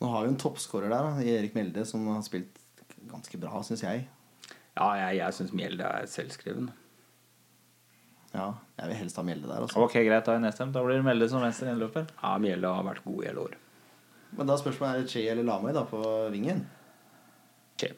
Nå 0.01 0.09
har 0.09 0.25
vi 0.25 0.31
en 0.33 0.41
toppskårer 0.41 0.89
der, 0.89 1.05
da, 1.05 1.23
Erik 1.37 1.53
Mjelde, 1.53 1.85
som 1.85 2.07
har 2.09 2.21
spilt 2.25 2.57
ganske 3.11 3.37
bra, 3.37 3.61
syns 3.65 3.83
jeg. 3.85 4.07
Ja, 4.73 4.87
jeg, 4.97 5.19
jeg 5.19 5.37
syns 5.37 5.51
Mjelde 5.53 5.85
er 5.85 6.07
selvskreven. 6.09 6.71
Ja, 8.31 8.47
jeg 8.79 8.89
vil 8.89 8.97
helst 9.01 9.19
ha 9.19 9.25
Mjelde 9.27 9.49
der. 9.49 9.65
Også. 9.67 9.77
Ok, 9.83 9.99
greit, 10.07 10.23
da 10.25 10.37
er 10.37 10.41
nedstemt. 10.41 10.73
Da 10.73 10.81
blir 10.85 10.97
det 10.97 11.05
Melde 11.05 11.27
som 11.29 11.43
venstre 11.43 11.69
innløper. 11.73 12.07
Ja, 12.21 12.33
Mjelde 12.41 12.71
har 12.71 12.87
vært 12.87 13.03
god 13.05 13.19
i 13.21 13.27
hele 13.27 13.45
år. 13.45 13.57
Men 14.37 14.47
da 14.47 14.55
spørsmålet 14.59 14.91
er 14.93 15.03
det 15.03 15.11
Che 15.11 15.25
eller 15.27 15.45
Lamøy 15.47 15.73
da, 15.75 15.83
på 15.85 16.01
vingen. 16.31 16.63
Che. 17.77 17.91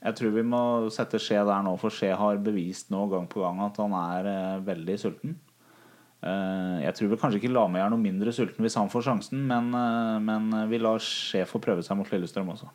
Jeg 0.00 0.18
tror 0.18 0.32
vi 0.34 0.46
må 0.50 0.62
sette 0.94 1.20
Che 1.22 1.42
der 1.46 1.66
nå, 1.66 1.76
for 1.78 1.94
Che 1.94 2.14
har 2.16 2.40
bevist 2.42 2.90
nå 2.94 3.04
gang 3.12 3.28
på 3.30 3.44
gang 3.44 3.60
at 3.68 3.78
han 3.82 3.94
er 4.00 4.30
eh, 4.32 4.64
veldig 4.66 4.98
sulten. 5.02 5.36
Eh, 6.24 6.78
jeg 6.86 6.96
tror 6.96 7.12
vel 7.12 7.20
kanskje 7.20 7.42
ikke 7.42 7.52
Lamøy 7.52 7.82
er 7.82 7.92
noe 7.92 8.00
mindre 8.00 8.32
sulten 8.32 8.64
hvis 8.64 8.78
han 8.80 8.88
får 8.90 9.04
sjansen, 9.10 9.42
men, 9.50 9.68
eh, 9.76 10.18
men 10.24 10.68
vi 10.70 10.80
lar 10.80 11.02
Sjef 11.02 11.52
få 11.52 11.60
prøve 11.62 11.84
seg 11.84 11.98
mot 11.98 12.10
Lillestrøm 12.10 12.54
også. 12.54 12.70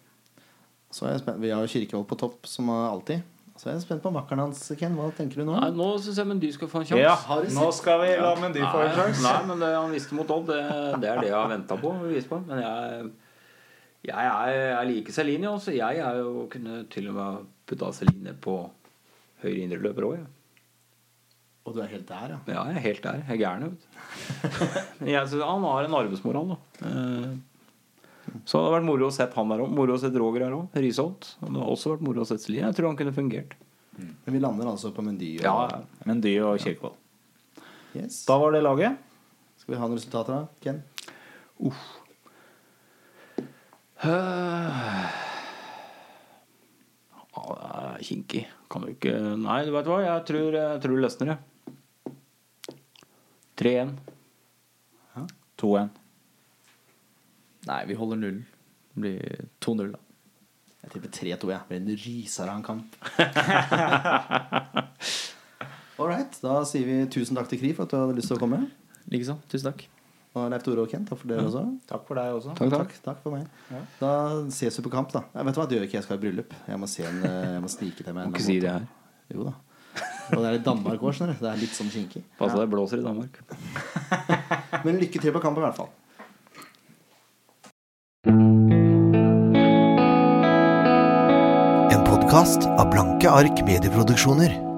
Så 0.91 1.07
er 1.07 1.15
jeg 1.15 1.23
spent. 1.23 1.39
Vi 1.41 1.53
har 1.55 1.71
Kirkevold 1.71 2.07
på 2.09 2.19
topp, 2.19 2.45
som 2.51 2.69
alltid. 2.69 3.23
Så 3.61 3.69
er 3.69 3.75
jeg 3.75 3.83
spent 3.83 4.01
på 4.03 4.11
makkeren 4.13 4.41
hans, 4.41 4.59
Ken. 4.79 4.95
Hva 4.97 5.11
tenker 5.13 5.41
du 5.41 5.45
nå? 5.45 5.53
Nei, 5.53 5.69
nå 5.75 5.87
syns 6.01 6.17
jeg 6.17 6.27
Mendy 6.27 6.49
skal 6.55 6.69
få 6.71 6.81
en 6.81 6.87
sjanse. 6.89 7.03
Ja, 7.03 7.41
nå 7.53 7.67
skal 7.77 7.99
vi 8.01 8.09
la 8.17 8.31
Mendy 8.39 8.63
få 8.63 8.79
en 8.81 8.95
sjanse. 8.95 9.21
nei, 9.21 9.41
men 9.51 9.61
det 9.61 9.69
han 9.75 9.93
visste 9.93 10.17
mot 10.17 10.31
Odd, 10.33 10.49
det, 10.49 10.61
det 11.03 11.11
er 11.11 11.21
det 11.21 11.29
jeg 11.29 11.37
har 11.37 11.51
venta 11.51 11.77
på. 11.77 11.91
på. 11.93 12.39
Men 12.47 12.63
jeg, 12.63 13.11
jeg, 14.09 14.31
er, 14.31 14.53
jeg 14.55 14.89
liker 14.89 15.17
Celine. 15.19 15.51
Også. 15.51 15.75
Jeg 15.77 16.01
er 16.01 16.21
jo 16.23 16.47
kunne 16.51 16.81
til 16.89 17.11
og 17.11 17.19
med 17.19 17.49
putta 17.69 17.91
Celine 17.93 18.33
på 18.41 18.57
høyre 19.43 19.61
indreløper 19.67 20.09
òg. 20.09 20.23
Og 21.65 21.75
du 21.75 21.81
er 21.83 21.91
helt 21.91 22.07
der, 22.09 22.31
ja. 22.33 22.37
Ja, 22.49 22.61
jeg 22.71 22.79
er 22.79 22.85
helt 22.87 23.03
der. 23.05 23.19
Jeg 23.27 23.35
er 23.35 23.41
gæren, 23.41 23.63
vet 23.67 23.75
du. 23.77 25.41
Han 25.45 25.65
har 25.67 25.85
en 25.85 25.97
arbeidsmoral, 25.99 26.53
da. 26.55 26.57
Eh, 26.87 27.35
Så 28.45 28.57
det 28.57 28.63
hadde 28.63 28.75
vært 28.79 28.87
moro 28.87 29.09
å 29.09 29.13
sett 29.13 29.33
han 29.37 29.49
der 29.51 29.61
òg. 29.65 29.69
Moro 29.75 29.93
å 29.97 29.99
sett 30.01 30.15
Roger 30.17 30.45
her 30.47 30.55
òg. 30.55 30.73
Risholt. 30.81 31.35
Det 31.41 31.51
har 31.57 31.69
også 31.69 31.93
vært 31.95 32.05
moro 32.07 32.23
å 32.23 32.27
sett 32.29 32.41
Celine. 32.41 32.69
Jeg 32.71 32.77
tror 32.79 32.87
han 32.91 32.97
kunne 32.99 33.13
fungert. 33.13 33.53
Men 33.97 34.33
vi 34.33 34.39
lander 34.41 34.69
altså 34.71 34.89
på 34.95 35.03
Mendy. 35.05 35.33
Og, 35.41 35.45
Ja, 35.45 35.81
Mendy 36.09 36.33
og 36.41 36.57
Kirkevold. 36.63 36.97
Yes. 37.93 38.21
Da 38.25 38.37
var 38.39 38.53
det 38.55 38.63
laget. 38.63 38.97
Skal 39.59 39.75
vi 39.75 39.79
ha 39.81 39.87
noen 39.89 39.99
resultater, 39.99 40.33
da? 40.33 40.47
Ken? 40.63 40.81
Ja, 47.31 47.43
det 47.45 47.69
er 47.99 48.03
kinkig. 48.07 48.43
Kan 48.71 48.85
du 48.85 48.91
ikke 48.93 49.13
Nei, 49.39 49.61
du 49.67 49.71
vet 49.75 49.87
hva, 49.89 49.99
jeg 50.05 50.25
tror, 50.29 50.55
jeg 50.57 50.81
tror 50.83 50.95
det 50.97 51.05
løsner, 51.05 51.33
jeg. 51.33 51.39
3-1. 53.61 53.93
2-1. 55.61 55.89
Nei, 57.69 57.81
vi 57.85 57.93
holder 57.93 58.17
nullen. 58.17 58.45
Det 58.93 59.01
blir 59.03 59.19
2-0, 59.61 59.91
da. 59.93 59.99
Jeg 60.81 60.91
tipper 60.95 61.09
3-2, 61.13 61.51
jeg. 61.51 61.61
Blir 61.69 61.77
en 61.77 61.89
en 62.57 62.63
kamp. 62.65 62.95
All 66.01 66.09
right. 66.09 66.33
Da 66.41 66.63
sier 66.65 66.85
vi 66.87 67.05
tusen 67.13 67.37
takk 67.37 67.49
til 67.51 67.59
Kri 67.61 67.73
for 67.77 67.85
at 67.85 67.93
du 67.93 67.99
hadde 67.99 68.17
lyst 68.17 68.31
til 68.33 68.39
å 68.39 68.41
komme. 68.41 68.63
Likeså. 69.13 69.37
Tusen 69.51 69.69
takk. 69.69 69.85
Og 70.31 70.47
Leif 70.49 70.63
Tore 70.63 70.85
og 70.85 70.89
Kent, 70.89 71.09
takk 71.09 71.19
for 71.19 71.27
dere 71.27 71.43
også. 71.43 71.61
Takk 71.89 72.05
for 72.07 72.17
deg 72.17 72.35
også. 72.37 72.53
Takk, 72.55 72.71
takk. 72.71 72.93
Takk, 73.03 73.17
for 73.21 73.35
meg. 73.35 73.43
Da 73.99 74.11
ses 74.55 74.79
vi 74.79 74.85
på 74.85 74.93
kamp, 74.93 75.11
da. 75.11 75.25
Jeg 75.35 75.47
vet 75.47 75.57
du 75.57 75.59
hva, 75.59 75.65
det 75.67 75.77
gjør 75.77 75.87
ikke 75.89 75.97
jeg 75.99 76.05
skal 76.07 76.17
i 76.17 76.21
bryllup. 76.21 76.55
Jeg 76.71 76.79
må, 76.79 76.87
se 76.89 77.03
en, 77.05 77.19
eh, 77.27 77.49
jeg 77.57 77.63
må 77.65 77.71
snike 77.73 78.05
til 78.05 78.15
meg 78.15 78.23
en 78.23 78.31
Må 78.31 78.39
ikke 78.39 78.47
si 78.47 78.55
det 78.63 78.71
her. 78.71 78.87
Jo 79.35 79.49
da. 79.49 79.53
Og 80.31 80.39
det 80.39 80.47
er 80.47 80.57
i 80.59 80.63
Danmark 80.63 81.01
òg, 81.03 81.13
skjønner 81.15 81.35
du. 81.35 81.43
Det 81.43 81.51
er 81.51 81.59
litt 81.59 81.75
sånn 81.75 81.91
kinkig. 81.91 82.23
Pass 82.39 82.53
deg, 82.55 82.63
det 82.63 82.71
blåser 82.71 83.01
i 83.01 83.05
Danmark. 83.05 83.41
Men 84.85 85.01
lykke 85.01 85.19
til 85.19 85.35
på 85.35 85.43
kampen, 85.43 85.63
i 85.63 85.67
hvert 85.67 85.79
fall. 85.81 85.91
En 91.91 92.03
podkast 92.07 92.69
av 92.71 92.87
Blanke 92.93 93.31
ark 93.31 93.63
medieproduksjoner. 93.67 94.70